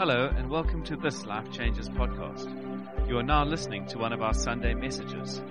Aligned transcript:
Hello, 0.00 0.32
and 0.34 0.48
welcome 0.48 0.82
to 0.84 0.96
this 0.96 1.26
Life 1.26 1.52
Changes 1.52 1.90
podcast. 1.90 2.48
You 3.06 3.18
are 3.18 3.22
now 3.22 3.44
listening 3.44 3.84
to 3.88 3.98
one 3.98 4.14
of 4.14 4.22
our 4.22 4.32
Sunday 4.32 4.72
messages. 4.72 5.42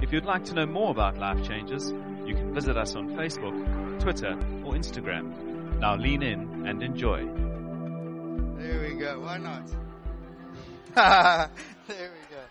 If 0.00 0.12
you'd 0.12 0.24
like 0.24 0.44
to 0.46 0.54
know 0.54 0.66
more 0.66 0.90
about 0.90 1.18
Life 1.18 1.46
Changes, 1.46 1.92
you 2.26 2.34
can 2.34 2.52
visit 2.52 2.76
us 2.76 2.96
on 2.96 3.10
Facebook, 3.10 4.00
Twitter, 4.00 4.32
or 4.64 4.72
Instagram. 4.72 5.78
Now 5.78 5.94
lean 5.94 6.24
in 6.24 6.66
and 6.66 6.82
enjoy. 6.82 7.24
There 8.60 8.88
we 8.88 8.96
go. 8.96 9.20
Why 9.20 9.38
not? 9.38 9.68
there 11.86 12.10
we 12.10 12.34
go. 12.34 12.42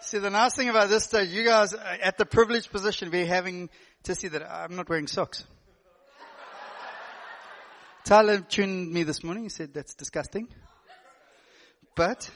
See, 0.00 0.16
the 0.16 0.30
nice 0.30 0.54
thing 0.54 0.70
about 0.70 0.88
this 0.88 1.04
stage, 1.04 1.28
you 1.28 1.44
guys 1.44 1.74
at 1.74 2.16
the 2.16 2.24
privileged 2.24 2.72
position 2.72 3.08
of 3.08 3.28
having 3.28 3.68
to 4.04 4.14
see 4.14 4.28
that 4.28 4.50
I'm 4.50 4.76
not 4.76 4.88
wearing 4.88 5.08
socks. 5.08 5.44
Tyler 8.04 8.40
tuned 8.40 8.92
me 8.92 9.04
this 9.04 9.22
morning. 9.22 9.44
He 9.44 9.48
said 9.48 9.72
that's 9.72 9.94
disgusting. 9.94 10.48
But 11.94 12.28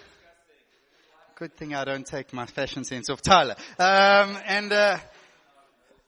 good 1.34 1.57
thing 1.57 1.74
I 1.74 1.84
don't 1.84 2.07
take 2.07 2.33
my 2.33 2.47
fashion 2.47 2.84
sense 2.84 3.11
off 3.11 3.20
Tyler. 3.20 3.57
Um, 3.79 4.38
and 4.47 4.73
uh, 4.73 4.98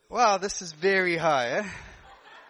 wow, 0.09 0.39
this 0.39 0.63
is 0.63 0.73
very 0.73 1.17
high. 1.17 1.59
Eh? 1.59 1.69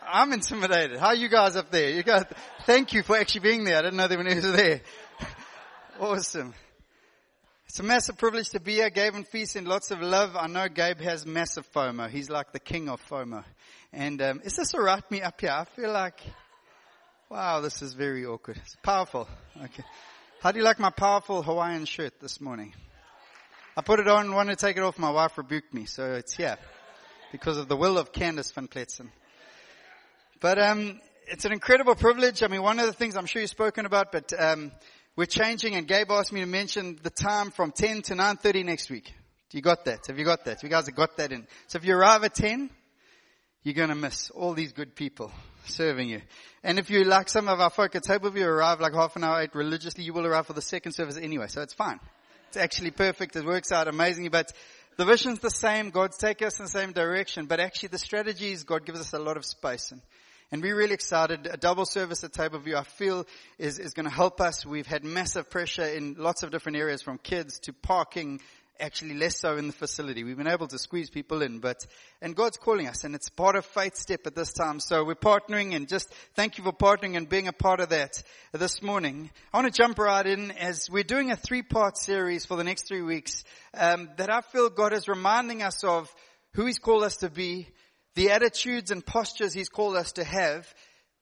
I'm 0.07 0.33
intimidated. 0.33 0.99
How 0.99 1.09
are 1.09 1.15
you 1.15 1.29
guys 1.31 1.57
up 1.57 1.71
there? 1.71 1.91
You 1.91 2.03
guys, 2.03 2.25
thank 2.67 2.93
you 2.93 3.03
for 3.03 3.17
actually 3.17 3.41
being 3.41 3.65
there. 3.65 3.79
I 3.79 3.83
didn't 3.83 3.97
know 3.97 4.09
there 4.09 4.19
were 4.19 4.25
there. 4.25 4.81
awesome. 6.01 6.53
It's 7.69 7.81
a 7.81 7.83
massive 7.83 8.19
privilege 8.19 8.51
to 8.51 8.61
be 8.61 8.75
here. 8.75 8.91
Gabe 8.91 9.15
and 9.15 9.27
Feast 9.27 9.57
in 9.57 9.65
lots 9.65 9.91
of 9.91 10.01
love. 10.01 10.37
I 10.37 10.47
know 10.47 10.69
Gabe 10.69 11.01
has 11.01 11.25
massive 11.25 11.71
FOMO. 11.73 12.11
He's 12.11 12.29
like 12.29 12.53
the 12.53 12.61
king 12.61 12.89
of 12.89 13.01
FOMO. 13.09 13.45
And 13.93 14.21
um, 14.21 14.41
is 14.45 14.57
this 14.57 14.75
alright 14.75 15.09
me 15.11 15.23
up 15.23 15.41
here? 15.41 15.51
I 15.51 15.65
feel 15.65 15.93
like 15.93 16.21
Wow, 17.31 17.61
this 17.61 17.83
is 17.83 17.93
very 17.93 18.25
awkward. 18.25 18.57
It's 18.57 18.75
powerful. 18.77 19.29
Okay. 19.55 19.85
How 20.41 20.51
do 20.51 20.59
you 20.59 20.65
like 20.65 20.79
my 20.79 20.89
powerful 20.89 21.43
Hawaiian 21.43 21.85
shirt 21.85 22.19
this 22.21 22.41
morning? 22.41 22.73
I 23.77 23.83
put 23.83 24.01
it 24.01 24.09
on, 24.09 24.33
wanted 24.33 24.59
to 24.59 24.65
take 24.65 24.79
it 24.79 24.83
off. 24.83 24.99
My 24.99 25.11
wife 25.11 25.37
rebuked 25.37 25.75
me, 25.75 25.85
so 25.85 26.15
it's 26.15 26.35
here. 26.35 26.57
Because 27.31 27.59
of 27.59 27.69
the 27.69 27.77
will 27.77 27.99
of 27.99 28.13
Candace 28.13 28.51
van 28.53 28.67
Kletzen. 28.67 29.11
But, 30.41 30.59
um, 30.59 31.03
it's 31.27 31.45
an 31.45 31.53
incredible 31.53 31.97
privilege. 31.97 32.43
I 32.43 32.47
mean, 32.49 32.63
one 32.63 32.79
of 32.79 32.87
the 32.87 32.95
things 32.95 33.15
I'm 33.15 33.27
sure 33.27 33.43
you've 33.43 33.51
spoken 33.51 33.85
about, 33.85 34.11
but, 34.11 34.33
um, 34.39 34.73
we're 35.15 35.27
changing 35.27 35.75
and 35.75 35.87
Gabe 35.87 36.11
asked 36.11 36.33
me 36.33 36.41
to 36.41 36.47
mention 36.47 36.99
the 37.03 37.11
time 37.11 37.51
from 37.51 37.73
10 37.73 38.01
to 38.03 38.15
9.30 38.15 38.65
next 38.65 38.89
week. 38.89 39.13
Do 39.51 39.59
you 39.59 39.63
got 39.63 39.85
that? 39.85 40.07
Have 40.07 40.19
you 40.19 40.25
got 40.25 40.47
that? 40.47 40.63
You 40.63 40.71
guys 40.71 40.87
have 40.87 40.97
got 40.97 41.19
that 41.19 41.31
in. 41.31 41.47
So 41.67 41.77
if 41.77 41.85
you 41.85 41.95
arrive 41.95 42.25
at 42.25 42.35
10, 42.35 42.71
you're 43.65 43.75
going 43.75 43.91
to 43.91 43.95
miss 43.95 44.31
all 44.31 44.55
these 44.55 44.73
good 44.73 44.97
people 44.97 45.31
serving 45.69 46.09
you. 46.09 46.23
And 46.63 46.79
if 46.79 46.91
you, 46.91 47.05
like 47.05 47.29
some 47.29 47.49
of 47.49 47.61
our 47.61 47.71
folk 47.71 47.95
at 47.95 48.03
Tableview, 48.03 48.45
arrive 48.45 48.81
like 48.81 48.95
half 48.95 49.17
an 49.17 49.25
hour 49.25 49.41
late 49.41 49.55
religiously, 49.55 50.05
you 50.05 50.13
will 50.13 50.27
arrive 50.27 50.47
for 50.47 50.53
the 50.53 50.63
second 50.63 50.93
service 50.93 51.17
anyway, 51.17 51.47
so 51.49 51.63
it's 51.63 51.75
fine. 51.75 52.01
It's 52.49 52.57
actually 52.57 52.91
perfect. 52.91 53.37
It 53.37 53.45
works 53.45 53.73
out 53.73 53.89
amazingly, 53.89 54.31
but 54.31 54.53
the 54.97 55.05
vision's 55.05 55.39
the 55.39 55.51
same. 55.51 55.91
God's 55.91 56.17
taking 56.17 56.47
us 56.47 56.59
in 56.59 56.65
the 56.65 56.71
same 56.71 56.93
direction, 56.93 57.47
but 57.47 57.61
actually 57.61 57.91
the 57.91 57.99
strategies, 57.99 58.65
God 58.65 58.85
gives 58.85 58.99
us 58.99 59.13
a 59.13 59.19
lot 59.19 59.37
of 59.37 59.45
space. 59.45 59.93
And, 59.93 60.01
and 60.51 60.63
we're 60.63 60.77
really 60.77 60.95
excited. 60.95 61.47
A 61.47 61.57
double 61.59 61.85
service 61.85 62.25
at 62.25 62.33
Tableview, 62.33 62.75
I 62.75 62.83
feel, 62.83 63.27
is, 63.59 63.79
is 63.79 63.93
going 63.93 64.07
to 64.07 64.15
help 64.15 64.41
us. 64.41 64.65
We've 64.67 64.87
had 64.87 65.05
massive 65.05 65.51
pressure 65.51 65.85
in 65.85 66.17
lots 66.19 66.43
of 66.43 66.51
different 66.51 66.79
areas, 66.79 67.03
from 67.03 67.19
kids 67.19 67.59
to 67.61 67.73
parking, 67.73 68.41
actually 68.81 69.15
less 69.15 69.37
so 69.37 69.57
in 69.57 69.67
the 69.67 69.73
facility. 69.73 70.25
We've 70.25 70.37
been 70.37 70.47
able 70.47 70.69
to 70.69 70.79
squeeze 70.79 71.11
people 71.11 71.43
in, 71.43 71.59
but, 71.59 71.87
and 72.23 72.37
God's 72.37 72.57
calling 72.57 72.87
us 72.87 73.05
and 73.05 73.15
it's 73.15 73.29
part 73.29 73.57
of 73.57 73.65
faith 73.67 73.97
step 73.97 74.27
at 74.27 74.35
this 74.35 74.53
time. 74.53 74.81
So 74.81 75.05
we're 75.05 75.15
partnering 75.15 75.75
and 75.75 75.89
just 75.89 76.13
thank 76.35 76.59
you 76.59 76.65
for 76.65 76.73
partnering 76.73 77.17
and 77.17 77.29
being 77.29 77.49
a 77.49 77.53
part 77.53 77.81
of 77.81 77.89
that 77.91 78.23
this 78.53 78.83
morning. 78.83 79.31
I 79.53 79.59
want 79.59 79.73
to 79.73 79.83
jump 79.83 79.99
right 79.99 80.27
in 80.27 80.51
as 80.53 80.89
we're 80.91 81.03
doing 81.03 81.31
a 81.31 81.37
three 81.37 81.63
part 81.63 81.99
series 81.99 82.47
for 82.47 82.57
the 82.57 82.65
next 82.65 82.87
three 82.87 83.03
weeks, 83.03 83.45
um, 83.75 84.11
that 84.17 84.31
I 84.31 84.41
feel 84.41 84.71
God 84.71 84.93
is 84.93 85.09
reminding 85.09 85.63
us 85.63 85.83
of 85.85 86.13
who 86.55 86.67
He's 86.67 86.79
called 86.79 87.05
us 87.05 87.19
to 87.19 87.31
be, 87.31 87.69
the 88.15 88.31
attitudes 88.31 88.91
and 88.91 89.05
postures 89.05 89.53
He's 89.53 89.69
called 89.69 89.97
us 89.97 90.13
to 90.13 90.25
have 90.25 90.73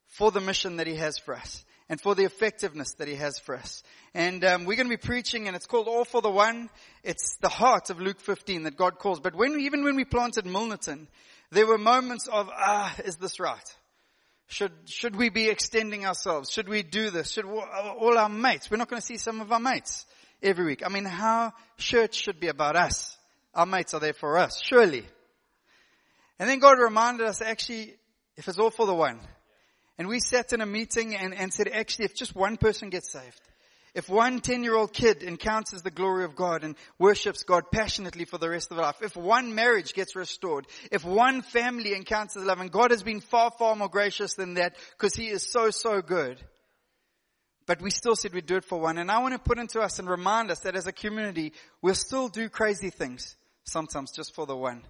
for 0.06 0.31
the 0.31 0.41
mission 0.41 0.76
that 0.76 0.86
He 0.86 0.97
has 0.97 1.19
for 1.19 1.34
us 1.34 1.64
and 1.88 2.00
for 2.00 2.14
the 2.14 2.24
effectiveness 2.24 2.94
that 2.94 3.08
he 3.08 3.14
has 3.14 3.38
for 3.38 3.56
us. 3.56 3.82
And 4.14 4.44
um, 4.44 4.64
we're 4.64 4.76
going 4.76 4.88
to 4.88 4.97
be 4.97 5.06
preaching, 5.06 5.47
and 5.47 5.56
it's 5.56 5.66
called 5.66 5.88
All 5.88 6.04
for 6.04 6.20
the 6.20 6.30
One. 6.30 6.69
It's 7.04 7.36
the 7.41 7.48
heart 7.48 7.91
of 7.91 8.00
Luke 8.00 8.20
15 8.20 8.64
that 8.64 8.76
God 8.76 8.98
calls. 8.98 9.20
But 9.20 9.34
when 9.34 9.60
even 9.60 9.84
when 9.84 9.96
we 9.96 10.04
planted 10.04 10.44
Milnerton, 10.44 11.06
there 11.50 11.66
were 11.66 11.78
moments 11.78 12.26
of 12.26 12.48
ah, 12.52 12.94
is 13.04 13.16
this 13.16 13.38
right? 13.38 13.76
Should 14.48 14.72
should 14.86 15.16
we 15.16 15.28
be 15.28 15.48
extending 15.48 16.06
ourselves? 16.06 16.50
Should 16.50 16.69
we 16.69 16.82
do 16.82 17.10
this? 17.10 17.32
Should 17.32 17.44
all 17.44 18.19
our 18.19 18.28
mates? 18.28 18.70
We're 18.70 18.76
not 18.76 18.88
going 18.88 19.00
to 19.00 19.06
see 19.06 19.16
some 19.16 19.41
of 19.41 19.52
our 19.52 19.60
mates 19.60 20.06
every 20.42 20.64
week. 20.64 20.82
I 20.84 20.88
mean, 20.88 21.04
how 21.04 21.52
church 21.78 22.14
should 22.14 22.41
be 22.41 22.48
about 22.48 22.76
us. 22.76 23.16
Our 23.54 23.66
mates 23.66 23.94
are 23.94 24.00
there 24.00 24.12
for 24.12 24.38
us, 24.38 24.60
surely. 24.62 25.04
And 26.38 26.48
then 26.48 26.58
God 26.58 26.78
reminded 26.78 27.26
us, 27.26 27.41
actually, 27.41 27.94
if 28.36 28.46
it's 28.46 28.58
all 28.58 28.70
for 28.70 28.86
the 28.86 28.94
one, 28.94 29.19
and 29.98 30.08
we 30.08 30.20
sat 30.20 30.52
in 30.52 30.60
a 30.60 30.66
meeting 30.66 31.14
and, 31.14 31.34
and 31.34 31.52
said, 31.52 31.68
actually, 31.68 32.04
if 32.06 32.14
just 32.14 32.34
one 32.34 32.56
person 32.56 32.90
gets 32.90 33.10
saved, 33.10 33.40
if 33.94 34.10
one 34.10 34.40
10 34.40 34.62
year 34.62 34.76
old 34.76 34.92
kid 34.92 35.22
encounters 35.22 35.80
the 35.80 35.90
glory 35.90 36.24
of 36.24 36.36
God 36.36 36.64
and 36.64 36.76
worships 36.98 37.44
God 37.44 37.70
passionately 37.72 38.26
for 38.26 38.36
the 38.36 38.50
rest 38.50 38.70
of 38.70 38.76
life, 38.76 38.96
if 39.00 39.16
one 39.16 39.54
marriage 39.54 39.94
gets 39.94 40.14
restored, 40.14 40.66
if 40.92 41.02
one 41.02 41.40
family 41.40 41.94
encounters 41.94 42.44
love, 42.44 42.60
and 42.60 42.70
God 42.70 42.90
has 42.90 43.02
been 43.02 43.20
far, 43.20 43.50
far 43.58 43.74
more 43.74 43.88
gracious 43.88 44.34
than 44.34 44.54
that 44.54 44.76
because 44.98 45.14
He 45.14 45.28
is 45.28 45.50
so, 45.50 45.70
so 45.70 46.02
good. 46.02 46.38
But 47.66 47.80
we 47.80 47.90
still 47.90 48.14
said 48.14 48.34
we'd 48.34 48.44
do 48.44 48.56
it 48.56 48.64
for 48.64 48.78
one. 48.78 48.98
And 48.98 49.10
I 49.10 49.20
want 49.20 49.32
to 49.32 49.40
put 49.40 49.58
into 49.58 49.80
us 49.80 49.98
and 49.98 50.08
remind 50.08 50.50
us 50.50 50.60
that 50.60 50.76
as 50.76 50.86
a 50.86 50.92
community, 50.92 51.54
we'll 51.80 51.94
still 51.94 52.28
do 52.28 52.50
crazy 52.50 52.90
things 52.90 53.34
sometimes 53.64 54.12
just 54.12 54.34
for 54.34 54.44
the 54.46 54.54
one. 54.54 54.82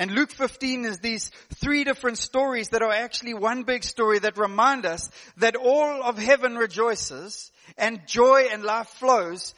And 0.00 0.12
Luke 0.12 0.30
15 0.30 0.86
is 0.86 1.00
these 1.00 1.30
three 1.56 1.84
different 1.84 2.16
stories 2.16 2.70
that 2.70 2.80
are 2.80 2.90
actually 2.90 3.34
one 3.34 3.64
big 3.64 3.84
story 3.84 4.18
that 4.20 4.38
remind 4.38 4.86
us 4.86 5.10
that 5.36 5.56
all 5.56 6.02
of 6.02 6.16
heaven 6.16 6.56
rejoices 6.56 7.52
and 7.76 8.06
joy 8.06 8.48
and 8.50 8.62
life 8.62 8.88
flows 8.88 9.54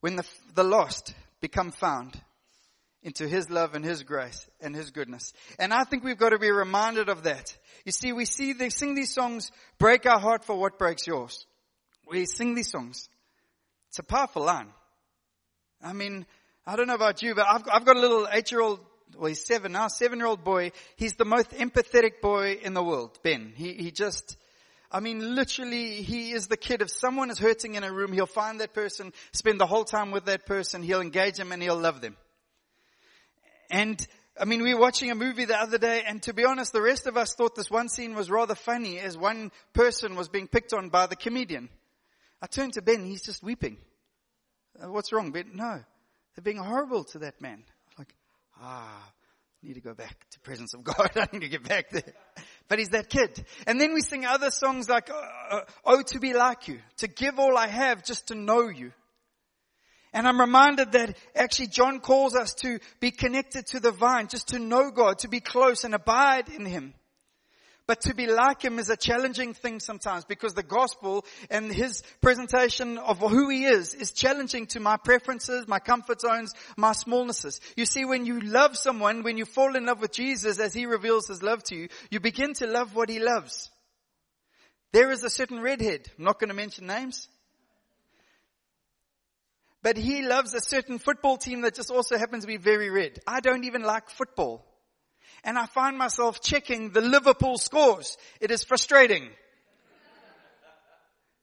when 0.00 0.16
the, 0.16 0.24
the 0.56 0.64
lost 0.64 1.14
become 1.40 1.70
found 1.70 2.20
into 3.04 3.28
His 3.28 3.48
love 3.48 3.76
and 3.76 3.84
His 3.84 4.02
grace 4.02 4.50
and 4.60 4.74
His 4.74 4.90
goodness. 4.90 5.32
And 5.60 5.72
I 5.72 5.84
think 5.84 6.02
we've 6.02 6.18
got 6.18 6.30
to 6.30 6.38
be 6.40 6.50
reminded 6.50 7.08
of 7.08 7.22
that. 7.22 7.56
You 7.84 7.92
see, 7.92 8.12
we 8.12 8.24
see 8.24 8.52
they 8.52 8.68
sing 8.68 8.96
these 8.96 9.14
songs, 9.14 9.52
break 9.78 10.06
our 10.06 10.18
heart 10.18 10.44
for 10.44 10.58
what 10.58 10.76
breaks 10.76 11.06
yours. 11.06 11.46
We 12.10 12.26
sing 12.26 12.56
these 12.56 12.72
songs. 12.72 13.08
It's 13.90 14.00
a 14.00 14.02
powerful 14.02 14.42
line. 14.42 14.72
I 15.80 15.92
mean, 15.92 16.26
I 16.68 16.76
don't 16.76 16.86
know 16.86 16.94
about 16.94 17.22
you, 17.22 17.34
but 17.34 17.46
I've, 17.48 17.62
I've 17.72 17.86
got 17.86 17.96
a 17.96 18.00
little 18.00 18.28
eight-year-old, 18.30 18.80
well, 19.16 19.28
he's 19.28 19.44
seven 19.44 19.72
now, 19.72 19.88
seven-year-old 19.88 20.44
boy. 20.44 20.72
He's 20.96 21.14
the 21.14 21.24
most 21.24 21.50
empathetic 21.50 22.20
boy 22.20 22.58
in 22.62 22.74
the 22.74 22.82
world, 22.82 23.18
Ben. 23.22 23.52
He, 23.56 23.74
he 23.74 23.90
just, 23.90 24.36
I 24.90 25.00
mean, 25.00 25.34
literally, 25.34 26.02
he 26.02 26.32
is 26.32 26.46
the 26.46 26.56
kid. 26.56 26.82
If 26.82 26.90
someone 26.90 27.30
is 27.30 27.38
hurting 27.38 27.74
in 27.74 27.84
a 27.84 27.92
room, 27.92 28.12
he'll 28.12 28.26
find 28.26 28.60
that 28.60 28.74
person, 28.74 29.12
spend 29.32 29.60
the 29.60 29.66
whole 29.66 29.84
time 29.84 30.10
with 30.10 30.26
that 30.26 30.46
person, 30.46 30.82
he'll 30.82 31.00
engage 31.00 31.36
them 31.36 31.52
and 31.52 31.62
he'll 31.62 31.78
love 31.78 32.00
them. 32.00 32.16
And, 33.70 34.04
I 34.40 34.44
mean, 34.44 34.62
we 34.62 34.74
were 34.74 34.80
watching 34.80 35.10
a 35.10 35.14
movie 35.14 35.44
the 35.44 35.60
other 35.60 35.78
day, 35.78 36.02
and 36.06 36.22
to 36.22 36.32
be 36.32 36.44
honest, 36.44 36.72
the 36.72 36.82
rest 36.82 37.06
of 37.06 37.16
us 37.16 37.34
thought 37.34 37.54
this 37.54 37.70
one 37.70 37.88
scene 37.88 38.14
was 38.14 38.30
rather 38.30 38.54
funny 38.54 38.98
as 38.98 39.16
one 39.16 39.50
person 39.74 40.16
was 40.16 40.28
being 40.28 40.48
picked 40.48 40.72
on 40.72 40.88
by 40.88 41.06
the 41.06 41.16
comedian. 41.16 41.68
I 42.40 42.46
turned 42.46 42.74
to 42.74 42.82
Ben, 42.82 43.04
he's 43.04 43.22
just 43.22 43.42
weeping. 43.42 43.78
Uh, 44.80 44.90
what's 44.90 45.12
wrong, 45.12 45.32
Ben? 45.32 45.50
No. 45.54 45.82
They're 46.34 46.42
being 46.42 46.56
horrible 46.58 47.04
to 47.04 47.18
that 47.20 47.40
man. 47.42 47.64
Ah, 48.60 49.12
need 49.62 49.74
to 49.74 49.80
go 49.80 49.94
back 49.94 50.28
to 50.30 50.40
presence 50.40 50.74
of 50.74 50.84
God. 50.84 51.10
I 51.16 51.28
need 51.32 51.42
to 51.42 51.48
get 51.48 51.68
back 51.68 51.90
there. 51.90 52.14
But 52.68 52.78
he's 52.78 52.90
that 52.90 53.08
kid. 53.08 53.44
And 53.66 53.80
then 53.80 53.94
we 53.94 54.00
sing 54.00 54.26
other 54.26 54.50
songs 54.50 54.88
like, 54.88 55.10
uh, 55.10 55.14
uh, 55.50 55.60
Oh, 55.84 56.02
to 56.02 56.20
be 56.20 56.34
like 56.34 56.68
you, 56.68 56.80
to 56.98 57.08
give 57.08 57.38
all 57.38 57.56
I 57.56 57.66
have 57.66 58.04
just 58.04 58.28
to 58.28 58.34
know 58.34 58.68
you. 58.68 58.92
And 60.12 60.26
I'm 60.26 60.40
reminded 60.40 60.92
that 60.92 61.16
actually 61.34 61.68
John 61.68 62.00
calls 62.00 62.34
us 62.34 62.54
to 62.56 62.78
be 62.98 63.10
connected 63.10 63.66
to 63.68 63.80
the 63.80 63.92
vine, 63.92 64.28
just 64.28 64.48
to 64.48 64.58
know 64.58 64.90
God, 64.90 65.18
to 65.20 65.28
be 65.28 65.40
close 65.40 65.84
and 65.84 65.94
abide 65.94 66.48
in 66.48 66.64
Him. 66.64 66.94
But 67.88 68.02
to 68.02 68.14
be 68.14 68.26
like 68.26 68.62
him 68.62 68.78
is 68.78 68.90
a 68.90 68.98
challenging 68.98 69.54
thing 69.54 69.80
sometimes 69.80 70.26
because 70.26 70.52
the 70.52 70.62
gospel 70.62 71.24
and 71.50 71.72
his 71.72 72.02
presentation 72.20 72.98
of 72.98 73.18
who 73.18 73.48
he 73.48 73.64
is 73.64 73.94
is 73.94 74.12
challenging 74.12 74.66
to 74.68 74.78
my 74.78 74.98
preferences, 74.98 75.66
my 75.66 75.78
comfort 75.78 76.20
zones, 76.20 76.52
my 76.76 76.90
smallnesses. 76.90 77.60
You 77.78 77.86
see, 77.86 78.04
when 78.04 78.26
you 78.26 78.40
love 78.40 78.76
someone, 78.76 79.22
when 79.22 79.38
you 79.38 79.46
fall 79.46 79.74
in 79.74 79.86
love 79.86 80.02
with 80.02 80.12
Jesus 80.12 80.60
as 80.60 80.74
he 80.74 80.84
reveals 80.84 81.28
his 81.28 81.42
love 81.42 81.62
to 81.64 81.76
you, 81.76 81.88
you 82.10 82.20
begin 82.20 82.52
to 82.54 82.66
love 82.66 82.94
what 82.94 83.08
he 83.08 83.20
loves. 83.20 83.70
There 84.92 85.10
is 85.10 85.24
a 85.24 85.30
certain 85.30 85.60
redhead. 85.60 86.10
I'm 86.18 86.24
not 86.24 86.38
going 86.38 86.48
to 86.48 86.54
mention 86.54 86.86
names. 86.86 87.26
But 89.82 89.96
he 89.96 90.26
loves 90.26 90.52
a 90.52 90.60
certain 90.60 90.98
football 90.98 91.38
team 91.38 91.62
that 91.62 91.74
just 91.74 91.90
also 91.90 92.18
happens 92.18 92.44
to 92.44 92.48
be 92.48 92.58
very 92.58 92.90
red. 92.90 93.18
I 93.26 93.40
don't 93.40 93.64
even 93.64 93.80
like 93.80 94.10
football 94.10 94.66
and 95.44 95.58
I 95.58 95.66
find 95.66 95.96
myself 95.96 96.40
checking 96.40 96.90
the 96.90 97.00
Liverpool 97.00 97.58
scores. 97.58 98.16
It 98.40 98.50
is 98.50 98.64
frustrating. 98.64 99.28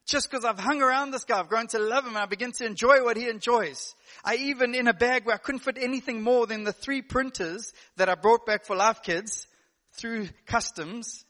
Just 0.05 0.29
because 0.29 0.45
I've 0.45 0.59
hung 0.59 0.83
around 0.83 1.11
this 1.11 1.23
guy, 1.23 1.39
I've 1.39 1.49
grown 1.49 1.67
to 1.67 1.79
love 1.79 2.03
him 2.03 2.09
and 2.09 2.19
I 2.19 2.27
begin 2.27 2.51
to 2.53 2.65
enjoy 2.65 3.03
what 3.03 3.17
he 3.17 3.27
enjoys. 3.27 3.95
I 4.23 4.35
even 4.35 4.75
in 4.75 4.87
a 4.87 4.93
bag 4.93 5.25
where 5.25 5.33
I 5.33 5.39
couldn't 5.39 5.61
fit 5.61 5.79
anything 5.79 6.21
more 6.21 6.45
than 6.45 6.63
the 6.63 6.73
three 6.73 7.01
printers 7.01 7.73
that 7.97 8.07
I 8.07 8.13
brought 8.13 8.45
back 8.45 8.65
for 8.65 8.75
Life 8.75 9.01
Kids 9.01 9.47
through 9.93 10.29
customs 10.45 11.25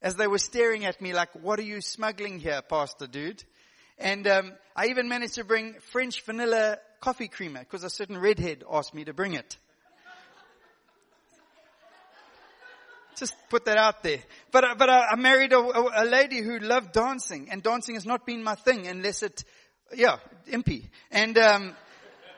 as 0.00 0.16
they 0.16 0.26
were 0.26 0.38
staring 0.38 0.84
at 0.84 1.00
me 1.00 1.12
like, 1.12 1.28
what 1.40 1.60
are 1.60 1.64
you 1.64 1.80
smuggling 1.80 2.40
here, 2.40 2.60
pastor 2.62 3.06
dude? 3.06 3.44
And 3.98 4.26
um, 4.26 4.52
I 4.74 4.86
even 4.86 5.08
managed 5.08 5.34
to 5.34 5.44
bring 5.44 5.74
French 5.92 6.22
vanilla 6.24 6.78
coffee 7.00 7.28
creamer 7.28 7.60
because 7.60 7.84
a 7.84 7.90
certain 7.90 8.18
redhead 8.18 8.64
asked 8.70 8.94
me 8.94 9.04
to 9.04 9.12
bring 9.12 9.34
it. 9.34 9.56
Just 13.16 13.34
put 13.50 13.64
that 13.66 13.76
out 13.76 14.02
there. 14.02 14.18
But, 14.50 14.64
uh, 14.64 14.74
but 14.76 14.88
I, 14.88 15.08
I 15.12 15.16
married 15.16 15.52
a, 15.52 15.58
a, 15.58 16.04
lady 16.04 16.40
who 16.40 16.58
loved 16.58 16.92
dancing, 16.92 17.48
and 17.50 17.62
dancing 17.62 17.94
has 17.94 18.06
not 18.06 18.26
been 18.26 18.42
my 18.42 18.54
thing 18.54 18.86
unless 18.86 19.22
it, 19.22 19.44
yeah, 19.94 20.16
impy. 20.50 20.88
And, 21.10 21.36
um, 21.36 21.76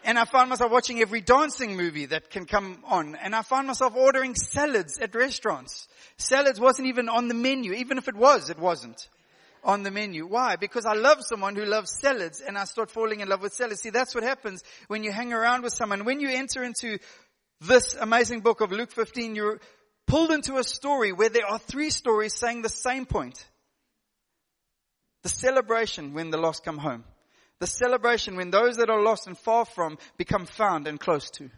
and 0.04 0.18
I 0.18 0.24
found 0.24 0.50
myself 0.50 0.72
watching 0.72 1.00
every 1.00 1.20
dancing 1.20 1.76
movie 1.76 2.06
that 2.06 2.30
can 2.30 2.44
come 2.44 2.82
on, 2.84 3.14
and 3.14 3.34
I 3.34 3.42
found 3.42 3.66
myself 3.66 3.94
ordering 3.94 4.34
salads 4.34 4.98
at 4.98 5.14
restaurants. 5.14 5.88
Salads 6.16 6.60
wasn't 6.60 6.88
even 6.88 7.08
on 7.08 7.28
the 7.28 7.34
menu. 7.34 7.72
Even 7.72 7.98
if 7.98 8.08
it 8.08 8.16
was, 8.16 8.50
it 8.50 8.58
wasn't 8.58 9.08
on 9.64 9.82
the 9.82 9.90
menu. 9.90 10.26
Why? 10.26 10.56
Because 10.56 10.84
I 10.84 10.94
love 10.94 11.18
someone 11.22 11.56
who 11.56 11.64
loves 11.64 11.90
salads 12.00 12.40
and 12.40 12.56
I 12.58 12.64
start 12.64 12.90
falling 12.90 13.20
in 13.20 13.28
love 13.28 13.40
with 13.40 13.54
salads. 13.54 13.80
See, 13.80 13.90
that's 13.90 14.14
what 14.14 14.22
happens 14.22 14.62
when 14.88 15.02
you 15.02 15.10
hang 15.10 15.32
around 15.32 15.62
with 15.62 15.72
someone. 15.72 16.04
When 16.04 16.20
you 16.20 16.28
enter 16.28 16.62
into 16.62 16.98
this 17.60 17.94
amazing 17.94 18.40
book 18.40 18.60
of 18.60 18.72
Luke 18.72 18.92
15, 18.92 19.34
you're 19.34 19.60
pulled 20.06 20.30
into 20.30 20.56
a 20.56 20.64
story 20.64 21.12
where 21.12 21.28
there 21.28 21.46
are 21.46 21.58
three 21.58 21.90
stories 21.90 22.34
saying 22.34 22.62
the 22.62 22.68
same 22.68 23.06
point. 23.06 23.46
The 25.22 25.28
celebration 25.28 26.12
when 26.12 26.30
the 26.30 26.36
lost 26.36 26.64
come 26.64 26.78
home. 26.78 27.04
The 27.60 27.66
celebration 27.66 28.36
when 28.36 28.50
those 28.50 28.76
that 28.76 28.90
are 28.90 29.02
lost 29.02 29.26
and 29.26 29.38
far 29.38 29.64
from 29.64 29.98
become 30.16 30.46
found 30.46 30.86
and 30.86 31.00
close 31.00 31.30
to. 31.32 31.50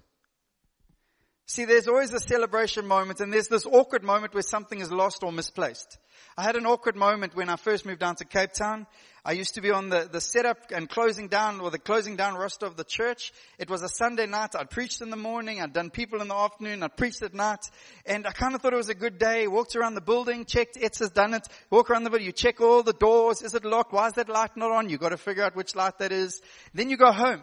See, 1.49 1.65
there's 1.65 1.87
always 1.87 2.13
a 2.13 2.19
celebration 2.19 2.89
moment 2.89 3.21
and 3.21 3.33
there's 3.33 3.47
this 3.47 3.67
awkward 3.67 4.03
moment 4.03 4.35
where 4.35 4.43
something 4.43 4.81
is 4.81 4.91
lost 4.91 5.23
or 5.23 5.31
misplaced. 5.31 5.97
I 6.37 6.43
had 6.43 6.57
an 6.57 6.67
awkward 6.67 6.97
moment 6.97 7.37
when 7.37 7.49
I 7.49 7.55
first 7.55 7.87
moved 7.87 8.01
down 8.01 8.17
to 8.17 8.25
Cape 8.25 8.53
Town. 8.53 8.85
I 9.25 9.33
used 9.33 9.55
to 9.55 9.61
be 9.61 9.71
on 9.71 9.89
the, 9.89 10.09
the 10.11 10.21
setup 10.21 10.73
and 10.73 10.89
closing 10.89 11.29
down 11.29 11.61
or 11.61 11.71
the 11.71 11.79
closing 11.79 12.17
down 12.17 12.35
roster 12.35 12.67
of 12.67 12.77
the 12.77 12.83
church. 12.83 13.33
It 13.59 13.71
was 13.71 13.83
a 13.83 13.89
Sunday 13.89 14.27
night. 14.27 14.57
I'd 14.57 14.71
preached 14.71 15.03
in 15.03 15.11
the 15.11 15.17
morning. 15.17 15.63
I'd 15.63 15.73
done 15.73 15.91
people 15.91 16.21
in 16.21 16.27
the 16.27 16.35
afternoon. 16.35 16.83
I'd 16.83 16.97
preached 16.97 17.23
at 17.23 17.33
night. 17.33 17.61
And 18.05 18.27
I 18.27 18.33
kind 18.33 18.57
of 18.57 18.61
thought 18.61 18.73
it 18.73 18.77
was 18.77 18.89
a 18.89 18.95
good 18.95 19.19
day. 19.19 19.47
Walked 19.47 19.77
around 19.77 19.95
the 19.95 20.01
building, 20.01 20.47
checked, 20.47 20.77
It's 20.77 20.99
has 20.99 21.11
done 21.11 21.33
it. 21.33 21.47
Walk 21.71 21.91
around 21.91 22.03
the 22.03 22.11
building, 22.11 22.27
you 22.27 22.33
check 22.33 22.61
all 22.61 22.83
the 22.83 22.93
doors. 22.93 23.43
Is 23.43 23.55
it 23.55 23.65
locked? 23.65 23.93
Why 23.93 24.09
is 24.09 24.15
that 24.15 24.29
light 24.29 24.57
not 24.57 24.73
on? 24.73 24.91
You've 24.91 25.01
got 25.01 25.11
to 25.11 25.17
figure 25.17 25.45
out 25.45 25.55
which 25.55 25.77
light 25.77 25.99
that 25.99 26.11
is. 26.11 26.43
Then 26.75 26.91
you 26.91 26.97
go 26.97 27.13
home. 27.13 27.43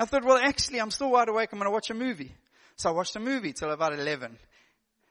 I 0.00 0.04
thought, 0.04 0.24
well 0.24 0.36
actually 0.36 0.80
I'm 0.80 0.90
still 0.90 1.12
wide 1.12 1.28
awake. 1.28 1.50
I'm 1.52 1.60
going 1.60 1.68
to 1.68 1.72
watch 1.72 1.90
a 1.90 1.94
movie. 1.94 2.34
So 2.76 2.90
I 2.90 2.92
watched 2.92 3.16
a 3.16 3.20
movie 3.20 3.52
till 3.52 3.70
about 3.70 3.94
11. 3.98 4.38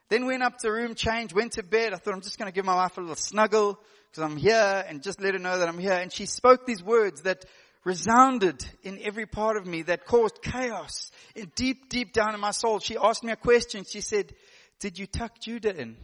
Then 0.10 0.26
went 0.28 0.44
up 0.44 0.58
to 0.60 0.72
room 0.72 0.94
changed, 0.94 1.34
went 1.34 1.54
to 1.54 1.64
bed. 1.64 1.94
I 1.94 1.98
thought 1.98 2.14
I'm 2.14 2.22
just 2.22 2.38
going 2.38 2.50
to 2.50 2.56
give 2.56 2.66
my 2.66 2.76
wife 2.76 2.98
a 2.98 3.02
little 3.02 3.16
snuggle 3.16 3.80
because 4.12 4.24
I'm 4.24 4.38
here 4.38 4.86
and 4.88 5.02
just 5.02 5.20
let 5.20 5.34
her 5.34 5.40
know 5.40 5.58
that 5.58 5.68
I'm 5.68 5.80
here. 5.80 5.94
And 5.94 6.12
she 6.12 6.28
spoke 6.28 6.66
these 6.66 6.84
words 6.84 7.24
that 7.24 7.44
resounded 7.84 8.64
in 8.84 9.00
every 9.02 9.26
part 9.26 9.58
of 9.58 9.66
me 9.66 9.82
that 9.84 10.06
caused 10.06 10.42
chaos 10.44 11.12
in 11.36 11.52
deep, 11.56 11.90
deep 11.90 12.14
down 12.14 12.36
in 12.36 12.40
my 12.40 12.52
soul. 12.52 12.80
She 12.80 12.98
asked 12.98 13.24
me 13.24 13.32
a 13.32 13.36
question. 13.36 13.84
She 13.84 14.02
said, 14.02 14.32
did 14.80 15.00
you 15.00 15.08
tuck 15.08 15.40
Judah 15.40 15.76
in? 15.76 15.98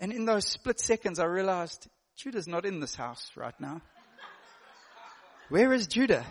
And 0.00 0.12
in 0.12 0.24
those 0.24 0.46
split 0.46 0.80
seconds, 0.80 1.20
I 1.20 1.24
realized 1.24 1.86
Judah's 2.16 2.48
not 2.48 2.66
in 2.66 2.80
this 2.80 2.94
house 2.96 3.30
right 3.36 3.58
now. 3.60 3.80
Where 5.50 5.72
is 5.72 5.86
Judah? 5.86 6.26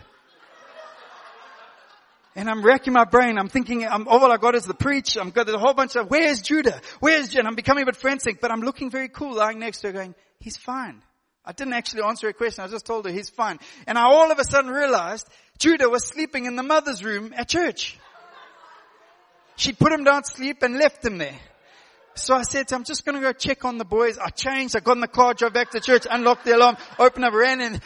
And 2.38 2.48
I'm 2.48 2.64
racking 2.64 2.92
my 2.92 3.04
brain. 3.04 3.36
I'm 3.36 3.48
thinking, 3.48 3.84
I'm, 3.84 4.06
oh, 4.06 4.20
all 4.20 4.30
I 4.30 4.36
got 4.36 4.54
is 4.54 4.64
the 4.64 4.72
preach. 4.72 5.16
I'm 5.16 5.30
got 5.30 5.48
a 5.48 5.58
whole 5.58 5.74
bunch 5.74 5.96
of, 5.96 6.08
where's 6.08 6.40
Judah? 6.40 6.80
Where's? 7.00 7.34
And 7.34 7.48
I'm 7.48 7.56
becoming 7.56 7.82
a 7.82 7.86
bit 7.86 7.96
frantic, 7.96 8.40
but 8.40 8.52
I'm 8.52 8.60
looking 8.60 8.92
very 8.92 9.08
cool 9.08 9.34
lying 9.34 9.58
next 9.58 9.80
to 9.80 9.88
her 9.88 9.92
going, 9.92 10.14
he's 10.38 10.56
fine. 10.56 11.02
I 11.44 11.50
didn't 11.50 11.72
actually 11.72 12.02
answer 12.02 12.28
her 12.28 12.32
question. 12.32 12.62
I 12.62 12.68
just 12.68 12.86
told 12.86 13.06
her 13.06 13.10
he's 13.10 13.28
fine. 13.28 13.58
And 13.88 13.98
I 13.98 14.02
all 14.02 14.30
of 14.30 14.38
a 14.38 14.44
sudden 14.44 14.70
realized 14.70 15.26
Judah 15.58 15.88
was 15.88 16.06
sleeping 16.06 16.46
in 16.46 16.54
the 16.54 16.62
mother's 16.62 17.02
room 17.02 17.34
at 17.36 17.48
church. 17.48 17.98
She'd 19.56 19.76
put 19.76 19.90
him 19.90 20.04
down 20.04 20.22
to 20.22 20.30
sleep 20.30 20.62
and 20.62 20.78
left 20.78 21.04
him 21.04 21.18
there. 21.18 21.34
So 22.14 22.36
I 22.36 22.42
said, 22.42 22.72
I'm 22.72 22.84
just 22.84 23.04
going 23.04 23.16
to 23.16 23.20
go 23.20 23.32
check 23.32 23.64
on 23.64 23.78
the 23.78 23.84
boys. 23.84 24.16
I 24.16 24.30
changed. 24.30 24.76
I 24.76 24.80
got 24.80 24.92
in 24.92 25.00
the 25.00 25.08
car, 25.08 25.34
drove 25.34 25.54
back 25.54 25.72
to 25.72 25.80
church, 25.80 26.06
unlocked 26.08 26.44
the 26.44 26.54
alarm, 26.54 26.76
opened 27.00 27.24
up, 27.24 27.34
ran 27.34 27.60
in. 27.60 27.80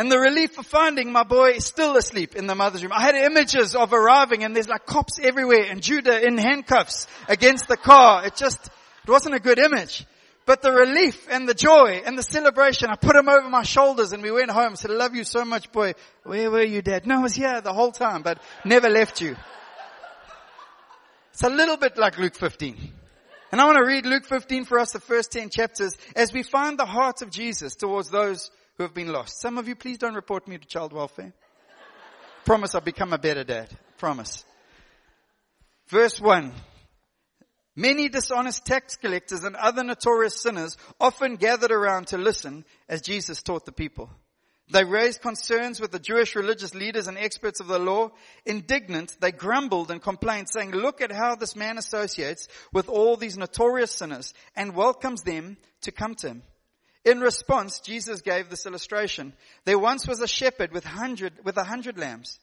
And 0.00 0.10
the 0.10 0.18
relief 0.18 0.58
of 0.58 0.64
finding 0.64 1.12
my 1.12 1.24
boy 1.24 1.58
still 1.58 1.94
asleep 1.94 2.34
in 2.34 2.46
the 2.46 2.54
mother's 2.54 2.82
room. 2.82 2.90
I 2.90 3.02
had 3.02 3.14
images 3.14 3.76
of 3.76 3.92
arriving 3.92 4.44
and 4.44 4.56
there's 4.56 4.66
like 4.66 4.86
cops 4.86 5.18
everywhere 5.18 5.66
and 5.68 5.82
Judah 5.82 6.26
in 6.26 6.38
handcuffs 6.38 7.06
against 7.28 7.68
the 7.68 7.76
car. 7.76 8.24
It 8.24 8.34
just, 8.34 8.64
it 8.64 9.10
wasn't 9.10 9.34
a 9.34 9.40
good 9.40 9.58
image. 9.58 10.06
But 10.46 10.62
the 10.62 10.72
relief 10.72 11.28
and 11.30 11.46
the 11.46 11.52
joy 11.52 12.00
and 12.06 12.16
the 12.16 12.22
celebration, 12.22 12.88
I 12.88 12.96
put 12.96 13.14
him 13.14 13.28
over 13.28 13.46
my 13.50 13.62
shoulders 13.62 14.14
and 14.14 14.22
we 14.22 14.30
went 14.30 14.50
home. 14.50 14.72
I 14.72 14.74
said, 14.76 14.90
I 14.90 14.94
love 14.94 15.14
you 15.14 15.24
so 15.24 15.44
much, 15.44 15.70
boy. 15.70 15.92
Where 16.22 16.50
were 16.50 16.62
you, 16.62 16.80
dad? 16.80 17.06
No, 17.06 17.18
I 17.18 17.22
was 17.22 17.34
here 17.34 17.60
the 17.60 17.74
whole 17.74 17.92
time, 17.92 18.22
but 18.22 18.40
never 18.64 18.88
left 18.88 19.20
you. 19.20 19.36
It's 21.34 21.42
a 21.42 21.50
little 21.50 21.76
bit 21.76 21.98
like 21.98 22.16
Luke 22.16 22.36
15. 22.36 22.94
And 23.52 23.60
I 23.60 23.66
want 23.66 23.76
to 23.76 23.84
read 23.84 24.06
Luke 24.06 24.24
15 24.24 24.64
for 24.64 24.78
us, 24.78 24.92
the 24.92 25.00
first 25.00 25.30
10 25.32 25.50
chapters, 25.50 25.94
as 26.16 26.32
we 26.32 26.42
find 26.42 26.78
the 26.78 26.86
heart 26.86 27.20
of 27.20 27.30
Jesus 27.30 27.74
towards 27.74 28.08
those 28.08 28.50
who 28.80 28.84
have 28.84 28.94
been 28.94 29.12
lost. 29.12 29.42
Some 29.42 29.58
of 29.58 29.68
you, 29.68 29.76
please 29.76 29.98
don't 29.98 30.14
report 30.14 30.48
me 30.48 30.56
to 30.56 30.66
child 30.66 30.94
welfare. 30.94 31.34
Promise 32.46 32.74
I'll 32.74 32.80
become 32.80 33.12
a 33.12 33.18
better 33.18 33.44
dad. 33.44 33.68
Promise. 33.98 34.42
Verse 35.88 36.18
1. 36.18 36.50
Many 37.76 38.08
dishonest 38.08 38.64
tax 38.64 38.96
collectors 38.96 39.44
and 39.44 39.54
other 39.54 39.84
notorious 39.84 40.40
sinners 40.40 40.78
often 40.98 41.36
gathered 41.36 41.72
around 41.72 42.06
to 42.06 42.16
listen 42.16 42.64
as 42.88 43.02
Jesus 43.02 43.42
taught 43.42 43.66
the 43.66 43.72
people. 43.72 44.08
They 44.72 44.84
raised 44.84 45.20
concerns 45.20 45.78
with 45.78 45.92
the 45.92 45.98
Jewish 45.98 46.34
religious 46.34 46.74
leaders 46.74 47.06
and 47.06 47.18
experts 47.18 47.60
of 47.60 47.66
the 47.66 47.78
law. 47.78 48.12
Indignant, 48.46 49.14
they 49.20 49.30
grumbled 49.30 49.90
and 49.90 50.00
complained 50.00 50.48
saying, 50.48 50.70
look 50.70 51.02
at 51.02 51.12
how 51.12 51.34
this 51.34 51.54
man 51.54 51.76
associates 51.76 52.48
with 52.72 52.88
all 52.88 53.18
these 53.18 53.36
notorious 53.36 53.90
sinners 53.90 54.32
and 54.56 54.74
welcomes 54.74 55.20
them 55.20 55.58
to 55.82 55.92
come 55.92 56.14
to 56.14 56.28
him. 56.28 56.42
In 57.04 57.20
response, 57.20 57.80
Jesus 57.80 58.20
gave 58.20 58.50
this 58.50 58.66
illustration. 58.66 59.32
There 59.64 59.78
once 59.78 60.06
was 60.06 60.20
a 60.20 60.28
shepherd 60.28 60.72
with 60.72 60.84
hundred, 60.84 61.32
with 61.44 61.56
a 61.56 61.64
hundred 61.64 61.98
lambs, 61.98 62.38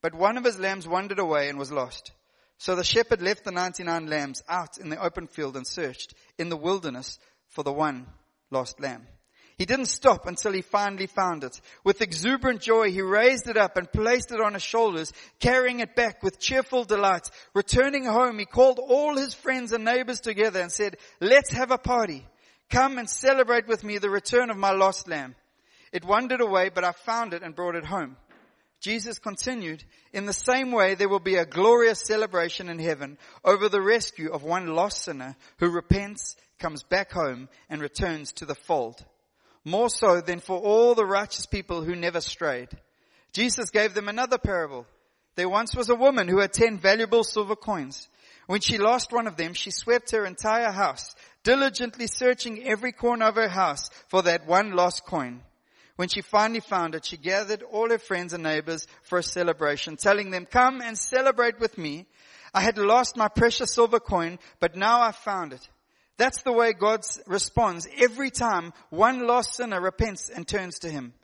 but 0.00 0.14
one 0.14 0.36
of 0.38 0.44
his 0.44 0.58
lambs 0.58 0.88
wandered 0.88 1.18
away 1.18 1.48
and 1.48 1.58
was 1.58 1.70
lost. 1.70 2.12
So 2.56 2.74
the 2.74 2.84
shepherd 2.84 3.22
left 3.22 3.44
the 3.44 3.52
99 3.52 4.06
lambs 4.06 4.42
out 4.48 4.78
in 4.78 4.88
the 4.88 5.00
open 5.00 5.26
field 5.26 5.56
and 5.56 5.66
searched 5.66 6.14
in 6.38 6.48
the 6.48 6.56
wilderness 6.56 7.18
for 7.48 7.62
the 7.62 7.72
one 7.72 8.06
lost 8.50 8.80
lamb. 8.80 9.06
He 9.58 9.66
didn't 9.66 9.86
stop 9.86 10.26
until 10.26 10.52
he 10.52 10.62
finally 10.62 11.08
found 11.08 11.42
it. 11.42 11.60
With 11.82 12.00
exuberant 12.00 12.60
joy, 12.60 12.92
he 12.92 13.02
raised 13.02 13.48
it 13.48 13.56
up 13.56 13.76
and 13.76 13.90
placed 13.90 14.30
it 14.30 14.40
on 14.40 14.54
his 14.54 14.62
shoulders, 14.62 15.12
carrying 15.40 15.80
it 15.80 15.96
back 15.96 16.22
with 16.22 16.38
cheerful 16.38 16.84
delight. 16.84 17.28
Returning 17.54 18.04
home, 18.04 18.38
he 18.38 18.44
called 18.44 18.78
all 18.78 19.16
his 19.16 19.34
friends 19.34 19.72
and 19.72 19.84
neighbors 19.84 20.20
together 20.20 20.60
and 20.60 20.70
said, 20.70 20.96
let's 21.20 21.52
have 21.52 21.72
a 21.72 21.78
party. 21.78 22.24
Come 22.70 22.98
and 22.98 23.08
celebrate 23.08 23.66
with 23.66 23.82
me 23.82 23.98
the 23.98 24.10
return 24.10 24.50
of 24.50 24.56
my 24.56 24.72
lost 24.72 25.08
lamb. 25.08 25.34
It 25.92 26.04
wandered 26.04 26.40
away, 26.40 26.68
but 26.68 26.84
I 26.84 26.92
found 26.92 27.32
it 27.32 27.42
and 27.42 27.54
brought 27.54 27.76
it 27.76 27.86
home. 27.86 28.16
Jesus 28.80 29.18
continued, 29.18 29.82
in 30.12 30.26
the 30.26 30.32
same 30.32 30.70
way 30.70 30.94
there 30.94 31.08
will 31.08 31.18
be 31.18 31.36
a 31.36 31.46
glorious 31.46 32.00
celebration 32.00 32.68
in 32.68 32.78
heaven 32.78 33.18
over 33.44 33.68
the 33.68 33.80
rescue 33.80 34.30
of 34.30 34.44
one 34.44 34.68
lost 34.68 35.02
sinner 35.02 35.34
who 35.58 35.70
repents, 35.70 36.36
comes 36.58 36.82
back 36.84 37.10
home, 37.10 37.48
and 37.68 37.80
returns 37.80 38.32
to 38.32 38.44
the 38.44 38.54
fold. 38.54 39.04
More 39.64 39.90
so 39.90 40.20
than 40.20 40.38
for 40.38 40.58
all 40.58 40.94
the 40.94 41.04
righteous 41.04 41.46
people 41.46 41.82
who 41.82 41.96
never 41.96 42.20
strayed. 42.20 42.68
Jesus 43.32 43.70
gave 43.70 43.94
them 43.94 44.08
another 44.08 44.38
parable. 44.38 44.86
There 45.34 45.48
once 45.48 45.74
was 45.74 45.88
a 45.88 45.94
woman 45.94 46.28
who 46.28 46.40
had 46.40 46.52
ten 46.52 46.78
valuable 46.78 47.24
silver 47.24 47.56
coins. 47.56 48.08
When 48.46 48.60
she 48.60 48.78
lost 48.78 49.12
one 49.12 49.26
of 49.26 49.36
them, 49.36 49.52
she 49.52 49.70
swept 49.70 50.12
her 50.12 50.24
entire 50.24 50.70
house 50.70 51.14
diligently 51.44 52.06
searching 52.06 52.66
every 52.66 52.92
corner 52.92 53.26
of 53.26 53.36
her 53.36 53.48
house 53.48 53.90
for 54.08 54.22
that 54.22 54.46
one 54.46 54.72
lost 54.72 55.04
coin. 55.04 55.42
When 55.96 56.08
she 56.08 56.20
finally 56.20 56.60
found 56.60 56.94
it, 56.94 57.04
she 57.04 57.16
gathered 57.16 57.62
all 57.62 57.90
her 57.90 57.98
friends 57.98 58.32
and 58.32 58.44
neighbors 58.44 58.86
for 59.02 59.18
a 59.18 59.22
celebration, 59.22 59.96
telling 59.96 60.30
them, 60.30 60.46
come 60.46 60.80
and 60.80 60.96
celebrate 60.96 61.58
with 61.58 61.76
me. 61.76 62.06
I 62.54 62.60
had 62.60 62.78
lost 62.78 63.16
my 63.16 63.26
precious 63.26 63.74
silver 63.74 63.98
coin, 63.98 64.38
but 64.60 64.76
now 64.76 65.00
I 65.00 65.10
found 65.10 65.52
it. 65.52 65.68
That's 66.16 66.42
the 66.42 66.52
way 66.52 66.72
God 66.72 67.00
responds 67.26 67.88
every 67.98 68.30
time 68.30 68.72
one 68.90 69.26
lost 69.26 69.54
sinner 69.54 69.80
repents 69.80 70.28
and 70.28 70.46
turns 70.46 70.80
to 70.80 70.90
Him. 70.90 71.14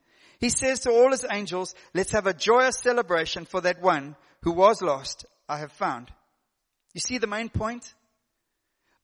He 0.40 0.49
says 0.49 0.80
to 0.80 0.90
all 0.90 1.11
His 1.11 1.25
angels, 1.30 1.75
let's 1.94 2.12
have 2.12 2.26
a 2.26 2.35
joyous 2.35 2.78
celebration 2.78 3.44
for 3.44 3.61
that 3.61 3.80
one 3.80 4.16
who 4.42 4.52
was 4.52 4.83
lost, 4.83 5.25
I 5.49 5.59
have 5.59 5.73
found. 5.73 6.11
You 6.94 7.00
see 7.00 7.18
the 7.18 7.26
main 7.26 7.49
point? 7.49 7.94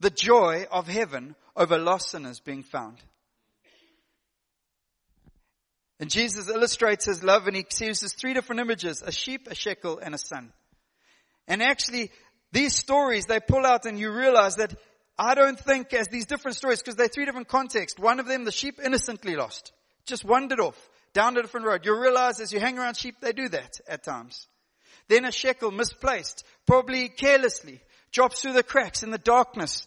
The 0.00 0.10
joy 0.10 0.66
of 0.70 0.88
heaven 0.88 1.36
over 1.56 1.78
lost 1.78 2.10
sinners 2.10 2.40
being 2.40 2.62
found. 2.62 2.96
And 6.00 6.10
Jesus 6.10 6.48
illustrates 6.48 7.04
his 7.04 7.22
love 7.22 7.46
and 7.46 7.54
he 7.54 7.64
uses 7.84 8.14
three 8.14 8.32
different 8.32 8.60
images, 8.60 9.02
a 9.02 9.12
sheep, 9.12 9.46
a 9.50 9.54
shekel, 9.54 9.98
and 9.98 10.14
a 10.14 10.18
son. 10.18 10.52
And 11.46 11.62
actually, 11.62 12.10
these 12.52 12.74
stories 12.74 13.26
they 13.26 13.38
pull 13.38 13.66
out 13.66 13.84
and 13.84 13.98
you 13.98 14.10
realize 14.10 14.56
that 14.56 14.74
I 15.18 15.34
don't 15.34 15.60
think 15.60 15.92
as 15.92 16.08
these 16.08 16.24
different 16.24 16.56
stories, 16.56 16.80
because 16.80 16.96
they're 16.96 17.08
three 17.08 17.26
different 17.26 17.48
contexts. 17.48 17.98
One 17.98 18.20
of 18.20 18.26
them, 18.26 18.44
the 18.44 18.52
sheep 18.52 18.80
innocently 18.82 19.36
lost. 19.36 19.72
Just 20.06 20.24
wandered 20.24 20.60
off 20.60 20.88
down 21.12 21.36
a 21.36 21.42
different 21.42 21.66
road. 21.66 21.84
You 21.84 22.00
realize 22.00 22.40
as 22.40 22.52
you 22.52 22.60
hang 22.60 22.78
around 22.78 22.96
sheep, 22.96 23.16
they 23.20 23.32
do 23.32 23.50
that 23.50 23.80
at 23.86 24.02
times. 24.02 24.48
Then 25.08 25.26
a 25.26 25.32
shekel 25.32 25.70
misplaced, 25.70 26.44
probably 26.66 27.10
carelessly, 27.10 27.82
drops 28.12 28.40
through 28.40 28.54
the 28.54 28.62
cracks 28.62 29.02
in 29.02 29.10
the 29.10 29.18
darkness 29.18 29.86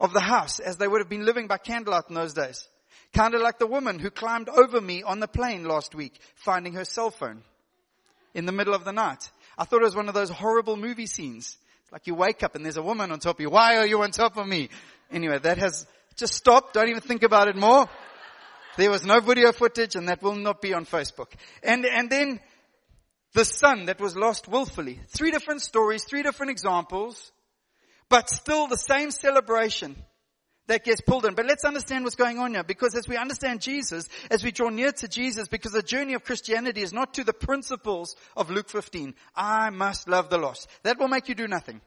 of 0.00 0.12
the 0.12 0.20
house 0.20 0.58
as 0.58 0.76
they 0.76 0.88
would 0.88 1.00
have 1.00 1.08
been 1.08 1.24
living 1.24 1.46
by 1.46 1.58
candlelight 1.58 2.04
in 2.08 2.14
those 2.14 2.34
days. 2.34 2.68
Kind 3.12 3.34
of 3.34 3.40
like 3.40 3.58
the 3.58 3.66
woman 3.66 3.98
who 3.98 4.10
climbed 4.10 4.48
over 4.48 4.80
me 4.80 5.02
on 5.02 5.20
the 5.20 5.28
plane 5.28 5.64
last 5.64 5.94
week, 5.94 6.18
finding 6.34 6.74
her 6.74 6.84
cell 6.84 7.10
phone 7.10 7.42
in 8.34 8.46
the 8.46 8.52
middle 8.52 8.74
of 8.74 8.84
the 8.84 8.92
night. 8.92 9.30
I 9.56 9.64
thought 9.64 9.80
it 9.80 9.84
was 9.84 9.96
one 9.96 10.08
of 10.08 10.14
those 10.14 10.28
horrible 10.28 10.76
movie 10.76 11.06
scenes. 11.06 11.56
It's 11.82 11.92
like 11.92 12.06
you 12.06 12.14
wake 12.14 12.42
up 12.42 12.54
and 12.54 12.64
there's 12.64 12.76
a 12.76 12.82
woman 12.82 13.10
on 13.10 13.20
top 13.20 13.36
of 13.36 13.40
you. 13.40 13.48
Why 13.48 13.76
are 13.76 13.86
you 13.86 14.02
on 14.02 14.10
top 14.10 14.36
of 14.36 14.46
me? 14.46 14.68
Anyway, 15.10 15.38
that 15.38 15.58
has 15.58 15.86
just 16.16 16.34
stopped. 16.34 16.74
Don't 16.74 16.88
even 16.88 17.00
think 17.00 17.22
about 17.22 17.48
it 17.48 17.56
more. 17.56 17.88
There 18.76 18.90
was 18.90 19.06
no 19.06 19.20
video 19.20 19.52
footage 19.52 19.94
and 19.96 20.08
that 20.08 20.22
will 20.22 20.34
not 20.34 20.60
be 20.60 20.74
on 20.74 20.84
Facebook. 20.84 21.28
And, 21.62 21.86
and 21.86 22.10
then 22.10 22.40
the 23.36 23.44
son 23.44 23.84
that 23.84 24.00
was 24.00 24.16
lost 24.16 24.48
willfully. 24.48 24.98
Three 25.08 25.30
different 25.30 25.60
stories, 25.60 26.04
three 26.04 26.22
different 26.22 26.50
examples, 26.50 27.32
but 28.08 28.30
still 28.30 28.66
the 28.66 28.78
same 28.78 29.10
celebration 29.10 29.94
that 30.68 30.84
gets 30.84 31.02
pulled 31.02 31.26
in. 31.26 31.34
But 31.34 31.44
let's 31.44 31.66
understand 31.66 32.04
what's 32.04 32.16
going 32.16 32.38
on 32.38 32.54
here 32.54 32.64
because 32.64 32.94
as 32.94 33.06
we 33.06 33.18
understand 33.18 33.60
Jesus, 33.60 34.08
as 34.30 34.42
we 34.42 34.52
draw 34.52 34.70
near 34.70 34.90
to 34.90 35.06
Jesus, 35.06 35.48
because 35.48 35.72
the 35.72 35.82
journey 35.82 36.14
of 36.14 36.24
Christianity 36.24 36.80
is 36.80 36.94
not 36.94 37.12
to 37.14 37.24
the 37.24 37.34
principles 37.34 38.16
of 38.34 38.48
Luke 38.48 38.70
15. 38.70 39.14
I 39.34 39.68
must 39.68 40.08
love 40.08 40.30
the 40.30 40.38
lost. 40.38 40.66
That 40.82 40.98
will 40.98 41.08
make 41.08 41.28
you 41.28 41.34
do 41.34 41.46
nothing. 41.46 41.82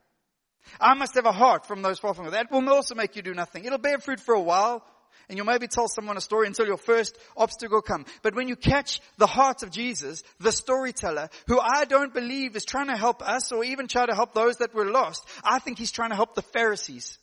I 0.80 0.94
must 0.94 1.16
have 1.16 1.26
a 1.26 1.32
heart 1.32 1.66
from 1.66 1.82
those 1.82 1.98
far 1.98 2.14
from 2.14 2.26
God. 2.26 2.36
That 2.36 2.52
will 2.52 2.70
also 2.70 2.94
make 2.94 3.16
you 3.16 3.24
do 3.24 3.34
nothing. 3.34 3.66
It'll 3.66 3.80
bear 3.80 3.98
fruit 3.98 4.20
for 4.20 4.36
a 4.36 4.40
while. 4.40 4.86
And 5.28 5.38
you'll 5.38 5.46
maybe 5.46 5.68
tell 5.68 5.88
someone 5.88 6.18
a 6.18 6.22
story 6.22 6.48
until 6.48 6.66
your 6.66 6.78
first 6.78 7.18
obstacle 7.38 7.82
comes. 7.82 8.08
But 8.24 8.36
when 8.36 8.48
you 8.48 8.56
catch 8.56 9.00
the 9.18 9.28
heart 9.28 9.62
of 9.62 9.70
Jesus, 9.70 10.24
the 10.40 10.52
storyteller, 10.52 11.30
who 11.48 11.60
I 11.60 11.86
don't 11.86 12.14
believe 12.14 12.56
is 12.56 12.66
trying 12.66 12.88
to 12.88 12.98
help 12.98 13.22
us 13.22 13.52
or 13.52 13.64
even 13.64 13.88
try 13.88 14.08
to 14.08 14.16
help 14.16 14.34
those 14.34 14.58
that 14.58 14.74
were 14.74 14.90
lost, 14.90 15.28
I 15.44 15.60
think 15.60 15.78
he's 15.78 15.92
trying 15.92 16.10
to 16.10 16.16
help 16.16 16.34
the 16.34 16.42
Pharisees. 16.42 17.20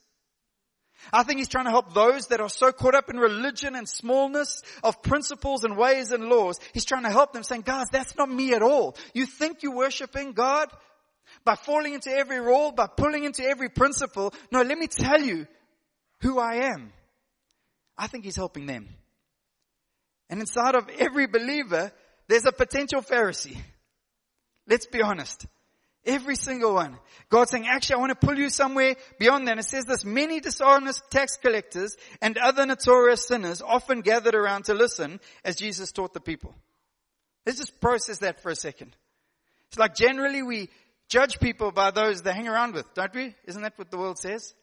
I 1.12 1.22
think 1.22 1.38
he's 1.38 1.48
trying 1.48 1.66
to 1.66 1.70
help 1.70 1.94
those 1.94 2.28
that 2.28 2.40
are 2.40 2.48
so 2.48 2.72
caught 2.72 2.94
up 2.94 3.10
in 3.10 3.16
religion 3.16 3.74
and 3.74 3.88
smallness 3.88 4.62
of 4.82 5.02
principles 5.02 5.64
and 5.64 5.76
ways 5.76 6.12
and 6.12 6.24
laws. 6.24 6.58
He's 6.74 6.84
trying 6.84 7.04
to 7.04 7.10
help 7.10 7.32
them 7.32 7.42
saying, 7.42 7.62
guys, 7.62 7.86
that's 7.90 8.16
not 8.16 8.30
me 8.30 8.54
at 8.54 8.62
all. 8.62 8.96
You 9.14 9.26
think 9.26 9.62
you're 9.62 9.74
worshiping 9.74 10.32
God 10.32 10.68
by 11.44 11.54
falling 11.54 11.94
into 11.94 12.10
every 12.10 12.40
role, 12.40 12.72
by 12.72 12.86
pulling 12.86 13.24
into 13.24 13.44
every 13.44 13.68
principle. 13.68 14.32
No, 14.50 14.62
let 14.62 14.78
me 14.78 14.86
tell 14.86 15.20
you 15.20 15.46
who 16.20 16.38
I 16.38 16.72
am. 16.72 16.92
I 17.98 18.06
think 18.06 18.24
he's 18.24 18.36
helping 18.36 18.66
them. 18.66 18.88
And 20.28 20.40
inside 20.40 20.74
of 20.74 20.88
every 20.98 21.26
believer, 21.26 21.92
there's 22.28 22.46
a 22.46 22.52
potential 22.52 23.00
Pharisee. 23.00 23.56
Let's 24.66 24.86
be 24.86 25.02
honest. 25.02 25.46
Every 26.04 26.36
single 26.36 26.74
one. 26.74 26.98
God's 27.30 27.50
saying, 27.50 27.66
actually, 27.66 27.96
I 27.96 27.98
want 27.98 28.20
to 28.20 28.26
pull 28.26 28.38
you 28.38 28.48
somewhere 28.48 28.94
beyond 29.18 29.46
that. 29.46 29.52
And 29.52 29.60
it 29.60 29.64
says 29.64 29.84
this, 29.84 30.04
many 30.04 30.40
dishonest 30.40 31.02
tax 31.10 31.36
collectors 31.36 31.96
and 32.22 32.38
other 32.38 32.64
notorious 32.64 33.26
sinners 33.26 33.60
often 33.60 34.02
gathered 34.02 34.34
around 34.34 34.66
to 34.66 34.74
listen 34.74 35.20
as 35.44 35.56
Jesus 35.56 35.90
taught 35.90 36.14
the 36.14 36.20
people. 36.20 36.54
Let's 37.44 37.58
just 37.58 37.80
process 37.80 38.18
that 38.18 38.40
for 38.40 38.50
a 38.50 38.56
second. 38.56 38.94
It's 39.68 39.78
like 39.78 39.94
generally 39.94 40.42
we 40.42 40.68
judge 41.08 41.40
people 41.40 41.72
by 41.72 41.90
those 41.90 42.22
they 42.22 42.32
hang 42.32 42.48
around 42.48 42.74
with, 42.74 42.92
don't 42.94 43.14
we? 43.14 43.34
Isn't 43.44 43.62
that 43.62 43.76
what 43.76 43.90
the 43.90 43.98
world 43.98 44.18
says? 44.18 44.54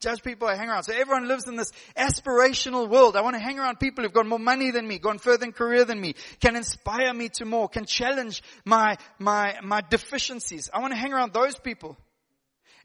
Judge 0.00 0.22
people 0.22 0.46
I 0.46 0.54
hang 0.54 0.68
around. 0.68 0.84
So 0.84 0.92
everyone 0.92 1.26
lives 1.26 1.48
in 1.48 1.56
this 1.56 1.72
aspirational 1.96 2.88
world. 2.88 3.16
I 3.16 3.22
want 3.22 3.34
to 3.34 3.40
hang 3.40 3.58
around 3.58 3.80
people 3.80 4.04
who've 4.04 4.12
got 4.12 4.26
more 4.26 4.38
money 4.38 4.70
than 4.70 4.86
me, 4.86 4.98
gone 4.98 5.18
further 5.18 5.44
in 5.44 5.52
career 5.52 5.84
than 5.84 6.00
me, 6.00 6.14
can 6.40 6.54
inspire 6.54 7.12
me 7.12 7.30
to 7.30 7.44
more, 7.44 7.68
can 7.68 7.84
challenge 7.84 8.42
my, 8.64 8.96
my, 9.18 9.56
my 9.62 9.80
deficiencies. 9.80 10.70
I 10.72 10.78
want 10.80 10.92
to 10.92 10.98
hang 10.98 11.12
around 11.12 11.32
those 11.32 11.56
people. 11.56 11.96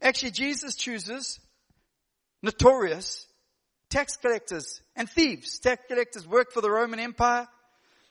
Actually, 0.02 0.32
Jesus 0.32 0.74
chooses 0.74 1.38
notorious 2.42 3.26
tax 3.90 4.16
collectors 4.16 4.80
and 4.96 5.08
thieves. 5.08 5.60
Tax 5.60 5.84
collectors 5.86 6.26
worked 6.26 6.52
for 6.52 6.60
the 6.60 6.70
Roman 6.70 6.98
Empire. 6.98 7.46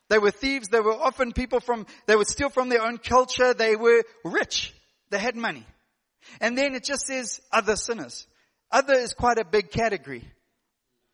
They 0.08 0.18
were 0.18 0.32
thieves. 0.32 0.70
They 0.70 0.80
were 0.80 0.94
often 0.94 1.34
people 1.34 1.60
from, 1.60 1.88
they 2.06 2.16
would 2.16 2.28
steal 2.28 2.50
from 2.50 2.70
their 2.70 2.84
own 2.84 3.00
culture. 3.00 3.54
They 3.54 3.76
were 3.76 4.04
rich. 4.24 4.74
They 5.10 5.20
had 5.20 5.36
money. 5.36 5.66
And 6.40 6.58
then 6.58 6.74
it 6.74 6.86
just 6.86 7.06
says 7.06 7.42
other 7.52 7.76
sinners. 7.76 8.26
Other 8.74 8.96
is 8.96 9.14
quite 9.14 9.38
a 9.38 9.46
big 9.46 9.70
category. 9.70 10.28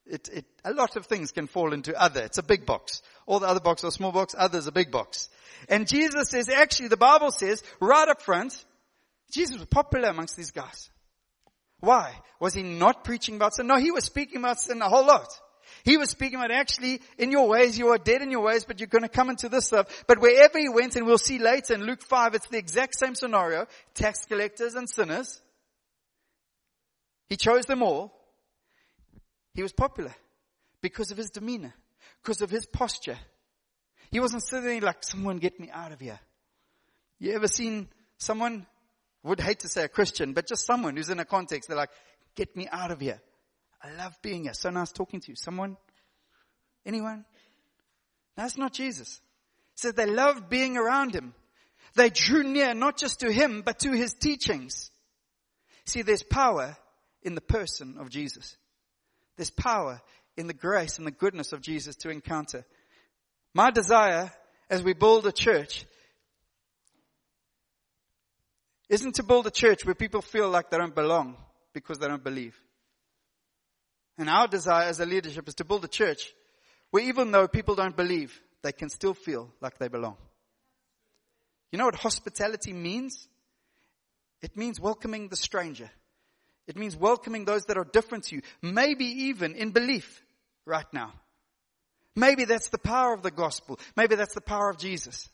It, 0.05 0.29
it, 0.33 0.45
a 0.63 0.73
lot 0.73 0.95
of 0.95 1.05
things 1.05 1.33
can 1.33 1.45
fall 1.45 1.73
into 1.73 1.93
other. 2.01 2.23
It's 2.23 2.37
a 2.37 2.43
big 2.43 2.65
box. 2.65 3.01
All 3.27 3.39
the 3.39 3.47
other 3.47 3.59
boxes 3.59 3.89
are 3.89 3.91
small 3.91 4.13
box. 4.13 4.33
Other 4.35 4.57
is 4.57 4.65
a 4.65 4.71
big 4.71 4.91
box. 4.91 5.29
And 5.67 5.85
Jesus 5.85 6.29
says, 6.29 6.47
actually, 6.47 6.87
the 6.87 6.97
Bible 6.97 7.31
says 7.31 7.61
right 7.81 8.07
up 8.07 8.21
front, 8.21 8.65
Jesus 9.31 9.57
was 9.57 9.67
popular 9.67 10.07
amongst 10.07 10.37
these 10.37 10.51
guys. 10.51 10.89
Why? 11.81 12.13
Was 12.39 12.53
he 12.53 12.63
not 12.63 13.03
preaching 13.03 13.35
about 13.35 13.53
sin? 13.53 13.67
No, 13.67 13.77
he 13.77 13.91
was 13.91 14.05
speaking 14.05 14.37
about 14.37 14.61
sin 14.61 14.81
a 14.81 14.87
whole 14.87 15.05
lot. 15.05 15.27
He 15.83 15.97
was 15.97 16.09
speaking 16.09 16.39
about 16.39 16.51
actually, 16.51 17.01
in 17.17 17.29
your 17.29 17.49
ways, 17.49 17.77
you 17.77 17.89
are 17.89 17.97
dead 17.97 18.21
in 18.21 18.31
your 18.31 18.41
ways, 18.41 18.63
but 18.63 18.79
you're 18.79 18.87
going 18.87 19.03
to 19.03 19.09
come 19.09 19.29
into 19.29 19.49
this 19.49 19.65
stuff. 19.65 20.05
But 20.07 20.21
wherever 20.21 20.57
he 20.57 20.69
went, 20.69 20.95
and 20.95 21.05
we'll 21.05 21.17
see 21.17 21.39
later 21.39 21.73
in 21.73 21.83
Luke 21.83 22.03
5, 22.03 22.35
it's 22.35 22.47
the 22.47 22.57
exact 22.57 22.97
same 22.97 23.15
scenario, 23.15 23.67
tax 23.93 24.25
collectors 24.25 24.75
and 24.75 24.89
sinners. 24.89 25.41
He 27.29 27.37
chose 27.37 27.65
them 27.65 27.83
all. 27.83 28.11
He 29.53 29.61
was 29.61 29.71
popular 29.71 30.13
because 30.81 31.11
of 31.11 31.17
his 31.17 31.29
demeanor, 31.29 31.73
because 32.21 32.41
of 32.41 32.49
his 32.49 32.65
posture. 32.65 33.17
He 34.11 34.19
wasn't 34.19 34.43
sitting 34.43 34.81
like, 34.81 35.03
someone 35.03 35.37
get 35.37 35.59
me 35.59 35.69
out 35.71 35.91
of 35.91 35.99
here. 35.99 36.19
You 37.19 37.33
ever 37.33 37.47
seen 37.47 37.87
someone, 38.17 38.65
would 39.23 39.39
hate 39.39 39.59
to 39.59 39.67
say 39.67 39.83
a 39.83 39.89
Christian, 39.89 40.33
but 40.33 40.47
just 40.47 40.65
someone 40.65 40.95
who's 40.95 41.09
in 41.09 41.19
a 41.19 41.25
context, 41.25 41.67
they're 41.67 41.77
like, 41.77 41.89
get 42.35 42.55
me 42.55 42.67
out 42.71 42.91
of 42.91 42.99
here. 42.99 43.19
I 43.81 43.91
love 43.93 44.17
being 44.21 44.43
here. 44.43 44.53
So 44.53 44.69
nice 44.69 44.91
talking 44.91 45.19
to 45.19 45.29
you. 45.29 45.35
Someone? 45.35 45.77
Anyone? 46.85 47.25
That's 48.35 48.57
not 48.57 48.73
Jesus. 48.73 49.19
He 49.73 49.81
said 49.87 49.95
they 49.95 50.05
loved 50.05 50.49
being 50.49 50.77
around 50.77 51.13
him. 51.13 51.33
They 51.95 52.09
drew 52.09 52.43
near 52.43 52.73
not 52.73 52.97
just 52.97 53.19
to 53.21 53.31
him, 53.31 53.61
but 53.61 53.79
to 53.79 53.91
his 53.91 54.13
teachings. 54.13 54.91
See, 55.85 56.01
there's 56.01 56.23
power 56.23 56.77
in 57.23 57.35
the 57.35 57.41
person 57.41 57.97
of 57.99 58.09
Jesus. 58.09 58.57
There's 59.37 59.49
power 59.49 60.01
in 60.37 60.47
the 60.47 60.53
grace 60.53 60.97
and 60.97 61.07
the 61.07 61.11
goodness 61.11 61.53
of 61.53 61.61
Jesus 61.61 61.95
to 61.97 62.09
encounter. 62.09 62.65
My 63.53 63.71
desire 63.71 64.31
as 64.69 64.83
we 64.83 64.93
build 64.93 65.25
a 65.27 65.31
church 65.31 65.85
isn't 68.89 69.15
to 69.15 69.23
build 69.23 69.47
a 69.47 69.51
church 69.51 69.85
where 69.85 69.95
people 69.95 70.21
feel 70.21 70.49
like 70.49 70.69
they 70.69 70.77
don't 70.77 70.95
belong 70.95 71.37
because 71.73 71.99
they 71.99 72.07
don't 72.07 72.23
believe. 72.23 72.59
And 74.17 74.29
our 74.29 74.47
desire 74.47 74.87
as 74.87 74.99
a 74.99 75.05
leadership 75.05 75.47
is 75.47 75.55
to 75.55 75.65
build 75.65 75.85
a 75.85 75.89
church 75.89 76.33
where 76.91 77.03
even 77.03 77.31
though 77.31 77.47
people 77.47 77.75
don't 77.75 77.95
believe, 77.95 78.37
they 78.61 78.71
can 78.71 78.89
still 78.89 79.13
feel 79.13 79.51
like 79.61 79.77
they 79.77 79.87
belong. 79.87 80.17
You 81.71 81.77
know 81.77 81.85
what 81.85 81.95
hospitality 81.95 82.73
means? 82.73 83.27
It 84.41 84.57
means 84.57 84.79
welcoming 84.79 85.27
the 85.27 85.35
stranger. 85.35 85.89
It 86.69 86.77
means 86.77 86.95
welcoming 86.95 87.45
those 87.45 87.65
that 87.65 87.77
are 87.79 87.83
different 87.83 88.25
to 88.25 88.35
you, 88.35 88.41
maybe 88.61 89.05
even 89.05 89.55
in 89.55 89.71
belief 89.71 90.23
right 90.67 90.85
now. 90.93 91.13
Maybe 92.15 92.45
that's 92.45 92.69
the 92.69 92.77
power 92.77 93.11
of 93.11 93.23
the 93.23 93.31
gospel. 93.31 93.79
Maybe 93.97 94.13
that's 94.15 94.35
the 94.35 94.41
power 94.41 94.69
of 94.69 94.77
Jesus. 94.77 95.27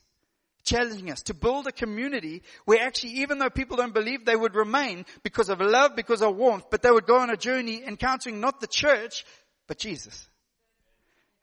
Challenging 0.63 1.11
us 1.11 1.23
to 1.23 1.33
build 1.33 1.67
a 1.67 1.73
community 1.73 2.41
where 2.63 2.81
actually, 2.81 3.15
even 3.15 3.37
though 3.37 3.49
people 3.49 3.75
don't 3.75 3.93
believe, 3.93 4.23
they 4.23 4.35
would 4.35 4.55
remain 4.55 5.05
because 5.23 5.49
of 5.49 5.59
love, 5.59 5.97
because 5.97 6.21
of 6.21 6.37
warmth, 6.37 6.69
but 6.71 6.81
they 6.81 6.89
would 6.89 7.05
go 7.05 7.17
on 7.17 7.29
a 7.29 7.35
journey 7.35 7.83
encountering 7.85 8.39
not 8.39 8.61
the 8.61 8.67
church, 8.67 9.25
but 9.67 9.77
Jesus. 9.77 10.29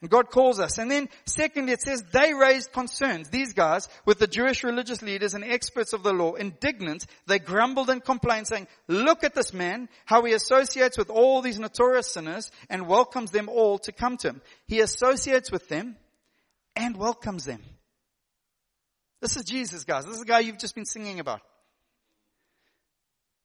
God 0.09 0.31
calls 0.31 0.59
us. 0.59 0.79
And 0.79 0.91
then 0.91 1.09
secondly, 1.27 1.73
it 1.73 1.81
says 1.81 2.03
they 2.13 2.35
raised 2.35 2.73
concerns, 2.73 3.29
these 3.29 3.53
guys, 3.53 3.89
with 4.05 4.19
the 4.19 4.27
Jewish 4.27 4.65
religious 4.65 5.01
leaders 5.01 5.35
and 5.35 5.45
experts 5.45 5.93
of 5.93 6.03
the 6.03 6.13
law. 6.13 6.35
Indignant, 6.35 7.07
they 7.27 7.39
grumbled 7.39 7.89
and 7.89 8.05
complained 8.05 8.49
saying, 8.49 8.67
look 8.89 9.23
at 9.23 9.35
this 9.35 9.53
man, 9.53 9.89
how 10.05 10.25
he 10.25 10.33
associates 10.33 10.99
with 10.99 11.09
all 11.09 11.41
these 11.41 11.59
notorious 11.59 12.13
sinners 12.13 12.51
and 12.69 12.89
welcomes 12.89 13.31
them 13.31 13.49
all 13.49 13.79
to 13.79 13.93
come 13.93 14.17
to 14.19 14.31
him. 14.31 14.43
He 14.67 14.81
associates 14.81 15.53
with 15.53 15.69
them 15.69 15.97
and 16.75 16.97
welcomes 16.97 17.45
them. 17.45 17.63
This 19.21 19.37
is 19.37 19.45
Jesus, 19.45 19.85
guys. 19.85 20.05
This 20.05 20.15
is 20.15 20.21
the 20.21 20.27
guy 20.27 20.41
you've 20.41 20.59
just 20.59 20.75
been 20.75 20.85
singing 20.85 21.21
about. 21.21 21.43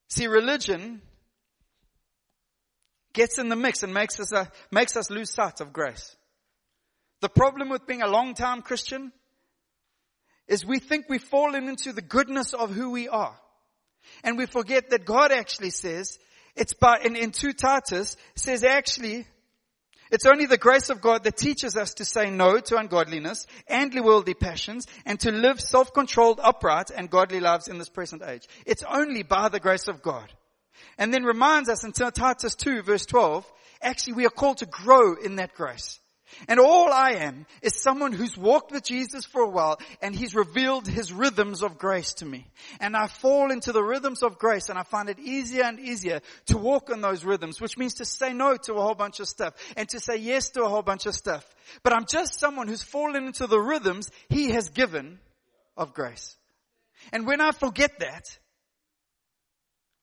See, 0.09 0.25
religion 0.25 1.01
gets 3.13 3.37
in 3.37 3.49
the 3.49 3.55
mix 3.55 3.83
and 3.83 3.93
makes 3.93 4.19
us, 4.19 4.33
uh, 4.33 4.45
makes 4.71 4.95
us 4.95 5.11
lose 5.11 5.29
sight 5.29 5.61
of 5.61 5.73
grace. 5.73 6.15
The 7.21 7.29
problem 7.29 7.69
with 7.69 7.87
being 7.87 8.01
a 8.01 8.07
long 8.07 8.33
time 8.33 8.61
Christian 8.61 9.11
is 10.47 10.65
we 10.65 10.79
think 10.79 11.05
we've 11.09 11.21
fallen 11.21 11.67
into 11.67 11.93
the 11.93 12.01
goodness 12.01 12.53
of 12.53 12.71
who 12.71 12.91
we 12.91 13.07
are. 13.09 13.35
And 14.23 14.37
we 14.37 14.45
forget 14.45 14.91
that 14.91 15.05
God 15.05 15.31
actually 15.31 15.71
says, 15.71 16.17
it's 16.55 16.73
by, 16.73 16.99
in, 17.03 17.15
in 17.15 17.31
2 17.31 17.53
Titus, 17.53 18.15
says 18.35 18.63
actually, 18.63 19.27
it's 20.09 20.25
only 20.25 20.45
the 20.45 20.57
grace 20.57 20.89
of 20.89 21.01
God 21.01 21.23
that 21.23 21.35
teaches 21.35 21.75
us 21.75 21.95
to 21.95 22.05
say 22.05 22.29
no 22.29 22.59
to 22.59 22.77
ungodliness 22.77 23.45
and 23.67 23.93
worldly 23.93 24.33
passions 24.33 24.87
and 25.05 25.19
to 25.19 25.31
live 25.31 25.59
self-controlled, 25.59 26.39
upright 26.41 26.91
and 26.95 27.09
godly 27.09 27.41
lives 27.41 27.67
in 27.67 27.77
this 27.77 27.89
present 27.89 28.23
age. 28.23 28.47
It's 28.65 28.83
only 28.83 29.23
by 29.23 29.49
the 29.49 29.59
grace 29.59 29.87
of 29.87 30.01
God. 30.01 30.31
And 30.97 31.13
then 31.13 31.23
reminds 31.23 31.69
us 31.69 31.83
in 31.83 31.91
Titus 31.91 32.55
2 32.55 32.83
verse 32.83 33.05
12, 33.05 33.51
actually 33.81 34.13
we 34.13 34.25
are 34.25 34.31
called 34.31 34.59
to 34.59 34.65
grow 34.65 35.15
in 35.15 35.35
that 35.37 35.53
grace. 35.55 35.99
And 36.47 36.59
all 36.59 36.91
I 36.91 37.11
am 37.11 37.45
is 37.61 37.81
someone 37.81 38.11
who's 38.11 38.37
walked 38.37 38.71
with 38.71 38.83
Jesus 38.83 39.25
for 39.25 39.41
a 39.41 39.49
while 39.49 39.79
and 40.01 40.15
he's 40.15 40.35
revealed 40.35 40.87
his 40.87 41.11
rhythms 41.11 41.63
of 41.63 41.77
grace 41.77 42.13
to 42.15 42.25
me. 42.25 42.47
And 42.79 42.95
I 42.95 43.07
fall 43.07 43.51
into 43.51 43.71
the 43.71 43.83
rhythms 43.83 44.23
of 44.23 44.37
grace 44.37 44.69
and 44.69 44.77
I 44.77 44.83
find 44.83 45.09
it 45.09 45.19
easier 45.19 45.63
and 45.63 45.79
easier 45.79 46.21
to 46.47 46.57
walk 46.57 46.89
in 46.89 47.01
those 47.01 47.23
rhythms, 47.23 47.61
which 47.61 47.77
means 47.77 47.95
to 47.95 48.05
say 48.05 48.33
no 48.33 48.55
to 48.57 48.73
a 48.73 48.81
whole 48.81 48.95
bunch 48.95 49.19
of 49.19 49.27
stuff 49.27 49.53
and 49.75 49.87
to 49.89 49.99
say 49.99 50.17
yes 50.17 50.49
to 50.51 50.63
a 50.63 50.69
whole 50.69 50.83
bunch 50.83 51.05
of 51.05 51.15
stuff. 51.15 51.45
But 51.83 51.93
I'm 51.93 52.05
just 52.05 52.39
someone 52.39 52.67
who's 52.67 52.83
fallen 52.83 53.25
into 53.25 53.47
the 53.47 53.59
rhythms 53.59 54.09
he 54.29 54.51
has 54.51 54.69
given 54.69 55.19
of 55.75 55.93
grace. 55.93 56.35
And 57.13 57.25
when 57.25 57.41
I 57.41 57.51
forget 57.51 57.99
that, 57.99 58.25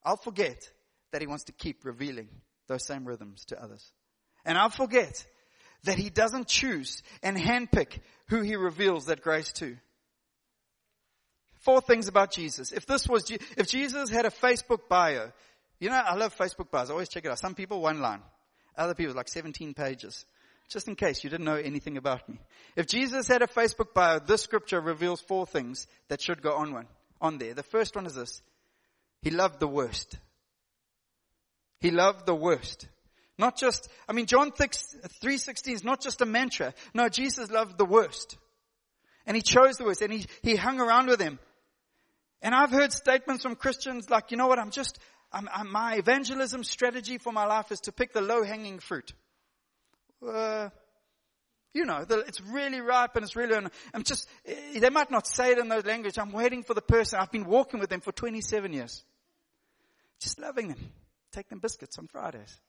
I'll 0.05 0.17
forget 0.17 0.71
that 1.13 1.21
he 1.21 1.27
wants 1.27 1.45
to 1.45 1.53
keep 1.53 1.85
revealing 1.85 2.29
those 2.67 2.85
same 2.85 3.05
rhythms 3.05 3.45
to 3.47 3.63
others. 3.63 3.93
And 4.45 4.59
I'll 4.59 4.71
forget 4.71 5.25
that 5.85 5.99
he 5.99 6.11
doesn't 6.11 6.49
choose 6.49 7.03
and 7.23 7.37
handpick 7.37 8.01
who 8.29 8.43
he 8.43 8.57
reveals 8.57 9.07
that 9.07 9.23
grace 9.23 9.53
to. 9.53 9.77
Four 11.61 11.81
things 11.81 12.09
about 12.09 12.33
Jesus. 12.33 12.73
If 12.73 12.87
this 12.87 13.09
was, 13.09 13.31
if 13.31 13.69
Jesus 13.69 14.11
had 14.11 14.27
a 14.27 14.31
Facebook 14.31 14.89
bio, 14.89 15.33
you 15.79 15.89
know, 15.89 15.97
I 15.97 16.15
love 16.15 16.37
Facebook 16.37 16.71
bios. 16.71 16.91
I 16.91 16.93
always 16.93 17.09
check 17.09 17.25
it 17.25 17.31
out. 17.31 17.39
Some 17.39 17.55
people 17.55 17.81
one 17.81 18.01
line. 18.01 18.21
Other 18.77 18.95
people 18.95 19.15
like 19.15 19.29
17 19.29 19.75
pages. 19.75 20.25
Just 20.69 20.89
in 20.89 20.97
case 20.97 21.23
you 21.23 21.31
didn't 21.31 21.47
know 21.47 21.57
anything 21.57 21.97
about 21.97 22.29
me. 22.29 22.39
If 22.77 22.87
Jesus 22.87 23.29
had 23.29 23.43
a 23.43 23.47
Facebook 23.47 23.93
bio, 23.95 24.19
this 24.19 24.43
scripture 24.43 24.81
reveals 24.81 25.21
four 25.21 25.47
things 25.47 25.87
that 26.09 26.21
should 26.21 26.43
go 26.43 26.55
on 26.57 26.73
one, 26.73 26.87
on 27.21 27.39
there. 27.39 27.55
The 27.55 27.63
first 27.63 27.95
one 27.95 28.07
is 28.07 28.15
this. 28.15 28.43
He 29.23 29.31
loved 29.31 29.61
the 29.61 29.69
worst. 29.69 30.19
He 31.81 31.91
loved 31.91 32.27
the 32.27 32.35
worst. 32.35 32.89
Not 33.39 33.59
just, 33.59 33.89
I 34.09 34.13
mean, 34.13 34.27
John 34.27 34.53
3.16 34.53 35.73
is 35.73 35.85
not 35.85 36.01
just 36.01 36.21
a 36.21 36.27
mantra. 36.27 36.73
No, 36.93 37.09
Jesus 37.09 37.51
loved 37.51 37.79
the 37.79 37.85
worst. 37.85 38.37
And 39.27 39.37
he 39.37 39.43
chose 39.43 39.77
the 39.77 39.85
worst 39.85 40.03
and 40.03 40.13
he, 40.13 40.27
he 40.43 40.57
hung 40.57 40.81
around 40.81 41.09
with 41.09 41.21
him. 41.21 41.39
And 42.43 42.55
I've 42.55 42.71
heard 42.71 42.93
statements 42.93 43.43
from 43.43 43.57
Christians 43.57 44.11
like, 44.11 44.31
you 44.31 44.37
know 44.37 44.47
what, 44.47 44.59
I'm 44.59 44.71
just, 44.71 44.99
I'm, 45.33 45.49
I'm, 45.53 45.73
my 45.73 45.95
evangelism 45.95 46.63
strategy 46.63 47.19
for 47.19 47.33
my 47.33 47.47
life 47.47 47.73
is 47.73 47.81
to 47.81 47.93
pick 47.93 48.13
the 48.13 48.21
low 48.21 48.45
hanging 48.45 48.79
fruit. 48.79 49.13
Uh, 50.25 50.69
you 51.73 51.85
know, 51.87 52.05
the, 52.05 52.21
it's 52.21 52.41
really 52.41 52.81
ripe 52.81 53.17
and 53.17 53.25
it's 53.25 53.35
really, 53.35 53.57
I'm 53.93 54.05
just, 54.05 54.29
eh, 54.47 54.79
they 54.79 54.91
might 54.91 55.11
not 55.11 55.27
say 55.27 55.53
it 55.53 55.59
in 55.59 55.69
those 55.69 55.85
language. 55.85 56.19
I'm 56.19 56.31
waiting 56.31 56.63
for 56.63 56.75
the 56.75 56.83
person. 56.83 57.19
I've 57.19 57.33
been 57.33 57.47
walking 57.47 57.81
with 57.81 57.91
them 57.91 58.01
for 58.01 58.13
27 58.13 58.73
years. 58.73 59.03
Just 60.21 60.39
loving 60.39 60.69
them. 60.69 60.79
Take 61.33 61.49
them 61.49 61.59
biscuits 61.59 61.99
on 61.99 62.07
Fridays. 62.07 62.61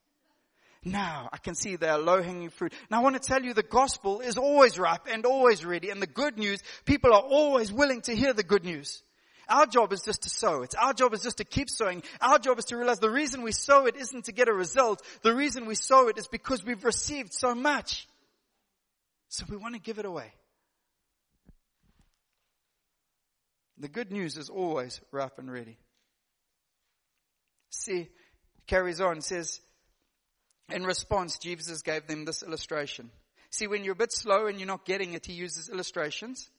Now 0.86 1.30
I 1.34 1.38
can 1.38 1.56
see 1.56 1.76
they 1.76 1.90
are 1.90 1.98
low 1.98 2.22
hanging 2.22 2.52
fruit. 2.52 2.72
Now 2.92 3.00
I 3.00 3.04
want 3.04 3.22
to 3.22 3.28
tell 3.28 3.44
you 3.44 3.56
the 3.56 3.64
gospel 3.64 4.22
is 4.22 4.38
always 4.38 4.78
ripe 4.78 5.08
and 5.12 5.26
always 5.26 5.66
ready. 5.66 5.90
And 5.90 6.00
the 6.00 6.08
good 6.08 6.38
news, 6.38 6.62
people 6.86 7.12
are 7.12 7.24
always 7.24 7.74
willing 7.74 8.02
to 8.02 8.16
hear 8.16 8.34
the 8.34 8.44
good 8.44 8.64
news. 8.64 9.02
Our 9.50 9.66
job 9.66 9.94
is 9.94 10.02
just 10.04 10.24
to 10.24 10.30
sow. 10.30 10.62
It's 10.62 10.76
our 10.76 10.94
job 10.94 11.14
is 11.16 11.24
just 11.24 11.38
to 11.38 11.44
keep 11.44 11.72
sowing. 11.72 12.04
Our 12.22 12.38
job 12.38 12.60
is 12.60 12.66
to 12.66 12.78
realize 12.78 13.00
the 13.00 13.10
reason 13.10 13.42
we 13.42 13.52
sow 13.52 13.88
it 13.88 13.96
isn't 13.96 14.26
to 14.26 14.32
get 14.32 14.48
a 14.48 14.54
result. 14.54 15.02
The 15.24 15.34
reason 15.34 15.66
we 15.66 15.76
sow 15.76 16.08
it 16.08 16.20
is 16.20 16.28
because 16.28 16.64
we've 16.64 16.84
received 16.84 17.34
so 17.34 17.56
much. 17.56 18.08
So 19.30 19.46
we 19.50 19.58
want 19.58 19.74
to 19.74 19.82
give 19.82 19.98
it 19.98 20.06
away. 20.06 20.32
The 23.80 23.88
good 23.88 24.12
news 24.12 24.38
is 24.38 24.50
always 24.50 25.02
ripe 25.12 25.38
and 25.40 25.52
ready. 25.52 25.78
See, 27.72 28.08
carries 28.68 29.02
on, 29.02 29.22
says, 29.22 29.60
in 30.70 30.84
response, 30.84 31.38
Jesus 31.38 31.82
gave 31.82 32.08
them 32.08 32.26
this 32.26 32.44
illustration. 32.44 33.12
See, 33.52 33.68
when 33.68 33.84
you're 33.84 33.94
a 33.94 33.98
bit 33.98 34.12
slow 34.12 34.48
and 34.48 34.60
you're 34.60 34.68
not 34.68 34.86
getting 34.86 35.14
it, 35.14 35.26
he 35.26 35.34
uses 35.34 35.70
illustrations. 35.70 36.50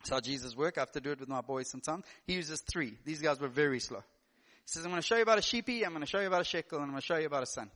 That's 0.00 0.10
how 0.10 0.20
Jesus 0.20 0.56
works. 0.56 0.78
I 0.78 0.82
have 0.82 0.92
to 0.92 1.00
do 1.00 1.12
it 1.12 1.20
with 1.20 1.28
my 1.28 1.40
boys 1.40 1.70
sometimes. 1.70 2.04
He 2.26 2.34
uses 2.34 2.60
three. 2.60 2.94
These 3.04 3.20
guys 3.20 3.40
were 3.40 3.48
very 3.48 3.80
slow. 3.80 3.98
He 4.00 4.72
says, 4.72 4.84
I'm 4.84 4.90
going 4.90 5.00
to 5.00 5.06
show 5.06 5.16
you 5.16 5.22
about 5.22 5.38
a 5.38 5.42
sheepy, 5.42 5.84
I'm 5.84 5.92
going 5.92 6.04
to 6.04 6.06
show 6.06 6.20
you 6.20 6.26
about 6.26 6.42
a 6.42 6.44
shekel, 6.44 6.78
and 6.78 6.84
I'm 6.84 6.90
going 6.90 7.00
to 7.00 7.06
show 7.06 7.16
you 7.16 7.26
about 7.26 7.42
a 7.42 7.46
son. 7.46 7.70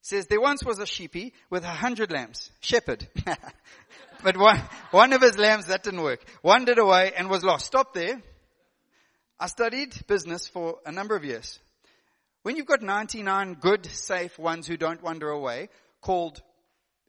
He 0.00 0.16
says, 0.16 0.26
there 0.26 0.40
once 0.40 0.64
was 0.64 0.78
a 0.78 0.86
sheepy 0.86 1.34
with 1.50 1.64
a 1.64 1.68
hundred 1.68 2.12
lambs. 2.12 2.50
Shepherd. 2.60 3.06
but 4.22 4.36
one, 4.36 4.62
one 4.90 5.12
of 5.12 5.20
his 5.20 5.36
lambs, 5.36 5.66
that 5.66 5.82
didn't 5.82 6.02
work. 6.02 6.24
Wandered 6.42 6.78
away 6.78 7.12
and 7.16 7.28
was 7.28 7.44
lost. 7.44 7.66
Stop 7.66 7.92
there. 7.92 8.22
I 9.38 9.48
studied 9.48 9.94
business 10.06 10.48
for 10.48 10.78
a 10.86 10.92
number 10.92 11.14
of 11.16 11.24
years. 11.24 11.58
When 12.46 12.54
you've 12.54 12.66
got 12.66 12.80
99 12.80 13.54
good, 13.54 13.86
safe 13.86 14.38
ones 14.38 14.68
who 14.68 14.76
don't 14.76 15.02
wander 15.02 15.28
away, 15.30 15.68
called 16.00 16.40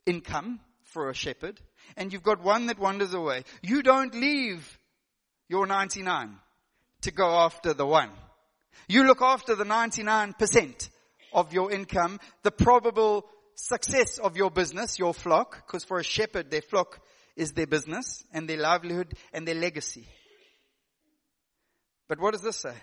income 0.04 0.60
for 0.82 1.12
a 1.12 1.14
shepherd, 1.14 1.62
and 1.96 2.12
you've 2.12 2.24
got 2.24 2.44
one 2.44 2.66
that 2.66 2.80
wanders 2.80 3.14
away, 3.14 3.44
you 3.62 3.84
don't 3.84 4.16
leave 4.16 4.80
your 5.48 5.68
99 5.68 6.40
to 7.02 7.12
go 7.12 7.30
after 7.30 7.76
the 7.76 7.86
one. 7.86 8.10
You 8.88 9.04
look 9.04 9.22
after 9.22 9.54
the 9.54 9.64
99% 9.64 10.90
of 11.34 11.54
your 11.54 11.72
income, 11.72 12.20
the 12.42 12.50
probable 12.50 13.24
success 13.54 14.18
of 14.18 14.38
your 14.38 14.50
business, 14.50 14.98
your 14.98 15.14
flock, 15.14 15.68
because 15.68 15.84
for 15.84 16.00
a 16.00 16.04
shepherd, 16.04 16.50
their 16.50 16.64
flock 16.64 17.00
is 17.36 17.52
their 17.52 17.68
business 17.68 18.24
and 18.34 18.50
their 18.50 18.58
livelihood 18.58 19.14
and 19.32 19.48
their 19.48 19.54
legacy. 19.54 20.08
But 22.10 22.20
what 22.20 22.32
does 22.32 22.42
this 22.42 22.58
say? 22.58 22.74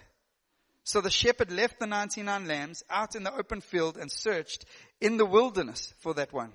So 0.84 1.00
the 1.00 1.10
shepherd 1.10 1.50
left 1.50 1.80
the 1.80 1.86
99 1.86 2.46
lambs 2.46 2.84
out 2.90 3.16
in 3.16 3.24
the 3.24 3.34
open 3.34 3.62
field 3.62 3.96
and 3.96 4.12
searched 4.12 4.66
in 5.00 5.16
the 5.16 5.24
wilderness 5.24 5.94
for 6.00 6.14
that 6.14 6.32
one. 6.32 6.52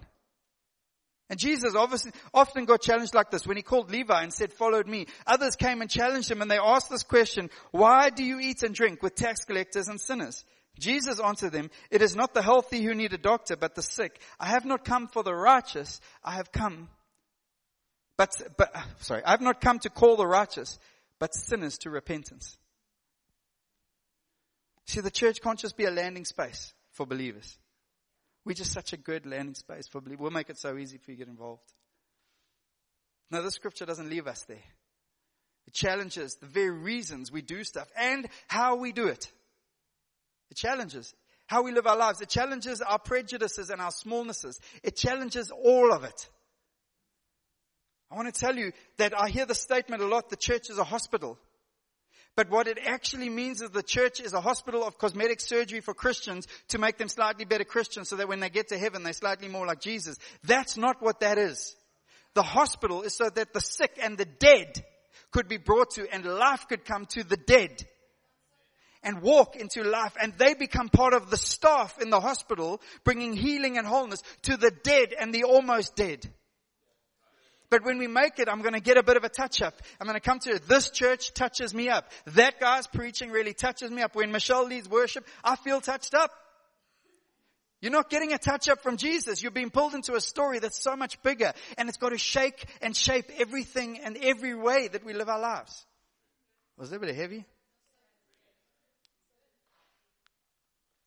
And 1.32 1.40
Jesus 1.40 1.76
obviously 1.76 2.12
often 2.34 2.66
got 2.66 2.82
challenged 2.82 3.14
like 3.14 3.30
this 3.32 3.46
when 3.46 3.58
he 3.58 3.64
called 3.64 3.92
Levi 3.92 4.24
and 4.24 4.34
said, 4.34 4.54
followed 4.54 4.88
me. 4.88 5.08
Others 5.28 5.56
came 5.56 5.82
and 5.82 5.90
challenged 5.90 6.30
him 6.30 6.42
and 6.42 6.50
they 6.50 6.58
asked 6.58 6.90
this 6.90 7.04
question, 7.04 7.50
why 7.72 8.10
do 8.10 8.24
you 8.24 8.40
eat 8.40 8.64
and 8.64 8.74
drink 8.74 9.04
with 9.04 9.16
tax 9.16 9.46
collectors 9.46 9.88
and 9.88 10.00
sinners? 10.00 10.44
Jesus 10.80 11.20
answered 11.20 11.52
them, 11.52 11.70
it 11.90 12.02
is 12.02 12.16
not 12.16 12.34
the 12.34 12.42
healthy 12.42 12.84
who 12.84 12.94
need 12.94 13.14
a 13.14 13.18
doctor, 13.18 13.56
but 13.56 13.76
the 13.76 13.82
sick. 13.82 14.20
I 14.40 14.48
have 14.48 14.66
not 14.66 14.86
come 14.86 15.08
for 15.08 15.24
the 15.24 15.34
righteous. 15.34 16.00
I 16.24 16.34
have 16.34 16.52
come, 16.52 16.88
but, 18.16 18.32
but, 18.58 18.76
sorry, 19.02 19.24
I 19.24 19.32
have 19.32 19.42
not 19.42 19.60
come 19.60 19.80
to 19.80 19.90
call 19.90 20.18
the 20.18 20.28
righteous, 20.28 20.80
but 21.20 21.34
sinners 21.34 21.80
to 21.80 21.90
repentance. 21.90 22.59
See, 24.90 25.02
the 25.02 25.12
church 25.12 25.40
can't 25.44 25.60
just 25.60 25.78
be 25.78 25.86
a 25.86 25.92
landing 25.92 26.26
space 26.26 26.74
for 26.94 27.06
believers. 27.06 27.60
We're 28.44 28.56
just 28.56 28.74
such 28.74 28.92
a 28.92 28.98
good 28.98 29.28
landing 29.28 29.54
space 29.54 29.88
for 29.88 30.02
believers. 30.02 30.20
We'll 30.20 30.32
make 30.32 30.50
it 30.50 30.58
so 30.58 30.78
easy 30.78 30.98
for 30.98 31.12
you 31.12 31.18
to 31.18 31.26
get 31.26 31.30
involved. 31.30 31.62
No, 33.30 33.44
the 33.44 33.52
scripture 33.52 33.86
doesn't 33.86 34.10
leave 34.10 34.26
us 34.26 34.46
there. 34.48 34.64
It 35.68 35.76
challenges 35.76 36.38
the 36.42 36.48
very 36.48 36.72
reasons 36.72 37.32
we 37.32 37.44
do 37.44 37.64
stuff 37.64 37.88
and 37.96 38.28
how 38.48 38.78
we 38.78 38.92
do 38.92 39.06
it. 39.06 39.32
It 40.50 40.58
challenges 40.58 41.14
how 41.46 41.62
we 41.62 41.72
live 41.72 41.86
our 41.86 41.96
lives. 41.96 42.22
It 42.22 42.30
challenges 42.30 42.82
our 42.82 42.98
prejudices 42.98 43.70
and 43.70 43.80
our 43.80 43.92
smallnesses. 43.92 44.60
It 44.82 44.96
challenges 44.96 45.52
all 45.52 45.94
of 45.94 46.04
it. 46.04 46.30
I 48.10 48.16
want 48.16 48.34
to 48.34 48.40
tell 48.40 48.56
you 48.56 48.72
that 48.98 49.14
I 49.16 49.30
hear 49.30 49.46
the 49.46 49.54
statement 49.54 50.02
a 50.02 50.08
lot, 50.08 50.32
the 50.32 50.36
church 50.36 50.72
is 50.72 50.80
a 50.80 50.84
hospital. 50.84 51.38
But 52.36 52.50
what 52.50 52.68
it 52.68 52.80
actually 52.86 53.30
means 53.30 53.62
is 53.62 53.70
the 53.70 53.84
church 53.84 54.20
is 54.20 54.34
a 54.34 54.42
hospital 54.42 54.84
of 54.84 54.98
cosmetic 54.98 55.42
surgery 55.42 55.82
for 55.82 55.94
Christians 55.94 56.48
to 56.70 56.78
make 56.78 56.98
them 56.98 57.10
slightly 57.10 57.46
better 57.46 57.66
Christians 57.66 58.10
so 58.10 58.16
that 58.16 58.30
when 58.30 58.40
they 58.40 58.50
get 58.50 58.70
to 58.70 58.78
heaven, 58.78 59.04
they're 59.04 59.14
slightly 59.14 59.50
more 59.50 59.68
like 59.68 59.82
Jesus. 59.82 60.18
That's 60.44 60.78
not 60.78 61.02
what 61.02 61.20
that 61.20 61.38
is. 61.38 61.76
The 62.36 62.44
hospital 62.44 63.02
is 63.02 63.18
so 63.18 63.30
that 63.30 63.54
the 63.54 63.60
sick 63.60 64.00
and 64.02 64.18
the 64.18 64.26
dead 64.26 64.84
could 65.32 65.48
be 65.48 65.58
brought 65.58 65.92
to 65.92 66.08
and 66.14 66.24
life 66.26 66.68
could 66.68 66.86
come 66.86 67.06
to 67.08 67.24
the 67.24 67.38
dead 67.38 67.86
and 69.04 69.22
walk 69.22 69.56
into 69.56 69.84
life 69.84 70.14
and 70.22 70.34
they 70.38 70.54
become 70.54 70.90
part 70.90 71.14
of 71.14 71.30
the 71.30 71.38
staff 71.38 72.00
in 72.02 72.10
the 72.10 72.20
hospital 72.20 72.82
bringing 73.04 73.34
healing 73.34 73.78
and 73.78 73.88
wholeness 73.88 74.22
to 74.44 74.58
the 74.58 74.72
dead 74.84 75.14
and 75.20 75.34
the 75.34 75.44
almost 75.44 75.96
dead. 75.96 76.30
But 77.70 77.86
when 77.86 78.00
we 78.00 78.08
make 78.08 78.40
it, 78.40 78.50
I'm 78.50 78.62
going 78.62 78.74
to 78.74 78.80
get 78.80 78.98
a 78.98 79.04
bit 79.04 79.16
of 79.16 79.24
a 79.24 79.30
touch 79.30 79.62
up. 79.62 79.80
I'm 80.00 80.08
going 80.08 80.20
to 80.20 80.22
come 80.22 80.40
to 80.40 80.60
this 80.68 80.90
church 80.90 81.34
touches 81.34 81.74
me 81.74 81.90
up. 81.90 82.12
That 82.28 82.60
guy's 82.60 82.88
preaching 82.88 83.30
really 83.30 83.54
touches 83.54 83.92
me 83.92 84.02
up. 84.02 84.16
When 84.16 84.32
Michelle 84.32 84.66
leads 84.66 84.90
worship, 84.90 85.26
I 85.44 85.56
feel 85.56 85.80
touched 85.80 86.16
up. 86.16 86.32
You're 87.82 87.92
not 87.92 88.10
getting 88.10 88.34
a 88.34 88.38
touch 88.38 88.68
up 88.68 88.82
from 88.82 88.98
Jesus. 88.98 89.42
You're 89.42 89.52
being 89.52 89.70
pulled 89.70 89.94
into 89.94 90.16
a 90.16 90.22
story 90.22 90.60
that's 90.60 90.82
so 90.82 90.96
much 90.96 91.22
bigger 91.24 91.54
and 91.78 91.88
it's 91.88 91.98
got 91.98 92.10
to 92.10 92.18
shake 92.18 92.66
and 92.82 92.96
shape 92.96 93.32
everything 93.38 94.00
and 94.00 94.18
every 94.18 94.54
way 94.54 94.90
that 94.90 95.06
we 95.06 95.14
live 95.14 95.30
our 95.30 95.40
lives. 95.40 95.86
Was 96.78 96.90
that 96.90 96.98
a 96.98 97.00
bit 97.00 97.16
heavy? 97.16 97.46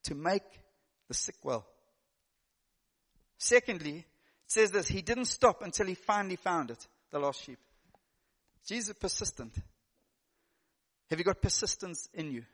To 0.05 0.15
make 0.15 0.43
the 1.09 1.15
sick 1.15 1.37
well. 1.43 1.67
Secondly, 3.37 4.07
says 4.53 4.71
this, 4.71 4.89
he 4.89 5.03
didn't 5.03 5.27
stop 5.27 5.63
until 5.63 5.87
he 5.87 5.95
finally 5.95 6.37
found 6.37 6.71
it, 6.71 6.87
the 7.11 7.19
lost 7.19 7.45
sheep. 7.45 7.59
Jesus 8.67 8.91
is 8.91 8.99
persistent. 8.99 9.55
Have 11.11 11.19
you 11.19 11.25
got 11.25 11.43
persistence 11.43 12.09
in 12.15 12.31
you? 12.31 12.45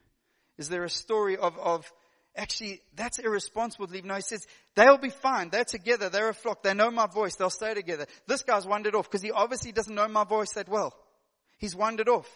Is 0.56 0.68
there 0.68 0.84
a 0.84 0.90
story 0.90 1.36
of, 1.36 1.58
of 1.58 1.90
actually, 2.38 2.80
that's 2.94 3.18
irresponsible 3.18 3.86
to 3.86 3.92
leave. 3.92 4.04
No, 4.04 4.14
he 4.14 4.22
says, 4.22 4.46
they'll 4.74 4.98
be 4.98 5.10
fine. 5.10 5.50
They're 5.50 5.64
together. 5.64 6.08
They're 6.08 6.30
a 6.30 6.34
flock. 6.34 6.62
They 6.62 6.74
know 6.74 6.90
my 6.90 7.06
voice. 7.06 7.36
They'll 7.36 7.50
stay 7.50 7.74
together. 7.74 8.06
This 8.26 8.42
guy's 8.42 8.66
wandered 8.66 8.94
off 8.94 9.10
because 9.10 9.22
he 9.22 9.32
obviously 9.32 9.72
doesn't 9.72 9.94
know 9.94 10.08
my 10.08 10.24
voice 10.24 10.52
that 10.52 10.68
well. 10.68 10.94
He's 11.58 11.74
wandered 11.74 12.08
off. 12.08 12.28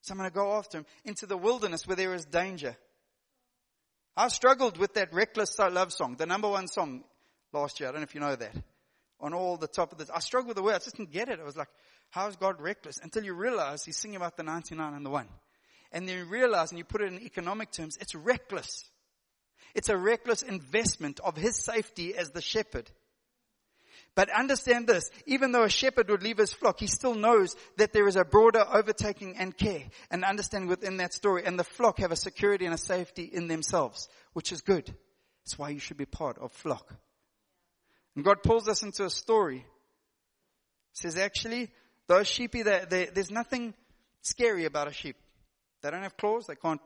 So 0.00 0.12
I'm 0.12 0.18
going 0.18 0.30
to 0.30 0.34
go 0.34 0.56
after 0.56 0.78
him 0.78 0.86
into 1.04 1.26
the 1.26 1.36
wilderness 1.36 1.86
where 1.86 1.96
there 1.96 2.14
is 2.14 2.24
danger. 2.24 2.76
I 4.16 4.28
struggled 4.28 4.78
with 4.78 4.94
that 4.94 5.12
reckless 5.12 5.58
love 5.58 5.92
song, 5.92 6.16
the 6.16 6.26
number 6.26 6.48
one 6.48 6.66
song 6.66 7.04
last 7.52 7.80
year. 7.80 7.88
I 7.88 7.92
don't 7.92 8.00
know 8.00 8.04
if 8.04 8.14
you 8.14 8.20
know 8.20 8.36
that. 8.36 8.54
On 9.20 9.34
all 9.34 9.56
the 9.56 9.66
top 9.66 9.92
of 9.92 9.98
the, 9.98 10.14
I 10.14 10.20
struggled 10.20 10.48
with 10.48 10.56
the 10.56 10.62
word. 10.62 10.74
I 10.74 10.78
just 10.78 10.96
didn't 10.96 11.12
get 11.12 11.28
it. 11.28 11.40
I 11.40 11.44
was 11.44 11.56
like, 11.56 11.68
how 12.10 12.28
is 12.28 12.36
God 12.36 12.60
reckless? 12.60 12.98
Until 13.02 13.24
you 13.24 13.34
realize 13.34 13.84
he's 13.84 13.96
singing 13.96 14.16
about 14.16 14.36
the 14.36 14.42
99 14.42 14.94
and 14.94 15.04
the 15.04 15.10
one. 15.10 15.28
And 15.92 16.08
then 16.08 16.18
you 16.18 16.24
realize, 16.26 16.70
and 16.70 16.78
you 16.78 16.84
put 16.84 17.00
it 17.00 17.12
in 17.12 17.20
economic 17.20 17.72
terms, 17.72 17.96
it's 18.00 18.14
reckless. 18.14 18.84
It's 19.74 19.88
a 19.88 19.96
reckless 19.96 20.42
investment 20.42 21.20
of 21.20 21.36
his 21.36 21.56
safety 21.56 22.14
as 22.14 22.30
the 22.30 22.40
shepherd. 22.40 22.90
But 24.14 24.30
understand 24.30 24.86
this, 24.86 25.10
even 25.26 25.52
though 25.52 25.62
a 25.62 25.70
shepherd 25.70 26.10
would 26.10 26.22
leave 26.22 26.38
his 26.38 26.52
flock, 26.52 26.80
he 26.80 26.86
still 26.86 27.14
knows 27.14 27.54
that 27.76 27.92
there 27.92 28.08
is 28.08 28.16
a 28.16 28.24
broader 28.24 28.64
overtaking 28.72 29.36
and 29.36 29.56
care 29.56 29.84
and 30.10 30.24
understanding 30.24 30.68
within 30.68 30.96
that 30.96 31.14
story. 31.14 31.44
And 31.44 31.58
the 31.58 31.64
flock 31.64 31.98
have 31.98 32.10
a 32.10 32.16
security 32.16 32.64
and 32.64 32.74
a 32.74 32.78
safety 32.78 33.24
in 33.24 33.46
themselves, 33.48 34.08
which 34.32 34.50
is 34.50 34.60
good. 34.60 34.92
It's 35.44 35.58
why 35.58 35.70
you 35.70 35.78
should 35.78 35.96
be 35.98 36.04
part 36.04 36.38
of 36.38 36.52
flock. 36.52 36.94
And 38.18 38.24
God 38.24 38.42
pulls 38.42 38.66
us 38.66 38.82
into 38.82 39.04
a 39.04 39.10
story. 39.10 39.58
He 39.58 39.64
says 40.94 41.16
actually, 41.16 41.70
those 42.08 42.26
sheepy, 42.26 42.64
they, 42.64 42.82
they, 42.90 43.04
there's 43.04 43.30
nothing 43.30 43.74
scary 44.22 44.64
about 44.64 44.88
a 44.88 44.92
sheep. 44.92 45.14
They 45.82 45.90
don't 45.92 46.02
have 46.02 46.16
claws. 46.16 46.48
They 46.48 46.56
can't 46.56 46.80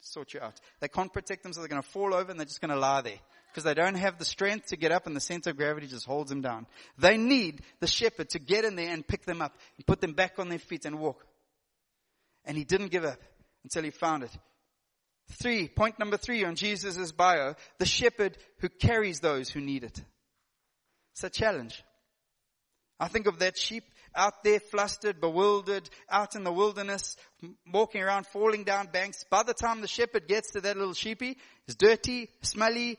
sort 0.00 0.34
you 0.34 0.40
out. 0.40 0.60
They 0.80 0.88
can't 0.88 1.12
protect 1.12 1.44
them, 1.44 1.52
so 1.52 1.60
they're 1.60 1.68
going 1.68 1.80
to 1.80 1.88
fall 1.88 2.12
over 2.12 2.28
and 2.28 2.40
they're 2.40 2.44
just 2.44 2.60
going 2.60 2.72
to 2.72 2.76
lie 2.76 3.02
there. 3.02 3.20
Because 3.52 3.62
they 3.62 3.74
don't 3.74 3.94
have 3.94 4.18
the 4.18 4.24
strength 4.24 4.66
to 4.70 4.76
get 4.76 4.90
up 4.90 5.06
and 5.06 5.14
the 5.14 5.20
center 5.20 5.50
of 5.50 5.58
gravity 5.58 5.86
just 5.86 6.06
holds 6.06 6.30
them 6.30 6.40
down. 6.40 6.66
They 6.98 7.16
need 7.16 7.60
the 7.78 7.86
shepherd 7.86 8.30
to 8.30 8.40
get 8.40 8.64
in 8.64 8.74
there 8.74 8.92
and 8.92 9.06
pick 9.06 9.24
them 9.24 9.42
up 9.42 9.56
and 9.76 9.86
put 9.86 10.00
them 10.00 10.14
back 10.14 10.40
on 10.40 10.48
their 10.48 10.58
feet 10.58 10.84
and 10.86 10.98
walk. 10.98 11.24
And 12.44 12.56
he 12.56 12.64
didn't 12.64 12.90
give 12.90 13.04
up 13.04 13.20
until 13.62 13.84
he 13.84 13.90
found 13.90 14.24
it. 14.24 14.36
Three, 15.40 15.68
point 15.68 16.00
number 16.00 16.16
three 16.16 16.44
on 16.44 16.56
Jesus' 16.56 17.12
bio, 17.12 17.54
the 17.78 17.86
shepherd 17.86 18.36
who 18.58 18.68
carries 18.68 19.20
those 19.20 19.48
who 19.48 19.60
need 19.60 19.84
it. 19.84 20.02
It's 21.12 21.24
a 21.24 21.30
challenge. 21.30 21.82
I 22.98 23.08
think 23.08 23.26
of 23.26 23.38
that 23.40 23.58
sheep 23.58 23.84
out 24.14 24.44
there 24.44 24.60
flustered, 24.60 25.20
bewildered, 25.20 25.88
out 26.08 26.36
in 26.36 26.44
the 26.44 26.52
wilderness, 26.52 27.16
walking 27.72 28.02
around, 28.02 28.26
falling 28.26 28.64
down 28.64 28.88
banks. 28.92 29.24
By 29.28 29.42
the 29.42 29.54
time 29.54 29.80
the 29.80 29.88
shepherd 29.88 30.28
gets 30.28 30.52
to 30.52 30.60
that 30.60 30.76
little 30.76 30.94
sheepy, 30.94 31.36
it's 31.66 31.74
dirty, 31.74 32.28
smelly, 32.42 32.98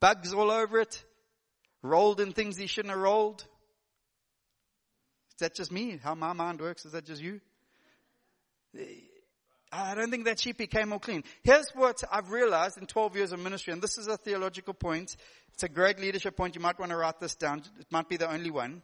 bugs 0.00 0.32
all 0.32 0.50
over 0.50 0.80
it, 0.80 1.04
rolled 1.82 2.20
in 2.20 2.32
things 2.32 2.56
he 2.56 2.66
shouldn't 2.66 2.94
have 2.94 3.02
rolled. 3.02 3.40
Is 5.30 5.40
that 5.40 5.54
just 5.54 5.70
me? 5.70 5.98
How 6.02 6.14
my 6.14 6.32
mind 6.32 6.60
works? 6.60 6.84
Is 6.84 6.92
that 6.92 7.04
just 7.04 7.22
you? 7.22 7.40
I 9.70 9.94
don't 9.94 10.10
think 10.10 10.24
that 10.24 10.40
sheep 10.40 10.58
became 10.58 10.92
all 10.92 10.98
clean. 10.98 11.24
Here's 11.42 11.68
what 11.74 12.02
I've 12.10 12.30
realized 12.30 12.78
in 12.78 12.86
12 12.86 13.16
years 13.16 13.32
of 13.32 13.40
ministry, 13.40 13.72
and 13.72 13.82
this 13.82 13.98
is 13.98 14.06
a 14.06 14.16
theological 14.16 14.72
point. 14.72 15.14
It's 15.52 15.62
a 15.62 15.68
great 15.68 16.00
leadership 16.00 16.36
point. 16.36 16.54
You 16.54 16.60
might 16.60 16.78
want 16.78 16.90
to 16.90 16.96
write 16.96 17.20
this 17.20 17.34
down. 17.34 17.62
It 17.78 17.86
might 17.90 18.08
be 18.08 18.16
the 18.16 18.30
only 18.30 18.50
one. 18.50 18.82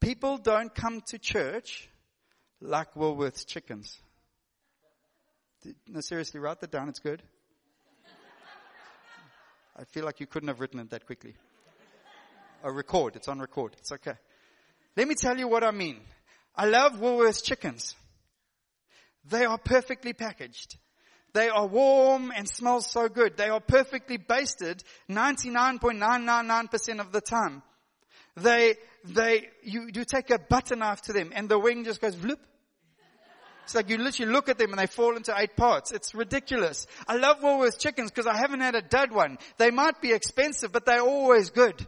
People 0.00 0.38
don't 0.38 0.74
come 0.74 1.00
to 1.08 1.18
church 1.18 1.88
like 2.60 2.94
Woolworths 2.94 3.46
chickens. 3.46 3.98
No, 5.86 6.00
seriously, 6.00 6.40
write 6.40 6.60
that 6.60 6.70
down. 6.70 6.88
It's 6.88 7.00
good. 7.00 7.22
I 9.76 9.84
feel 9.84 10.04
like 10.04 10.20
you 10.20 10.26
couldn't 10.26 10.48
have 10.48 10.60
written 10.60 10.80
it 10.80 10.90
that 10.90 11.06
quickly. 11.06 11.34
A 12.64 12.72
record. 12.72 13.16
It's 13.16 13.28
on 13.28 13.38
record. 13.38 13.74
It's 13.78 13.92
okay. 13.92 14.14
Let 14.96 15.06
me 15.06 15.14
tell 15.14 15.38
you 15.38 15.46
what 15.46 15.62
I 15.62 15.70
mean. 15.70 16.00
I 16.56 16.66
love 16.66 16.94
Woolworths 16.94 17.44
chickens. 17.44 17.94
They 19.30 19.44
are 19.44 19.58
perfectly 19.58 20.12
packaged. 20.12 20.76
They 21.34 21.48
are 21.48 21.66
warm 21.66 22.32
and 22.34 22.48
smell 22.48 22.80
so 22.80 23.08
good. 23.08 23.36
They 23.36 23.48
are 23.48 23.60
perfectly 23.60 24.16
basted 24.16 24.82
99.999% 25.10 27.00
of 27.00 27.12
the 27.12 27.20
time. 27.20 27.62
They, 28.36 28.76
they, 29.04 29.48
you, 29.62 29.88
you 29.92 30.04
take 30.04 30.30
a 30.30 30.38
butter 30.38 30.76
knife 30.76 31.02
to 31.02 31.12
them 31.12 31.32
and 31.34 31.48
the 31.48 31.58
wing 31.58 31.84
just 31.84 32.00
goes 32.00 32.16
vloop. 32.16 32.38
It's 33.64 33.74
like 33.74 33.90
you 33.90 33.98
literally 33.98 34.32
look 34.32 34.48
at 34.48 34.56
them 34.56 34.70
and 34.70 34.78
they 34.78 34.86
fall 34.86 35.14
into 35.14 35.34
eight 35.36 35.54
parts. 35.54 35.92
It's 35.92 36.14
ridiculous. 36.14 36.86
I 37.06 37.16
love 37.16 37.40
Woolworths 37.40 37.78
chickens 37.78 38.10
because 38.10 38.26
I 38.26 38.34
haven't 38.34 38.60
had 38.60 38.74
a 38.74 38.80
dud 38.80 39.12
one. 39.12 39.36
They 39.58 39.70
might 39.70 40.00
be 40.00 40.12
expensive, 40.12 40.72
but 40.72 40.86
they're 40.86 41.02
always 41.02 41.50
good. 41.50 41.86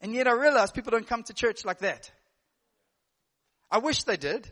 And 0.00 0.12
yet 0.12 0.26
I 0.26 0.32
realize 0.32 0.72
people 0.72 0.90
don't 0.90 1.06
come 1.06 1.22
to 1.24 1.34
church 1.34 1.64
like 1.64 1.78
that. 1.80 2.10
I 3.70 3.78
wish 3.78 4.02
they 4.02 4.16
did. 4.16 4.50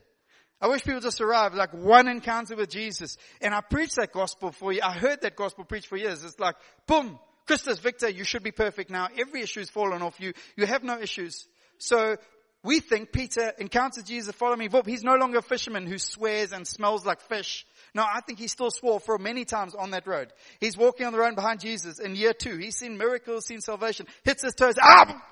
I 0.61 0.67
wish 0.67 0.83
people 0.85 1.01
just 1.01 1.21
arrive 1.21 1.55
like 1.55 1.73
one 1.73 2.09
encounter 2.09 2.57
with 2.57 2.71
Jesus. 2.71 3.17
And 3.41 3.55
I 3.55 3.61
preached 3.61 3.97
that 3.97 4.13
gospel 4.13 4.51
for 4.51 4.73
you. 4.73 4.81
I 4.83 4.93
heard 4.93 5.21
that 5.23 5.37
gospel 5.37 5.65
preached 5.65 5.87
for 5.87 5.97
years. 5.97 6.25
It's 6.25 6.41
like, 6.41 6.57
boom, 6.87 7.19
Christus 7.47 7.79
Victor, 7.79 8.09
you 8.09 8.25
should 8.25 8.43
be 8.43 8.51
perfect 8.51 8.91
now. 8.91 9.09
Every 9.17 9.43
issue's 9.43 9.71
fallen 9.71 10.03
off 10.03 10.21
you. 10.21 10.33
You 10.57 10.67
have 10.67 10.83
no 10.83 10.99
issues. 11.01 11.47
So 11.79 12.17
we 12.65 12.81
think 12.81 13.13
Peter 13.13 13.53
encounters 13.59 14.03
Jesus, 14.03 14.35
follow 14.35 14.57
me. 14.57 14.69
He's 14.85 15.05
no 15.05 15.15
longer 15.15 15.39
a 15.39 15.43
fisherman 15.43 15.87
who 15.87 15.97
swears 15.97 16.53
and 16.53 16.67
smells 16.67 17.07
like 17.07 17.21
fish. 17.21 17.65
No, 17.95 18.03
I 18.03 18.21
think 18.21 18.41
he 18.41 18.49
still 18.49 18.73
swore 18.73 18.99
for 18.99 19.17
many 19.17 19.45
times 19.45 19.77
on 19.77 19.93
that 19.93 20.07
road. 20.09 20.33
He's 20.61 20.77
walking 20.77 21.07
on 21.07 21.13
the 21.13 21.21
road 21.21 21.37
behind 21.37 21.61
Jesus 21.61 22.01
in 22.01 22.17
year 22.17 22.33
two. 22.33 22.57
He's 22.57 22.77
seen 22.77 22.99
miracles, 22.99 23.47
seen 23.47 23.61
salvation, 23.61 24.07
hits 24.25 24.43
his 24.43 24.55
toes. 24.55 24.75
Ah! 24.81 25.23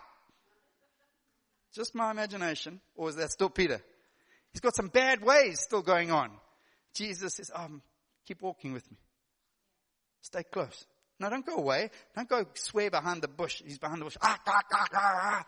Just 1.74 1.94
my 1.94 2.12
imagination. 2.12 2.80
Or 2.94 3.08
is 3.08 3.16
that 3.16 3.32
still 3.32 3.50
Peter? 3.50 3.82
He's 4.56 4.62
got 4.62 4.74
some 4.74 4.88
bad 4.88 5.20
ways 5.20 5.60
still 5.60 5.82
going 5.82 6.10
on. 6.10 6.30
Jesus 6.94 7.34
says, 7.34 7.50
um, 7.54 7.82
keep 8.26 8.40
walking 8.40 8.72
with 8.72 8.90
me. 8.90 8.96
Stay 10.22 10.44
close. 10.44 10.86
No, 11.20 11.28
don't 11.28 11.44
go 11.44 11.56
away. 11.56 11.90
Don't 12.14 12.26
go 12.26 12.46
swear 12.54 12.90
behind 12.90 13.20
the 13.20 13.28
bush. 13.28 13.60
He's 13.62 13.78
behind 13.78 14.00
the 14.00 14.06
bush. 14.06 14.16
Ah, 14.22 14.38
ah, 14.46 14.62
ah, 14.72 14.86
ah, 14.94 15.20
ah. 15.22 15.46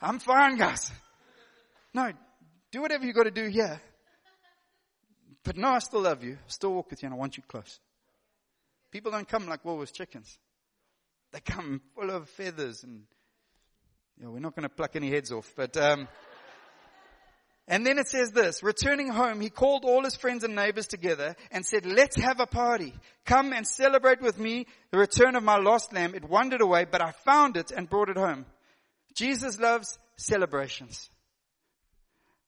I'm 0.00 0.18
fine, 0.18 0.56
guys. 0.56 0.90
No, 1.92 2.10
do 2.72 2.80
whatever 2.80 3.04
you 3.04 3.12
got 3.12 3.24
to 3.24 3.30
do 3.30 3.48
here. 3.48 3.78
But 5.44 5.58
no, 5.58 5.68
I 5.68 5.80
still 5.80 6.00
love 6.00 6.24
you. 6.24 6.38
I 6.42 6.48
still 6.48 6.72
walk 6.72 6.88
with 6.88 7.02
you 7.02 7.08
and 7.08 7.14
I 7.14 7.18
want 7.18 7.36
you 7.36 7.42
close. 7.46 7.80
People 8.90 9.10
don't 9.10 9.28
come 9.28 9.46
like 9.46 9.62
Woolworths 9.62 9.92
chickens. 9.92 10.38
They 11.32 11.40
come 11.40 11.82
full 11.94 12.08
of 12.08 12.30
feathers 12.30 12.82
and, 12.82 13.02
you 14.16 14.24
know, 14.24 14.30
we're 14.30 14.40
not 14.40 14.56
going 14.56 14.62
to 14.62 14.74
pluck 14.74 14.96
any 14.96 15.10
heads 15.10 15.30
off, 15.30 15.52
but, 15.54 15.76
um, 15.76 16.08
and 17.70 17.86
then 17.86 17.98
it 17.98 18.08
says 18.08 18.32
this, 18.32 18.64
returning 18.64 19.10
home, 19.10 19.40
he 19.40 19.48
called 19.48 19.84
all 19.84 20.02
his 20.02 20.16
friends 20.16 20.42
and 20.42 20.56
neighbors 20.56 20.88
together 20.88 21.36
and 21.52 21.64
said, 21.64 21.86
let's 21.86 22.20
have 22.20 22.40
a 22.40 22.46
party. 22.46 22.92
Come 23.24 23.52
and 23.52 23.64
celebrate 23.64 24.20
with 24.20 24.40
me 24.40 24.66
the 24.90 24.98
return 24.98 25.36
of 25.36 25.44
my 25.44 25.56
lost 25.56 25.92
lamb. 25.92 26.16
It 26.16 26.28
wandered 26.28 26.62
away, 26.62 26.84
but 26.90 27.00
I 27.00 27.12
found 27.12 27.56
it 27.56 27.70
and 27.70 27.88
brought 27.88 28.08
it 28.08 28.16
home. 28.16 28.44
Jesus 29.14 29.60
loves 29.60 30.00
celebrations. 30.16 31.08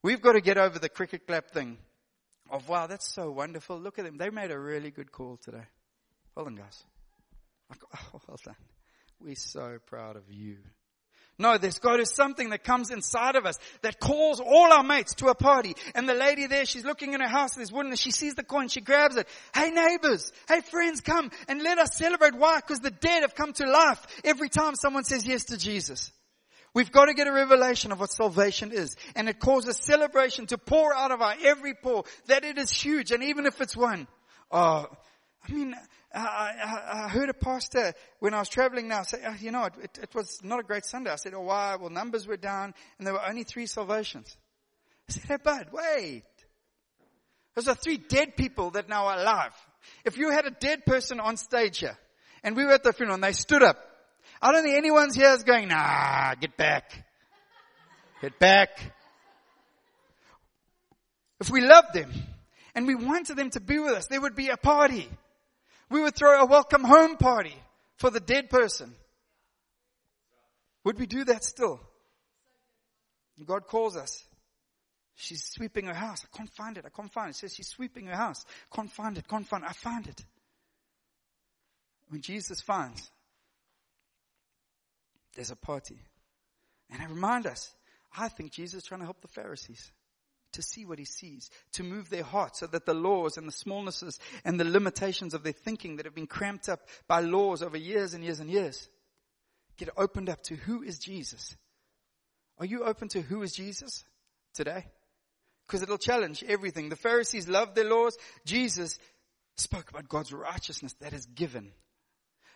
We've 0.03 0.21
got 0.21 0.33
to 0.33 0.41
get 0.41 0.59
over 0.59 0.81
the 0.81 0.89
cricket 0.89 1.25
clap 1.29 1.53
thing 1.53 1.79
of, 2.51 2.69
wow, 2.69 2.89
that's 2.89 3.15
so 3.15 3.31
wonderful. 3.31 3.79
Look 3.79 4.01
at 4.01 4.05
them. 4.05 4.19
They 4.19 4.31
made 4.31 4.51
a 4.51 4.59
really 4.59 4.91
good 4.91 5.13
call 5.13 5.37
today. 5.37 5.67
Well 6.35 6.47
done, 6.47 6.57
guys. 6.57 6.85
Oh, 7.73 8.21
well 8.29 8.41
done. 8.45 8.57
We're 9.21 9.37
so 9.37 9.79
proud 9.87 10.17
of 10.17 10.25
you. 10.29 10.57
No, 11.39 11.59
there's 11.59 11.79
got 11.79 11.97
to 11.97 12.07
something 12.07 12.51
that 12.51 12.63
comes 12.63 12.91
inside 12.91 13.37
of 13.37 13.47
us 13.47 13.59
that 13.81 13.99
calls 13.99 14.39
all 14.39 14.73
our 14.73 14.83
mates 14.83 15.15
to 15.15 15.29
a 15.29 15.35
party. 15.35 15.75
And 15.95 16.09
the 16.09 16.15
lady 16.15 16.47
there, 16.47 16.67
she's 16.67 16.85
looking 16.85 17.15
in 17.15 17.21
her 17.21 17.29
house, 17.29 17.55
there's 17.55 17.73
wooden, 17.73 17.91
and 17.91 17.99
she 17.99 18.11
sees 18.11 18.35
the 18.35 18.43
coin, 18.43 18.69
she 18.69 18.81
grabs 18.81 19.17
it. 19.17 19.27
Hey 19.55 19.71
neighbors, 19.71 20.31
hey 20.47 20.61
friends, 20.61 21.01
come 21.01 21.31
and 21.49 21.63
let 21.63 21.79
us 21.79 21.97
celebrate. 21.97 22.35
Why? 22.35 22.57
Because 22.57 22.81
the 22.81 22.91
dead 22.91 23.23
have 23.23 23.35
come 23.35 23.53
to 23.55 23.67
life 23.67 24.07
every 24.25 24.51
time 24.51 24.75
someone 24.75 25.05
says 25.05 25.27
yes 25.27 25.45
to 25.45 25.57
Jesus. 25.57 26.13
We've 26.75 26.93
got 26.93 27.07
to 27.07 27.15
get 27.15 27.27
a 27.27 27.33
revelation 27.33 27.93
of 27.93 28.01
what 28.01 28.11
salvation 28.11 28.73
is. 28.73 28.97
And 29.15 29.29
it 29.29 29.39
causes 29.39 29.77
celebration 29.77 30.47
to 30.47 30.59
pour 30.59 30.95
out 30.95 31.11
of 31.11 31.21
our 31.21 31.35
every 31.45 31.75
pore 31.75 32.05
that 32.27 32.45
it 32.45 32.57
is 32.57 32.71
huge. 32.71 33.11
And 33.11 33.23
even 33.25 33.45
if 33.47 33.61
it's 33.61 33.77
one, 33.77 34.07
oh, 34.51 34.87
I 35.47 35.53
mean, 35.53 35.75
I, 36.15 37.05
I, 37.05 37.09
heard 37.09 37.31
a 37.31 37.35
pastor 37.35 37.95
when 38.19 38.35
I 38.35 38.39
was 38.39 38.49
traveling 38.49 38.89
now 38.89 39.03
say, 39.03 39.19
oh, 39.27 39.35
you 39.41 39.51
know, 39.51 39.65
it, 39.65 39.75
it, 39.83 39.99
it, 40.03 40.15
was 40.15 40.41
not 40.43 40.61
a 40.61 40.63
great 40.63 40.85
Sunday. 40.85 41.11
I 41.11 41.17
said, 41.17 41.33
oh, 41.35 41.41
why? 41.41 41.77
Well, 41.77 41.91
numbers 41.91 42.27
were 42.27 42.37
down 42.37 42.75
and 42.99 43.07
there 43.07 43.15
were 43.15 43.27
only 43.27 43.45
three 43.45 43.67
salvations. 43.67 44.37
I 45.09 45.13
said, 45.13 45.25
hey, 45.27 45.37
bud, 45.43 45.69
wait. 45.73 46.25
Those 47.55 47.69
are 47.69 47.75
three 47.75 47.97
dead 47.97 48.37
people 48.37 48.71
that 48.73 48.89
now 48.89 49.07
are 49.07 49.19
alive. 49.19 49.53
If 50.05 50.17
you 50.19 50.31
had 50.31 50.47
a 50.47 50.51
dead 50.51 50.85
person 50.85 51.21
on 51.21 51.37
stage 51.37 51.79
here 51.79 51.99
and 52.43 52.57
we 52.57 52.65
were 52.65 52.73
at 52.73 52.83
the 52.83 52.93
funeral 52.93 53.15
and 53.15 53.25
they 53.25 53.33
stood 53.33 53.63
up, 53.63 53.79
I 54.41 54.53
don't 54.53 54.65
think 54.65 54.77
anyone's 54.77 55.15
here 55.15 55.33
is 55.33 55.45
going, 55.45 55.69
nah, 55.69 56.35
get 56.35 56.57
back. 56.57 56.93
Get 58.21 58.39
back. 58.39 58.71
If 61.41 61.51
we 61.51 61.61
loved 61.61 61.95
them 61.95 62.13
and 62.75 62.87
we 62.87 62.95
wanted 62.95 63.37
them 63.37 63.51
to 63.51 63.61
be 63.61 63.79
with 63.79 63.93
us, 63.93 64.07
there 64.07 64.21
would 64.21 64.37
be 64.37 64.49
a 64.49 64.57
party. 64.57 65.09
We 65.93 66.01
would 66.01 66.15
throw 66.15 66.41
a 66.41 66.47
welcome 66.47 66.85
home 66.85 67.19
party 67.19 67.55
for 67.99 68.09
the 68.09 68.19
dead 68.19 68.49
person. 68.49 68.95
Would 70.85 70.99
we 70.99 71.05
do 71.05 71.25
that 71.25 71.45
still? 71.45 71.81
God 73.45 73.67
calls 73.67 73.95
us. 73.95 74.25
She's 75.17 75.45
sweeping 75.45 75.87
her 75.87 75.95
house. 75.95 76.25
I 76.25 76.35
can't 76.35 76.51
find 76.51 76.79
it. 76.79 76.87
I 76.87 76.89
can't 76.89 77.13
find 77.13 77.29
it. 77.29 77.31
It 77.33 77.37
says 77.37 77.55
she's 77.55 77.69
sweeping 77.69 78.07
her 78.07 78.17
house. 78.17 78.47
Can't 78.75 78.91
find 78.91 79.19
it. 79.19 79.29
Can't 79.29 79.47
find 79.47 79.65
it. 79.65 79.71
I 79.71 79.75
found 79.75 80.07
it. 80.07 80.25
When 82.09 82.23
Jesus 82.23 82.63
finds, 82.63 83.11
there's 85.35 85.51
a 85.51 85.57
party. 85.57 85.99
And 86.91 87.03
I 87.03 87.07
remind 87.07 87.47
us, 87.47 87.71
I 88.17 88.29
think 88.29 88.53
Jesus 88.53 88.83
is 88.83 88.85
trying 88.85 89.01
to 89.01 89.07
help 89.07 89.21
the 89.21 89.29
Pharisees 89.29 89.93
to 90.53 90.63
see 90.63 90.85
what 90.85 90.99
he 90.99 91.05
sees, 91.05 91.51
to 91.73 91.83
move 91.83 92.11
their 92.11 92.23
hearts 92.23 92.61
so 92.61 92.67
that 92.67 92.87
the 92.87 92.95
laws 92.95 93.37
and 93.37 93.47
the 93.47 93.53
smallnesses 93.53 94.19
and 94.45 94.59
the 94.59 94.65
limitations 94.65 95.35
of 95.35 95.43
their 95.43 95.53
thinking 95.53 95.97
that 95.97 96.07
have 96.07 96.15
been 96.15 96.27
cramped 96.27 96.69
up 96.69 96.81
by 97.09 97.21
laws 97.21 97.63
over 97.63 97.77
years 97.77 98.15
and 98.15 98.23
years 98.25 98.41
and 98.41 98.51
years 98.51 98.89
get 99.77 99.89
opened 99.97 100.29
up 100.29 100.43
to 100.45 100.55
who 100.55 100.83
is 100.83 100.99
Jesus. 100.99 101.57
Are 102.59 102.67
you 102.67 102.85
open 102.85 103.09
to 103.09 103.21
who 103.21 103.43
is 103.43 103.53
Jesus 103.53 104.05
today? 104.55 104.87
Because 105.67 105.83
it'll 105.83 105.99
challenge 105.99 106.45
everything. 106.47 106.89
The 106.89 106.97
Pharisees 106.97 107.49
loved 107.49 107.75
their 107.75 107.89
laws. 107.89 108.17
Jesus 108.45 108.99
spoke 109.57 109.91
about 109.91 110.09
God's 110.09 110.33
righteousness 110.33 110.95
that 111.01 111.13
is 111.13 111.27
given. 111.27 111.73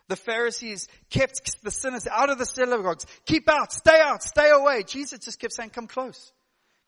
The 0.08 0.16
Pharisees 0.16 0.86
kept 1.10 1.62
the 1.64 1.70
sinners 1.70 2.06
out 2.06 2.30
of 2.30 2.38
the 2.38 2.46
synagogues. 2.46 3.06
Keep 3.24 3.48
out, 3.50 3.72
stay 3.72 4.00
out, 4.00 4.22
stay 4.22 4.50
away. 4.50 4.84
Jesus 4.84 5.20
just 5.20 5.40
kept 5.40 5.52
saying, 5.52 5.70
come 5.70 5.88
close. 5.88 6.32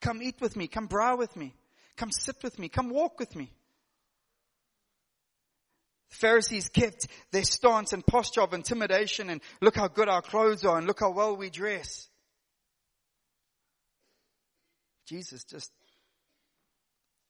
Come 0.01 0.23
eat 0.23 0.41
with 0.41 0.57
me. 0.57 0.69
Come 0.69 0.87
brow 0.87 1.17
with 1.17 1.37
me. 1.37 1.55
Come 1.97 2.13
sit 2.13 2.37
with 2.43 2.59
me. 2.59 2.69
Come 2.69 2.91
walk 2.91 3.19
with 3.19 3.35
me. 3.35 3.51
The 6.11 6.17
Pharisees 6.17 6.69
kept 6.69 7.09
their 7.33 7.45
stance 7.45 7.93
and 7.93 8.07
posture 8.07 8.43
of 8.43 8.55
intimidation 8.55 9.29
and 9.31 9.41
look 9.61 9.77
how 9.77 9.89
good 9.89 10.09
our 10.09 10.23
clothes 10.23 10.65
are 10.65 10.79
and 10.79 10.87
look 10.87 11.01
how 11.01 11.11
well 11.11 11.37
we 11.37 11.51
dress. 11.51 12.09
Jesus 15.07 15.45
just 15.45 15.71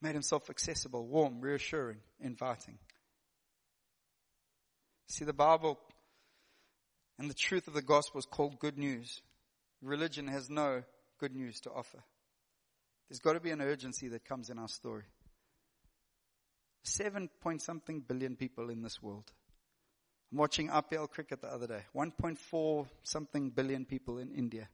made 0.01 0.15
himself 0.15 0.51
accessible, 0.51 1.07
warm, 1.07 1.41
reassuring, 1.41 1.99
inviting. 2.21 2.79
See, 5.09 5.25
the 5.25 5.33
Bible 5.33 5.79
and 7.19 7.29
the 7.29 7.35
truth 7.35 7.67
of 7.67 7.75
the 7.75 7.83
gospel 7.83 8.19
is 8.19 8.27
called 8.27 8.61
good 8.61 8.79
news. 8.79 9.23
Religion 9.83 10.29
has 10.29 10.51
no 10.51 10.83
good 11.19 11.35
news 11.35 11.61
to 11.61 11.71
offer. 11.71 11.99
There's 13.09 13.21
got 13.21 13.35
to 13.35 13.41
be 13.41 13.51
an 13.51 13.63
urgency 13.63 14.09
that 14.09 14.25
comes 14.25 14.51
in 14.51 14.59
our 14.59 14.69
story. 14.69 15.05
Seven 16.83 17.29
point 17.41 17.63
something 17.63 18.01
billion 18.01 18.37
people 18.37 18.71
in 18.71 18.83
this 18.83 19.03
world. 19.03 19.31
I'm 20.31 20.39
watching 20.39 20.69
IPL 20.69 21.11
cricket 21.11 21.41
the 21.41 21.49
other 21.49 21.67
day. 21.67 21.83
1.4 21.95 22.87
something 23.03 23.51
billion 23.51 23.87
people 23.87 24.19
in 24.19 24.31
India, 24.31 24.69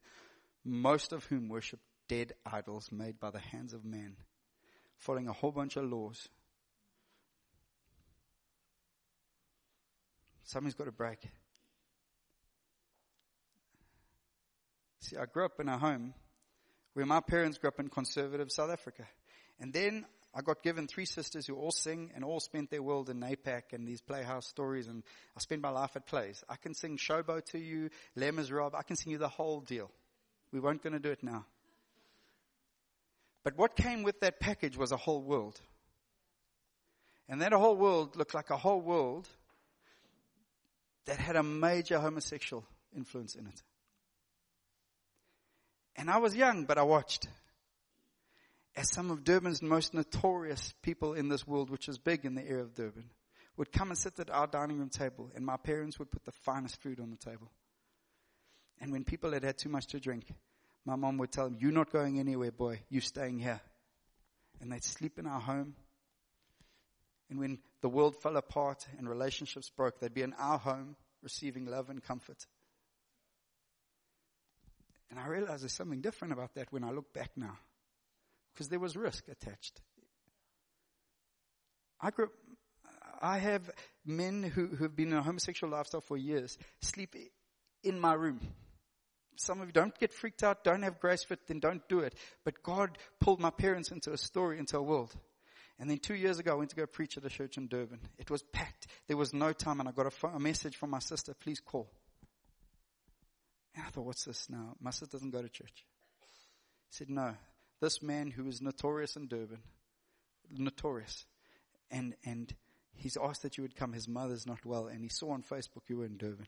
most 0.64 1.12
of 1.12 1.24
whom 1.26 1.48
worship 1.48 1.78
dead 2.08 2.32
idols 2.44 2.90
made 2.90 3.20
by 3.20 3.30
the 3.30 3.38
hands 3.38 3.72
of 3.72 3.84
man, 3.84 4.16
following 4.98 5.28
a 5.28 5.32
whole 5.32 5.52
bunch 5.52 5.76
of 5.76 5.84
laws. 5.84 6.28
Something's 10.42 10.74
got 10.74 10.84
to 10.84 10.92
break. 10.92 11.18
See, 15.00 15.16
I 15.16 15.26
grew 15.26 15.44
up 15.44 15.60
in 15.60 15.68
a 15.68 15.78
home 15.78 16.14
where 16.94 17.06
my 17.06 17.20
parents 17.20 17.58
grew 17.58 17.68
up 17.68 17.78
in 17.78 17.88
conservative 17.88 18.50
South 18.50 18.70
Africa. 18.70 19.04
And 19.60 19.72
then 19.72 20.06
I 20.34 20.42
got 20.42 20.62
given 20.62 20.88
three 20.88 21.04
sisters 21.04 21.46
who 21.46 21.54
all 21.54 21.70
sing 21.70 22.10
and 22.14 22.24
all 22.24 22.40
spent 22.40 22.70
their 22.70 22.82
world 22.82 23.08
in 23.08 23.20
NAPAC 23.20 23.72
and 23.72 23.86
these 23.86 24.00
playhouse 24.00 24.48
stories 24.48 24.88
and 24.88 25.04
I 25.36 25.40
spent 25.40 25.62
my 25.62 25.70
life 25.70 25.94
at 25.94 26.06
plays. 26.06 26.42
I 26.48 26.56
can 26.56 26.74
sing 26.74 26.96
Showboat 26.96 27.44
to 27.52 27.58
you, 27.58 27.90
Les 28.16 28.50
Rob. 28.50 28.74
I 28.74 28.82
can 28.82 28.96
sing 28.96 29.12
you 29.12 29.18
the 29.18 29.28
whole 29.28 29.60
deal. 29.60 29.90
We 30.52 30.58
weren't 30.60 30.82
going 30.82 30.94
to 30.94 30.98
do 30.98 31.10
it 31.10 31.22
now. 31.22 31.44
But 33.44 33.56
what 33.56 33.76
came 33.76 34.02
with 34.02 34.20
that 34.20 34.40
package 34.40 34.76
was 34.76 34.90
a 34.90 34.96
whole 34.96 35.22
world. 35.22 35.60
And 37.28 37.42
that 37.42 37.52
whole 37.52 37.76
world 37.76 38.16
looked 38.16 38.34
like 38.34 38.50
a 38.50 38.56
whole 38.56 38.80
world 38.80 39.28
that 41.06 41.18
had 41.18 41.36
a 41.36 41.42
major 41.42 41.98
homosexual 41.98 42.64
influence 42.96 43.34
in 43.34 43.46
it. 43.46 43.62
And 45.96 46.10
I 46.10 46.18
was 46.18 46.34
young, 46.34 46.64
but 46.64 46.78
I 46.78 46.82
watched. 46.82 47.28
As 48.76 48.90
some 48.90 49.10
of 49.10 49.22
Durban's 49.22 49.62
most 49.62 49.94
notorious 49.94 50.74
people 50.82 51.14
in 51.14 51.28
this 51.28 51.46
world, 51.46 51.70
which 51.70 51.86
was 51.86 51.98
big 51.98 52.24
in 52.24 52.34
the 52.34 52.42
area 52.42 52.62
of 52.62 52.74
Durban, 52.74 53.10
would 53.56 53.70
come 53.70 53.90
and 53.90 53.98
sit 53.98 54.18
at 54.18 54.30
our 54.30 54.48
dining 54.48 54.78
room 54.78 54.88
table, 54.88 55.30
and 55.34 55.46
my 55.46 55.56
parents 55.56 55.98
would 55.98 56.10
put 56.10 56.24
the 56.24 56.32
finest 56.32 56.82
food 56.82 56.98
on 56.98 57.10
the 57.10 57.16
table. 57.16 57.50
And 58.80 58.90
when 58.90 59.04
people 59.04 59.32
had 59.32 59.44
had 59.44 59.58
too 59.58 59.68
much 59.68 59.86
to 59.88 60.00
drink, 60.00 60.26
my 60.84 60.96
mom 60.96 61.18
would 61.18 61.30
tell 61.30 61.44
them, 61.44 61.56
You're 61.60 61.72
not 61.72 61.92
going 61.92 62.18
anywhere, 62.18 62.50
boy. 62.50 62.80
You're 62.90 63.00
staying 63.00 63.38
here. 63.38 63.60
And 64.60 64.72
they'd 64.72 64.84
sleep 64.84 65.18
in 65.18 65.26
our 65.26 65.40
home. 65.40 65.76
And 67.30 67.38
when 67.38 67.58
the 67.80 67.88
world 67.88 68.16
fell 68.16 68.36
apart 68.36 68.86
and 68.98 69.08
relationships 69.08 69.70
broke, 69.70 70.00
they'd 70.00 70.12
be 70.12 70.22
in 70.22 70.34
our 70.34 70.58
home 70.58 70.96
receiving 71.22 71.66
love 71.66 71.90
and 71.90 72.02
comfort. 72.02 72.46
And 75.14 75.22
I 75.24 75.28
realize 75.28 75.60
there's 75.60 75.72
something 75.72 76.00
different 76.00 76.32
about 76.32 76.54
that 76.54 76.72
when 76.72 76.82
I 76.82 76.90
look 76.90 77.12
back 77.12 77.30
now. 77.36 77.56
Because 78.52 78.68
there 78.68 78.80
was 78.80 78.96
risk 78.96 79.28
attached. 79.28 79.80
I 82.00 82.10
grew 82.10 82.24
up, 82.24 82.32
I 83.22 83.38
have 83.38 83.70
men 84.04 84.42
who, 84.42 84.66
who 84.66 84.82
have 84.82 84.96
been 84.96 85.12
in 85.12 85.18
a 85.18 85.22
homosexual 85.22 85.72
lifestyle 85.72 86.00
for 86.00 86.16
years 86.16 86.58
sleep 86.80 87.14
in 87.84 88.00
my 88.00 88.14
room. 88.14 88.40
Some 89.36 89.60
of 89.60 89.68
you 89.68 89.72
don't 89.72 89.96
get 89.96 90.12
freaked 90.12 90.42
out, 90.42 90.64
don't 90.64 90.82
have 90.82 90.98
grace 90.98 91.22
fit, 91.22 91.46
then 91.46 91.60
don't 91.60 91.88
do 91.88 92.00
it. 92.00 92.16
But 92.44 92.64
God 92.64 92.98
pulled 93.20 93.38
my 93.38 93.50
parents 93.50 93.92
into 93.92 94.12
a 94.12 94.18
story, 94.18 94.58
into 94.58 94.78
a 94.78 94.82
world. 94.82 95.14
And 95.78 95.88
then 95.88 95.98
two 95.98 96.14
years 96.16 96.40
ago, 96.40 96.52
I 96.52 96.56
went 96.56 96.70
to 96.70 96.76
go 96.76 96.86
preach 96.86 97.16
at 97.16 97.24
a 97.24 97.30
church 97.30 97.56
in 97.56 97.68
Durban. 97.68 98.00
It 98.18 98.30
was 98.30 98.42
packed. 98.42 98.88
There 99.06 99.16
was 99.16 99.32
no 99.32 99.52
time, 99.52 99.78
and 99.78 99.88
I 99.88 99.92
got 99.92 100.06
a, 100.06 100.10
phone, 100.10 100.34
a 100.34 100.40
message 100.40 100.76
from 100.76 100.90
my 100.90 100.98
sister, 100.98 101.34
please 101.34 101.60
call. 101.60 101.88
And 103.74 103.84
I 103.86 103.90
thought, 103.90 104.06
what's 104.06 104.24
this 104.24 104.48
now? 104.48 104.76
Sister 104.90 105.06
doesn't 105.06 105.30
go 105.30 105.42
to 105.42 105.48
church. 105.48 105.84
He 106.88 106.96
said, 106.96 107.10
no. 107.10 107.34
This 107.80 108.02
man 108.02 108.30
who 108.30 108.46
is 108.46 108.62
notorious 108.62 109.16
in 109.16 109.26
Durban, 109.26 109.58
notorious, 110.50 111.26
and, 111.90 112.14
and 112.24 112.54
he's 112.94 113.16
asked 113.20 113.42
that 113.42 113.56
you 113.58 113.62
would 113.62 113.76
come. 113.76 113.92
His 113.92 114.08
mother's 114.08 114.46
not 114.46 114.64
well, 114.64 114.86
and 114.86 115.02
he 115.02 115.08
saw 115.08 115.32
on 115.32 115.42
Facebook 115.42 115.88
you 115.88 115.98
were 115.98 116.06
in 116.06 116.16
Durban. 116.16 116.46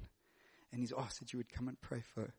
And 0.72 0.80
he's 0.80 0.92
asked 0.96 1.20
that 1.20 1.32
you 1.32 1.38
would 1.38 1.52
come 1.52 1.68
and 1.68 1.80
pray 1.80 2.02
for 2.14 2.22
her. 2.22 2.34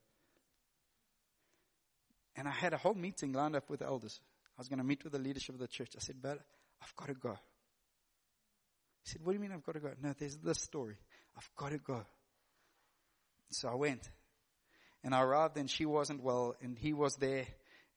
And 2.36 2.48
I 2.48 2.52
had 2.52 2.74
a 2.74 2.78
whole 2.78 2.94
meeting 2.94 3.34
lined 3.34 3.56
up 3.56 3.70
with 3.70 3.82
elders. 3.82 4.20
I 4.58 4.62
was 4.62 4.68
going 4.68 4.80
to 4.80 4.86
meet 4.86 5.04
with 5.04 5.14
the 5.14 5.20
leadership 5.20 5.56
of 5.56 5.60
the 5.60 5.68
church. 5.68 5.92
I 5.96 6.00
said, 6.00 6.18
but 6.22 6.40
I've 6.82 6.96
got 6.96 7.08
to 7.08 7.14
go. 7.14 7.38
He 9.04 9.10
said, 9.10 9.22
what 9.24 9.32
do 9.32 9.38
you 9.38 9.42
mean 9.42 9.52
I've 9.52 9.66
got 9.66 9.74
to 9.74 9.80
go? 9.80 9.92
No, 10.02 10.14
there's 10.18 10.38
this 10.38 10.60
story. 10.62 10.98
I've 11.36 11.50
got 11.56 11.72
to 11.72 11.78
go. 11.78 12.06
So 13.50 13.70
I 13.70 13.76
went. 13.76 14.10
And 15.04 15.14
I 15.14 15.22
arrived 15.22 15.58
and 15.58 15.70
she 15.70 15.86
wasn't 15.86 16.24
well 16.24 16.56
and 16.62 16.78
he 16.78 16.94
was 16.94 17.16
there, 17.16 17.46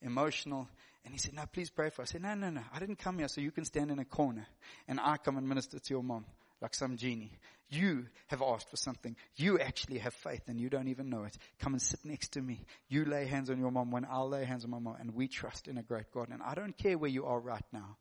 emotional. 0.02 0.68
And 1.04 1.14
he 1.14 1.18
said, 1.18 1.34
no, 1.34 1.44
please 1.50 1.70
pray 1.70 1.90
for 1.90 2.02
her. 2.02 2.02
I 2.02 2.06
said, 2.06 2.22
no, 2.22 2.34
no, 2.34 2.50
no. 2.50 2.62
I 2.72 2.78
didn't 2.78 2.98
come 2.98 3.18
here 3.18 3.28
so 3.28 3.40
you 3.40 3.50
can 3.50 3.64
stand 3.64 3.90
in 3.90 3.98
a 3.98 4.04
corner 4.04 4.46
and 4.86 5.00
I 5.00 5.16
come 5.16 5.36
and 5.36 5.48
minister 5.48 5.78
to 5.78 5.94
your 5.94 6.02
mom 6.02 6.26
like 6.60 6.74
some 6.74 6.96
genie. 6.96 7.38
You 7.70 8.06
have 8.26 8.42
asked 8.42 8.68
for 8.68 8.76
something. 8.76 9.16
You 9.36 9.58
actually 9.60 9.98
have 9.98 10.12
faith 10.12 10.42
and 10.48 10.60
you 10.60 10.68
don't 10.68 10.88
even 10.88 11.08
know 11.08 11.24
it. 11.24 11.36
Come 11.60 11.72
and 11.72 11.80
sit 11.80 12.00
next 12.04 12.32
to 12.32 12.42
me. 12.42 12.64
You 12.88 13.04
lay 13.04 13.26
hands 13.26 13.48
on 13.48 13.58
your 13.58 13.70
mom 13.70 13.90
when 13.92 14.04
I'll 14.10 14.28
lay 14.28 14.44
hands 14.44 14.64
on 14.64 14.70
my 14.70 14.78
mom 14.78 14.96
and 15.00 15.14
we 15.14 15.28
trust 15.28 15.68
in 15.68 15.78
a 15.78 15.82
great 15.82 16.10
God. 16.12 16.28
And 16.30 16.42
I 16.42 16.54
don't 16.54 16.76
care 16.76 16.98
where 16.98 17.10
you 17.10 17.26
are 17.26 17.38
right 17.38 17.64
now. 17.72 17.96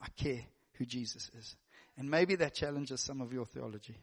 I 0.00 0.08
care 0.16 0.40
who 0.74 0.84
Jesus 0.84 1.30
is. 1.38 1.56
And 1.96 2.10
maybe 2.10 2.34
that 2.36 2.54
challenges 2.54 3.00
some 3.00 3.20
of 3.20 3.32
your 3.32 3.46
theology. 3.46 3.96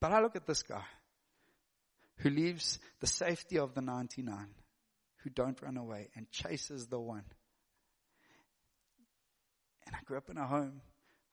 But 0.00 0.12
I 0.12 0.20
look 0.20 0.36
at 0.36 0.46
this 0.46 0.62
guy 0.62 0.84
who 2.20 2.30
leaves 2.30 2.78
the 3.00 3.06
safety 3.06 3.58
of 3.58 3.74
the 3.74 3.80
99, 3.80 4.46
who 5.22 5.30
don't 5.30 5.60
run 5.62 5.76
away 5.76 6.08
and 6.14 6.30
chases 6.30 6.86
the 6.86 7.00
one. 7.00 7.24
And 9.86 9.96
I 9.96 10.02
grew 10.04 10.18
up 10.18 10.28
in 10.30 10.36
a 10.36 10.46
home 10.46 10.82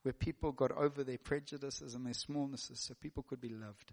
where 0.04 0.14
people 0.14 0.52
got 0.52 0.72
over 0.72 1.04
their 1.04 1.18
prejudices 1.18 1.94
and 1.94 2.06
their 2.06 2.14
smallnesses 2.14 2.78
so 2.78 2.94
people 3.02 3.24
could 3.24 3.42
be 3.42 3.50
loved. 3.50 3.92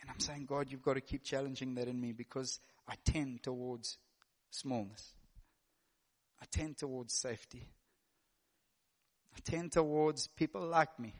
And 0.00 0.10
I'm 0.10 0.20
saying, 0.20 0.46
God, 0.46 0.66
you've 0.70 0.82
got 0.82 0.94
to 0.94 1.00
keep 1.00 1.24
challenging 1.24 1.74
that 1.74 1.88
in 1.88 2.00
me 2.00 2.12
because 2.12 2.60
I 2.86 2.94
tend 3.04 3.42
towards 3.42 3.96
smallness. 4.50 5.12
I 6.40 6.44
tend 6.50 6.76
towards 6.78 7.14
safety. 7.14 7.66
I 9.34 9.40
tend 9.42 9.72
towards 9.72 10.28
people 10.28 10.66
like 10.66 10.98
me. 11.00 11.14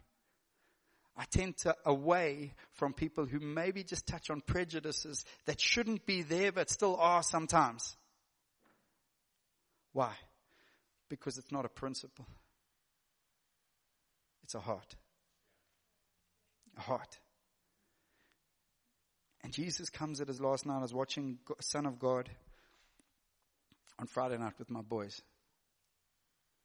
I 1.19 1.25
tend 1.25 1.57
to 1.59 1.75
away 1.85 2.55
from 2.75 2.93
people 2.93 3.27
who 3.27 3.41
maybe 3.41 3.83
just 3.83 4.07
touch 4.07 4.31
on 4.31 4.41
prejudices 4.41 5.25
that 5.47 5.61
shouldn't 5.61 6.07
be 6.07 6.23
there 6.23 6.53
but 6.53 6.71
still 6.71 6.97
are 6.97 7.25
sometimes. 7.25 7.97
Why? 9.93 10.13
Because 11.09 11.37
it's 11.37 11.51
not 11.51 11.65
a 11.65 11.69
principle. 11.69 12.25
It's 14.45 14.55
a 14.55 14.61
heart. 14.61 14.95
A 16.77 16.83
heart. 16.83 17.19
And 19.43 19.53
Jesus 19.53 19.91
comes 19.91 20.21
at 20.21 20.29
his 20.29 20.41
last 20.41 20.67
night. 20.67 20.79
I 20.79 20.83
was 20.83 20.95
watching 20.95 21.39
Son 21.61 21.85
of 21.85 21.99
God 21.99 22.31
on 23.99 24.07
Friday 24.07 24.39
night 24.39 24.55
with 24.59 24.71
my 24.71 24.83
boys. 24.83 25.21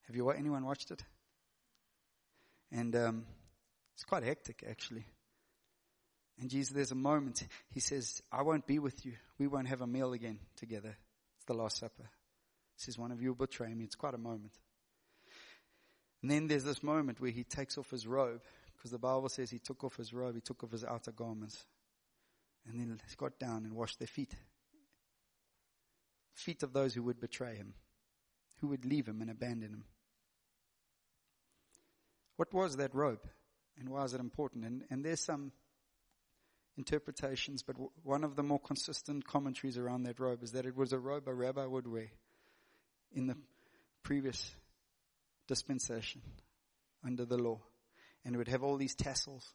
Have 0.06 0.16
you 0.16 0.30
anyone 0.30 0.64
watched 0.64 0.92
it? 0.92 1.04
And 2.72 2.96
um, 2.96 3.26
it's 3.96 4.04
quite 4.04 4.24
hectic, 4.24 4.64
actually. 4.70 5.06
And 6.40 6.50
Jesus, 6.50 6.74
there's 6.74 6.92
a 6.92 6.96
moment, 6.96 7.46
he 7.70 7.80
says, 7.80 8.22
I 8.32 8.42
won't 8.42 8.66
be 8.66 8.80
with 8.80 9.06
you. 9.06 9.14
We 9.38 9.48
won't 9.48 9.68
have 9.68 9.82
a 9.82 9.88
meal 9.88 10.14
again 10.14 10.40
together. 10.56 10.96
It's 11.38 11.46
the 11.46 11.54
Last 11.54 11.78
Supper. 11.78 12.10
He 12.76 12.82
says, 12.84 12.98
One 12.98 13.12
of 13.12 13.22
you 13.22 13.30
will 13.30 13.46
betray 13.46 13.74
me. 13.74 13.84
It's 13.84 13.96
quite 13.96 14.16
a 14.16 14.20
moment. 14.20 14.54
And 16.22 16.32
then 16.32 16.48
there's 16.48 16.64
this 16.64 16.82
moment 16.82 17.20
where 17.20 17.32
he 17.32 17.44
takes 17.44 17.78
off 17.78 17.92
his 17.92 18.08
robe, 18.08 18.42
because 18.76 18.92
the 18.92 18.98
Bible 18.98 19.30
says 19.30 19.52
he 19.52 19.60
took 19.60 19.84
off 19.84 19.98
his 19.98 20.14
robe, 20.14 20.36
he 20.36 20.42
took 20.42 20.64
off 20.64 20.72
his 20.72 20.84
outer 20.84 21.12
garments, 21.12 21.66
and 22.68 22.80
then 22.80 23.00
he 23.08 23.16
got 23.16 23.38
down 23.38 23.66
and 23.66 23.74
washed 23.74 24.00
their 24.00 24.08
feet. 24.08 24.34
Feet 26.34 26.64
of 26.64 26.74
those 26.74 26.94
who 26.94 27.04
would 27.04 27.20
betray 27.20 27.56
him, 27.56 27.74
who 28.62 28.68
would 28.68 28.86
leave 28.86 29.08
him 29.08 29.22
and 29.22 29.30
abandon 29.30 29.70
him. 29.70 29.84
What 32.38 32.54
was 32.54 32.78
that 32.78 32.96
robe? 32.96 33.20
And 33.80 33.90
why 33.90 34.04
is 34.04 34.14
it 34.14 34.20
important? 34.20 34.66
And, 34.66 34.84
and 34.90 35.04
there's 35.04 35.22
some 35.22 35.52
interpretations, 36.78 37.64
but 37.64 37.76
w- 37.76 37.92
one 38.04 38.24
of 38.24 38.36
the 38.36 38.44
more 38.44 38.60
consistent 38.60 39.26
commentaries 39.26 39.78
around 39.78 40.04
that 40.04 40.20
robe 40.20 40.44
is 40.44 40.52
that 40.52 40.66
it 40.66 40.76
was 40.76 40.94
a 40.94 41.00
robe 41.00 41.28
a 41.28 41.34
rabbi 41.34 41.66
would 41.66 41.88
wear 41.88 42.10
in 43.14 43.28
the 43.28 43.38
previous 44.04 44.56
dispensation 45.48 46.22
under 47.06 47.26
the 47.26 47.38
law. 47.38 47.60
And 48.26 48.36
it 48.36 48.38
would 48.38 48.48
have 48.48 48.64
all 48.64 48.78
these 48.78 48.96
tassels. 48.96 49.54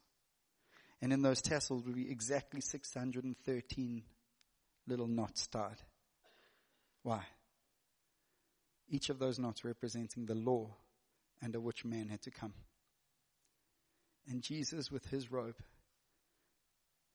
And 1.00 1.12
in 1.12 1.22
those 1.22 1.40
tassels 1.40 1.84
would 1.84 1.94
be 1.94 2.10
exactly 2.10 2.60
613 2.60 4.02
little 4.86 5.06
knots 5.06 5.46
tied. 5.46 5.80
Why? 7.02 7.24
Each 8.88 9.08
of 9.10 9.18
those 9.18 9.38
knots 9.38 9.64
representing 9.64 10.26
the 10.26 10.34
law 10.34 10.74
under 11.42 11.60
which 11.60 11.84
man 11.84 12.08
had 12.08 12.22
to 12.22 12.30
come. 12.30 12.54
And 14.28 14.42
Jesus, 14.42 14.90
with 14.90 15.06
his 15.06 15.32
robe, 15.32 15.56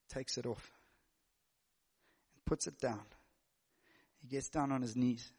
takes 0.09 0.37
it 0.37 0.45
off 0.45 0.71
and 2.33 2.45
puts 2.45 2.67
it 2.67 2.79
down. 2.79 3.03
He 4.19 4.27
gets 4.27 4.49
down 4.49 4.71
on 4.71 4.81
his 4.81 4.95
knees 4.95 5.31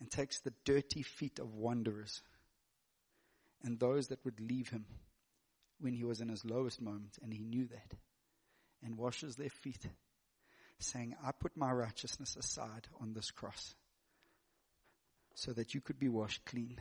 and 0.00 0.10
takes 0.10 0.40
the 0.40 0.52
dirty 0.64 1.02
feet 1.02 1.38
of 1.38 1.54
wanderers 1.54 2.22
and 3.62 3.78
those 3.78 4.08
that 4.08 4.24
would 4.24 4.40
leave 4.40 4.68
him 4.68 4.84
when 5.80 5.92
he 5.92 6.04
was 6.04 6.20
in 6.20 6.28
his 6.28 6.44
lowest 6.44 6.80
moment, 6.80 7.18
and 7.22 7.32
he 7.32 7.38
knew 7.38 7.66
that, 7.66 7.94
and 8.84 8.96
washes 8.98 9.36
their 9.36 9.48
feet, 9.48 9.86
saying, 10.80 11.14
I 11.24 11.30
put 11.32 11.56
my 11.56 11.70
righteousness 11.70 12.36
aside 12.36 12.88
on 13.00 13.12
this 13.12 13.30
cross 13.30 13.74
so 15.34 15.52
that 15.52 15.74
you 15.74 15.80
could 15.80 15.98
be 15.98 16.08
washed 16.08 16.44
clean 16.44 16.78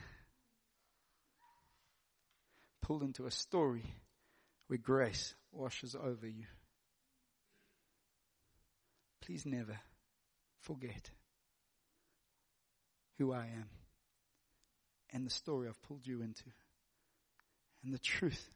pulled 2.88 3.04
into 3.04 3.26
a 3.26 3.32
story 3.32 3.84
where 4.68 4.80
grace 4.80 5.36
washes 5.52 5.94
over 5.94 6.26
you. 6.26 6.46
Please 9.22 9.46
never 9.46 9.78
forget 10.62 11.12
who 13.18 13.34
I 13.34 13.48
am 13.48 13.68
and 15.12 15.26
the 15.26 15.30
story 15.30 15.68
I've 15.68 15.82
pulled 15.82 16.08
you 16.08 16.22
into. 16.22 16.46
And 17.84 17.94
the 17.94 18.00
truth 18.00 18.50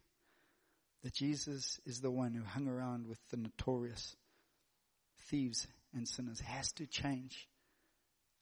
that 1.03 1.13
Jesus 1.13 1.81
is 1.85 1.99
the 1.99 2.09
one 2.11 2.33
who 2.33 2.45
hung 2.45 2.69
around 2.69 3.07
with 3.07 3.19
the 3.31 3.37
notorious 3.37 4.15
thieves 5.27 5.67
and 5.93 6.07
sinners 6.07 6.39
has 6.39 6.71
to 6.73 6.87
change 6.87 7.49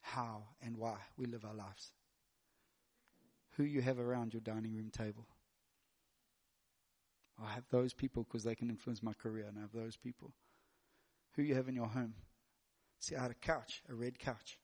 how 0.01 0.43
and 0.61 0.77
why 0.77 0.97
we 1.17 1.25
live 1.25 1.45
our 1.45 1.55
lives. 1.55 1.91
Who 3.57 3.63
you 3.63 3.81
have 3.81 3.99
around 3.99 4.35
your 4.35 4.41
dining 4.41 4.75
room 4.75 4.91
table. 4.95 5.25
I 7.41 7.53
have 7.53 7.65
those 7.71 7.93
people 7.93 8.23
because 8.23 8.43
they 8.43 8.55
can 8.55 8.69
influence 8.69 9.01
my 9.01 9.13
career, 9.13 9.45
and 9.47 9.57
I 9.57 9.61
have 9.61 9.73
those 9.73 9.97
people. 9.97 10.33
Who 11.35 11.43
you 11.43 11.55
have 11.55 11.69
in 11.69 11.75
your 11.75 11.87
home? 11.87 12.15
See, 12.99 13.15
I 13.15 13.21
had 13.21 13.31
a 13.31 13.35
couch, 13.35 13.81
a 13.89 13.93
red 13.93 14.19
couch, 14.19 14.57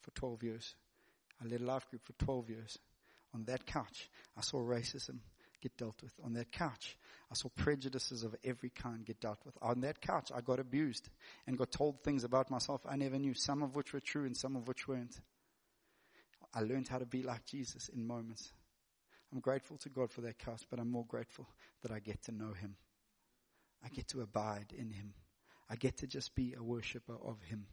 for 0.00 0.10
12 0.12 0.42
years. 0.42 0.74
I 1.42 1.46
led 1.46 1.60
a 1.60 1.64
life 1.64 1.88
group 1.90 2.04
for 2.04 2.12
12 2.24 2.50
years. 2.50 2.78
On 3.34 3.44
that 3.44 3.66
couch, 3.66 4.10
I 4.36 4.42
saw 4.42 4.58
racism 4.58 5.18
get 5.60 5.76
dealt 5.76 6.02
with. 6.02 6.12
On 6.22 6.34
that 6.34 6.52
couch, 6.52 6.96
I 7.30 7.34
saw 7.34 7.48
prejudices 7.50 8.24
of 8.24 8.34
every 8.44 8.70
kind 8.70 9.04
get 9.04 9.20
dealt 9.20 9.38
with. 9.44 9.56
On 9.62 9.80
that 9.80 10.00
couch, 10.00 10.30
I 10.34 10.40
got 10.40 10.58
abused 10.58 11.08
and 11.46 11.56
got 11.56 11.70
told 11.70 12.02
things 12.02 12.24
about 12.24 12.50
myself 12.50 12.82
I 12.86 12.96
never 12.96 13.18
knew, 13.18 13.34
some 13.34 13.62
of 13.62 13.74
which 13.76 13.92
were 13.92 14.00
true 14.00 14.24
and 14.24 14.36
some 14.36 14.56
of 14.56 14.68
which 14.68 14.86
weren't. 14.88 15.20
I 16.54 16.60
learned 16.60 16.88
how 16.88 16.98
to 16.98 17.06
be 17.06 17.22
like 17.22 17.46
Jesus 17.46 17.88
in 17.88 18.06
moments. 18.06 18.52
I'm 19.32 19.40
grateful 19.40 19.78
to 19.78 19.88
God 19.88 20.12
for 20.12 20.20
that 20.22 20.38
couch, 20.38 20.62
but 20.70 20.78
I'm 20.78 20.90
more 20.90 21.06
grateful 21.06 21.48
that 21.82 21.90
I 21.90 22.00
get 22.00 22.22
to 22.24 22.32
know 22.32 22.52
Him. 22.52 22.76
I 23.84 23.88
get 23.88 24.08
to 24.08 24.20
abide 24.20 24.74
in 24.76 24.90
Him. 24.90 25.14
I 25.70 25.76
get 25.76 25.98
to 25.98 26.06
just 26.06 26.34
be 26.34 26.54
a 26.56 26.62
worshiper 26.62 27.16
of 27.24 27.40
Him. 27.42 27.66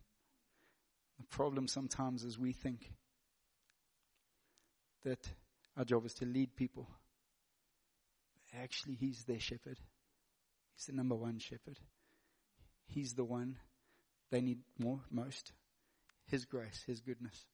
The 1.20 1.26
problem 1.26 1.68
sometimes 1.68 2.24
is 2.24 2.40
we 2.40 2.54
think 2.54 2.94
that 5.04 5.28
our 5.76 5.84
job 5.84 6.06
is 6.06 6.14
to 6.16 6.26
lead 6.26 6.56
people. 6.56 6.88
Actually, 8.58 8.96
He's 8.96 9.26
their 9.26 9.40
shepherd. 9.40 9.78
He's 10.76 10.86
the 10.86 10.94
number 10.94 11.16
one 11.16 11.40
shepherd. 11.40 11.78
He's 12.88 13.14
the 13.14 13.26
one 13.26 13.58
they 14.32 14.40
need 14.40 14.60
more, 14.78 15.02
most. 15.12 15.52
His 16.28 16.46
grace, 16.46 16.84
His 16.88 17.02
goodness. 17.02 17.46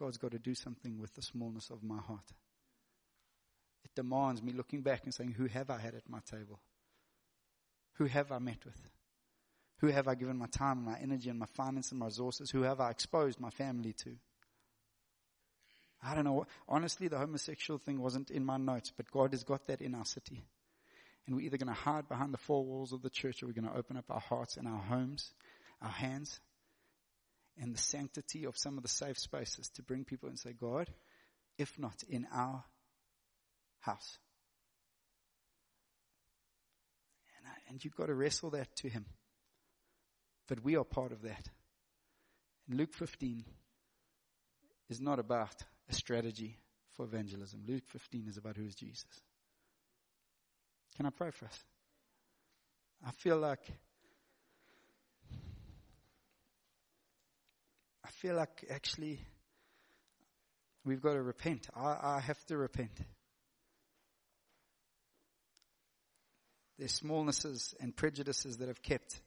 God's 0.00 0.16
got 0.16 0.32
to 0.32 0.38
do 0.40 0.54
something 0.56 0.98
with 0.98 1.14
the 1.14 1.22
smallness 1.22 1.70
of 1.70 1.84
my 1.84 1.98
heart. 1.98 2.32
It 3.84 3.94
demands 3.94 4.42
me 4.42 4.52
looking 4.52 4.82
back 4.82 5.04
and 5.04 5.14
saying, 5.14 5.32
Who 5.32 5.46
have 5.46 5.70
I 5.70 5.78
had 5.78 5.94
at 5.94 6.08
my 6.08 6.20
table? 6.30 6.60
Who 7.94 8.04
have 8.06 8.32
I 8.32 8.38
met 8.38 8.64
with? 8.64 8.80
Who 9.78 9.88
have 9.88 10.06
I 10.06 10.14
given 10.14 10.38
my 10.38 10.46
time 10.46 10.78
and 10.78 10.86
my 10.86 10.98
energy 10.98 11.28
and 11.28 11.38
my 11.38 11.46
finance 11.46 11.90
and 11.90 11.98
my 11.98 12.06
resources? 12.06 12.50
Who 12.50 12.62
have 12.62 12.80
I 12.80 12.90
exposed 12.90 13.40
my 13.40 13.50
family 13.50 13.92
to? 14.04 14.16
I 16.04 16.14
don't 16.14 16.24
know. 16.24 16.46
Honestly, 16.68 17.08
the 17.08 17.18
homosexual 17.18 17.78
thing 17.78 18.00
wasn't 18.00 18.30
in 18.30 18.44
my 18.44 18.56
notes, 18.56 18.92
but 18.96 19.10
God 19.10 19.32
has 19.32 19.44
got 19.44 19.66
that 19.66 19.80
in 19.80 19.94
our 19.94 20.04
city. 20.04 20.44
And 21.26 21.36
we're 21.36 21.42
either 21.42 21.58
going 21.58 21.68
to 21.68 21.80
hide 21.80 22.08
behind 22.08 22.34
the 22.34 22.38
four 22.38 22.64
walls 22.64 22.92
of 22.92 23.02
the 23.02 23.10
church 23.10 23.42
or 23.42 23.46
we're 23.46 23.52
going 23.52 23.68
to 23.68 23.76
open 23.76 23.96
up 23.96 24.10
our 24.10 24.20
hearts 24.20 24.56
and 24.56 24.66
our 24.66 24.80
homes, 24.80 25.32
our 25.80 25.88
hands, 25.88 26.40
and 27.60 27.74
the 27.74 27.80
sanctity 27.80 28.44
of 28.44 28.56
some 28.56 28.76
of 28.76 28.82
the 28.82 28.88
safe 28.88 29.18
spaces 29.18 29.68
to 29.70 29.82
bring 29.82 30.04
people 30.04 30.28
and 30.28 30.38
say, 30.38 30.52
God, 30.52 30.88
if 31.58 31.78
not 31.78 32.02
in 32.08 32.26
our 32.32 32.64
house. 33.82 34.18
And, 37.38 37.46
I, 37.46 37.70
and 37.70 37.84
you've 37.84 37.96
got 37.96 38.06
to 38.06 38.14
wrestle 38.14 38.50
that 38.50 38.74
to 38.76 38.88
Him. 38.88 39.04
But 40.48 40.64
we 40.64 40.76
are 40.76 40.84
part 40.84 41.12
of 41.12 41.22
that. 41.22 41.48
And 42.68 42.78
Luke 42.78 42.94
15 42.94 43.44
is 44.88 45.00
not 45.00 45.18
about 45.18 45.62
a 45.88 45.94
strategy 45.94 46.58
for 46.96 47.04
evangelism. 47.04 47.62
Luke 47.66 47.84
15 47.88 48.26
is 48.28 48.36
about 48.36 48.56
who 48.56 48.64
is 48.64 48.74
Jesus. 48.74 49.06
Can 50.96 51.06
I 51.06 51.10
pray 51.10 51.30
for 51.30 51.46
us? 51.46 51.58
I 53.06 53.10
feel 53.10 53.38
like 53.38 53.66
I 58.04 58.10
feel 58.10 58.36
like 58.36 58.64
actually 58.70 59.20
we've 60.84 61.00
got 61.00 61.14
to 61.14 61.22
repent. 61.22 61.68
I, 61.74 61.96
I 62.02 62.20
have 62.20 62.44
to 62.46 62.56
repent. 62.56 62.92
There's 66.82 66.98
smallnesses 66.98 67.76
and 67.78 67.94
prejudices 67.94 68.56
that 68.56 68.66
have 68.66 68.82
kept 68.82 69.20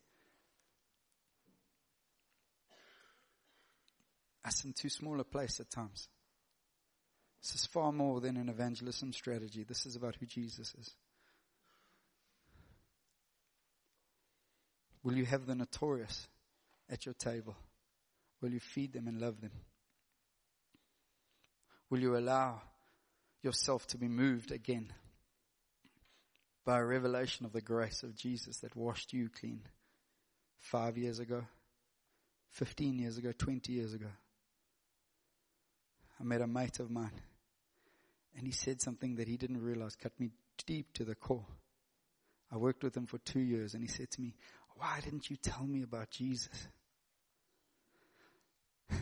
us 4.44 4.66
in 4.66 4.74
too 4.74 4.90
small 4.90 5.22
a 5.22 5.24
place 5.24 5.62
at 5.62 5.72
times. 5.72 6.10
This 7.42 7.56
is 7.56 7.66
far 7.66 7.94
more 7.94 8.20
than 8.20 8.36
an 8.36 8.50
evangelism 8.50 9.14
strategy. 9.14 9.64
This 9.64 9.86
is 9.86 9.96
about 9.96 10.18
who 10.20 10.26
Jesus 10.26 10.76
is. 10.78 10.96
Will 15.02 15.16
you 15.16 15.24
have 15.24 15.46
the 15.46 15.56
notorious 15.56 16.28
at 16.90 17.06
your 17.06 17.16
table? 17.16 17.56
Will 18.42 18.52
you 18.52 18.60
feed 18.60 18.92
them 18.92 19.08
and 19.08 19.22
love 19.22 19.40
them? 19.40 19.52
Will 21.90 22.02
you 22.02 22.18
allow 22.18 22.62
yourself 23.44 23.88
to 23.88 23.98
be 23.98 24.10
moved 24.10 24.52
again 24.52 24.92
by 26.66 26.80
a 26.80 26.84
revelation 26.84 27.46
of 27.46 27.54
the 27.54 27.62
grace 27.62 28.02
of 28.04 28.16
Jesus 28.16 28.58
that 28.58 28.76
washed 28.76 29.14
you 29.14 29.30
clean 29.30 29.62
five 30.58 30.98
years 30.98 31.20
ago, 31.20 31.44
15 32.52 32.98
years 32.98 33.18
ago, 33.18 33.32
20 33.38 33.72
years 33.72 33.94
ago? 33.94 34.10
I 36.20 36.24
met 36.24 36.42
a 36.42 36.48
mate 36.48 36.80
of 36.80 36.90
mine 36.90 37.22
and 38.36 38.46
he 38.46 38.52
said 38.52 38.82
something 38.82 39.16
that 39.16 39.28
he 39.28 39.38
didn't 39.38 39.62
realize 39.62 39.96
cut 39.96 40.20
me 40.20 40.32
deep 40.66 40.92
to 40.94 41.04
the 41.04 41.16
core. 41.16 41.46
I 42.52 42.58
worked 42.58 42.84
with 42.84 42.96
him 42.96 43.06
for 43.06 43.18
two 43.20 43.40
years 43.40 43.74
and 43.74 43.84
he 43.84 43.90
said 43.90 44.10
to 44.12 44.22
me, 44.22 44.34
why 44.78 45.00
didn't 45.04 45.30
you 45.30 45.36
tell 45.36 45.66
me 45.66 45.84
about 45.84 46.10
Jesus? 46.10 46.68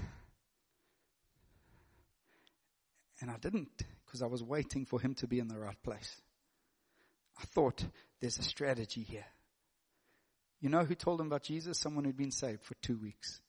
And 3.21 3.31
I 3.31 3.37
didn't 3.37 3.69
because 4.05 4.21
I 4.21 4.25
was 4.25 4.43
waiting 4.43 4.85
for 4.85 4.99
him 4.99 5.13
to 5.15 5.27
be 5.27 5.39
in 5.39 5.47
the 5.47 5.57
right 5.57 5.81
place. 5.81 6.21
I 7.37 7.45
thought 7.45 7.85
there's 8.19 8.37
a 8.37 8.43
strategy 8.43 9.01
here. 9.01 9.25
You 10.61 10.69
know 10.69 10.85
who 10.85 10.95
told 10.95 11.19
him 11.19 11.27
about 11.27 11.43
Jesus? 11.43 11.79
Someone 11.79 12.05
who'd 12.05 12.15
been 12.15 12.31
saved 12.31 12.63
for 12.63 12.75
two 12.75 12.97
weeks. 12.97 13.41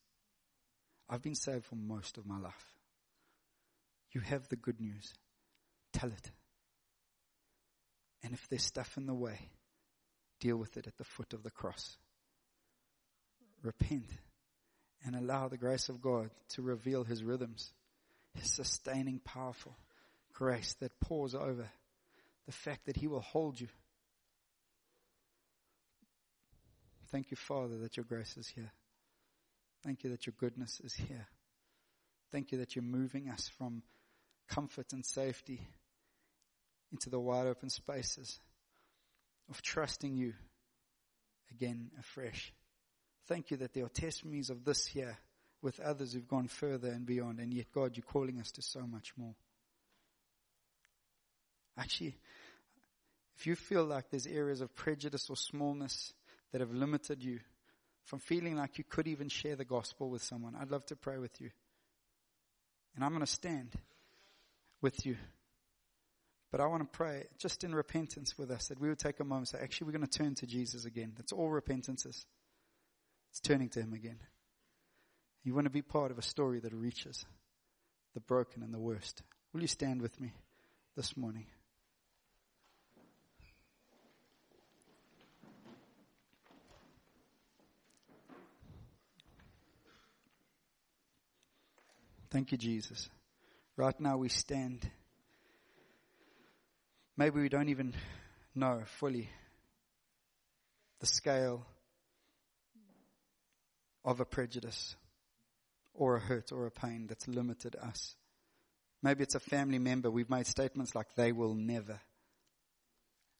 I've 1.08 1.22
been 1.22 1.34
saved 1.34 1.66
for 1.66 1.76
most 1.76 2.18
of 2.18 2.26
my 2.26 2.38
life. 2.38 2.74
You 4.12 4.20
have 4.20 4.48
the 4.48 4.56
good 4.56 4.80
news. 4.80 5.14
Tell 5.92 6.10
it. 6.10 6.30
And 8.22 8.32
if 8.32 8.48
there's 8.48 8.64
stuff 8.64 8.96
in 8.96 9.06
the 9.06 9.14
way, 9.14 9.38
deal 10.40 10.56
with 10.56 10.76
it 10.76 10.86
at 10.86 10.96
the 10.96 11.04
foot 11.04 11.34
of 11.34 11.42
the 11.42 11.50
cross. 11.50 11.96
Repent 13.62 14.08
and 15.04 15.14
allow 15.14 15.48
the 15.48 15.58
grace 15.58 15.88
of 15.88 16.00
God 16.00 16.30
to 16.50 16.62
reveal 16.62 17.04
his 17.04 17.22
rhythms, 17.22 17.72
his 18.34 18.52
sustaining, 18.52 19.20
powerful 19.20 19.76
grace 20.32 20.74
that 20.80 20.98
pours 21.00 21.34
over 21.34 21.68
the 22.46 22.52
fact 22.52 22.86
that 22.86 22.96
he 22.96 23.06
will 23.06 23.20
hold 23.20 23.60
you. 23.60 23.68
Thank 27.10 27.30
you, 27.30 27.36
Father, 27.36 27.78
that 27.78 27.96
your 27.96 28.04
grace 28.04 28.36
is 28.36 28.48
here. 28.48 28.72
Thank 29.84 30.04
you 30.04 30.10
that 30.10 30.26
your 30.26 30.34
goodness 30.38 30.80
is 30.80 30.94
here. 30.94 31.26
Thank 32.32 32.52
you 32.52 32.58
that 32.58 32.74
you're 32.74 32.82
moving 32.82 33.28
us 33.28 33.48
from 33.56 33.82
comfort 34.48 34.92
and 34.92 35.04
safety 35.04 35.60
into 36.90 37.10
the 37.10 37.20
wide 37.20 37.46
open 37.46 37.70
spaces 37.70 38.38
of 39.48 39.62
trusting 39.62 40.16
you 40.16 40.32
again 41.50 41.90
afresh. 41.98 42.52
Thank 43.26 43.50
you 43.50 43.58
that 43.58 43.72
there 43.74 43.84
are 43.84 43.90
testimonies 43.90 44.50
of 44.50 44.64
this 44.64 44.86
here 44.86 45.16
with 45.62 45.80
others 45.80 46.12
who've 46.12 46.28
gone 46.28 46.48
further 46.48 46.88
and 46.88 47.06
beyond, 47.06 47.38
and 47.38 47.52
yet, 47.52 47.66
God, 47.72 47.96
you're 47.96 48.04
calling 48.04 48.38
us 48.38 48.52
to 48.52 48.62
so 48.62 48.86
much 48.86 49.12
more. 49.16 49.34
Actually, 51.78 52.16
if 53.36 53.46
you 53.46 53.56
feel 53.56 53.84
like 53.84 54.10
there's 54.10 54.26
areas 54.26 54.60
of 54.60 54.74
prejudice 54.74 55.28
or 55.28 55.36
smallness 55.36 56.12
that 56.52 56.60
have 56.60 56.72
limited 56.72 57.22
you 57.22 57.40
from 58.04 58.20
feeling 58.20 58.56
like 58.56 58.78
you 58.78 58.84
could 58.84 59.08
even 59.08 59.28
share 59.28 59.56
the 59.56 59.64
gospel 59.64 60.10
with 60.10 60.22
someone, 60.22 60.54
I'd 60.54 60.70
love 60.70 60.86
to 60.86 60.96
pray 60.96 61.18
with 61.18 61.40
you. 61.40 61.50
And 62.94 63.04
I'm 63.04 63.10
going 63.10 63.24
to 63.24 63.26
stand 63.26 63.72
with 64.80 65.04
you. 65.04 65.16
But 66.52 66.60
I 66.60 66.66
want 66.66 66.82
to 66.82 66.96
pray 66.96 67.24
just 67.38 67.64
in 67.64 67.74
repentance 67.74 68.38
with 68.38 68.52
us 68.52 68.68
that 68.68 68.78
we 68.78 68.88
would 68.88 69.00
take 69.00 69.18
a 69.18 69.24
moment 69.24 69.52
and 69.52 69.60
say, 69.60 69.64
actually, 69.64 69.86
we're 69.86 69.98
going 69.98 70.06
to 70.06 70.18
turn 70.18 70.36
to 70.36 70.46
Jesus 70.46 70.84
again. 70.84 71.12
That's 71.16 71.32
all 71.32 71.48
repentance 71.48 72.06
is. 72.06 72.24
It's 73.30 73.40
turning 73.40 73.70
to 73.70 73.80
Him 73.80 73.92
again. 73.92 74.18
You 75.42 75.54
want 75.54 75.64
to 75.64 75.70
be 75.70 75.82
part 75.82 76.12
of 76.12 76.18
a 76.18 76.22
story 76.22 76.60
that 76.60 76.72
reaches 76.72 77.24
the 78.14 78.20
broken 78.20 78.62
and 78.62 78.72
the 78.72 78.78
worst. 78.78 79.22
Will 79.52 79.62
you 79.62 79.66
stand 79.66 80.00
with 80.00 80.20
me 80.20 80.32
this 80.96 81.16
morning? 81.16 81.46
Thank 92.34 92.50
you, 92.50 92.58
Jesus. 92.58 93.08
Right 93.76 93.94
now 94.00 94.16
we 94.16 94.28
stand. 94.28 94.90
Maybe 97.16 97.40
we 97.40 97.48
don't 97.48 97.68
even 97.68 97.94
know 98.56 98.82
fully 98.98 99.28
the 100.98 101.06
scale 101.06 101.64
of 104.04 104.18
a 104.18 104.24
prejudice 104.24 104.96
or 105.94 106.16
a 106.16 106.20
hurt 106.20 106.50
or 106.50 106.66
a 106.66 106.72
pain 106.72 107.06
that's 107.06 107.28
limited 107.28 107.76
us. 107.80 108.16
Maybe 109.00 109.22
it's 109.22 109.36
a 109.36 109.40
family 109.40 109.78
member. 109.78 110.10
We've 110.10 110.28
made 110.28 110.48
statements 110.48 110.92
like 110.92 111.14
they 111.14 111.30
will 111.30 111.54
never 111.54 112.00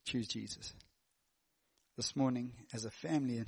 choose 0.07 0.29
Jesus. 0.29 0.73
This 1.97 2.15
morning, 2.15 2.53
as 2.73 2.85
a 2.85 2.93
family, 2.93 3.43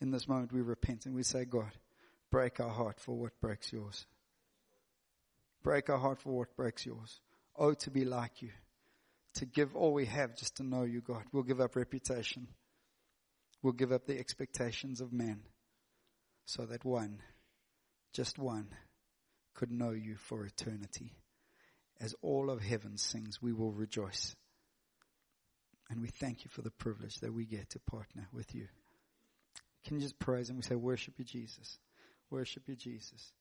in 0.00 0.10
this 0.12 0.28
moment, 0.28 0.52
we 0.52 0.60
repent 0.60 1.06
and 1.06 1.14
we 1.16 1.24
say, 1.24 1.44
God, 1.44 1.72
break 2.30 2.60
our 2.60 2.70
heart 2.70 3.00
for 3.00 3.16
what 3.16 3.40
breaks 3.40 3.72
yours. 3.72 4.06
Break 5.66 5.90
our 5.90 5.98
heart 5.98 6.20
for 6.20 6.30
what 6.30 6.54
breaks 6.54 6.86
yours. 6.86 7.20
Oh, 7.58 7.74
to 7.74 7.90
be 7.90 8.04
like 8.04 8.40
you. 8.40 8.50
To 9.34 9.46
give 9.46 9.74
all 9.74 9.92
we 9.92 10.06
have 10.06 10.36
just 10.36 10.58
to 10.58 10.62
know 10.62 10.84
you, 10.84 11.00
God. 11.00 11.24
We'll 11.32 11.42
give 11.42 11.60
up 11.60 11.74
reputation. 11.74 12.46
We'll 13.64 13.72
give 13.72 13.90
up 13.90 14.06
the 14.06 14.16
expectations 14.16 15.00
of 15.00 15.12
man 15.12 15.40
so 16.44 16.66
that 16.66 16.84
one, 16.84 17.18
just 18.12 18.38
one, 18.38 18.68
could 19.54 19.72
know 19.72 19.90
you 19.90 20.14
for 20.14 20.46
eternity. 20.46 21.16
As 22.00 22.14
all 22.22 22.48
of 22.48 22.62
heaven 22.62 22.96
sings, 22.96 23.42
we 23.42 23.52
will 23.52 23.72
rejoice. 23.72 24.36
And 25.90 26.00
we 26.00 26.10
thank 26.10 26.44
you 26.44 26.48
for 26.48 26.62
the 26.62 26.70
privilege 26.70 27.18
that 27.22 27.34
we 27.34 27.44
get 27.44 27.70
to 27.70 27.80
partner 27.80 28.28
with 28.32 28.54
you. 28.54 28.68
Can 29.84 29.96
you 29.96 30.02
just 30.02 30.20
praise 30.20 30.48
and 30.48 30.58
we 30.58 30.62
say, 30.62 30.76
worship 30.76 31.14
you, 31.18 31.24
Jesus. 31.24 31.80
Worship 32.30 32.68
you, 32.68 32.76
Jesus. 32.76 33.32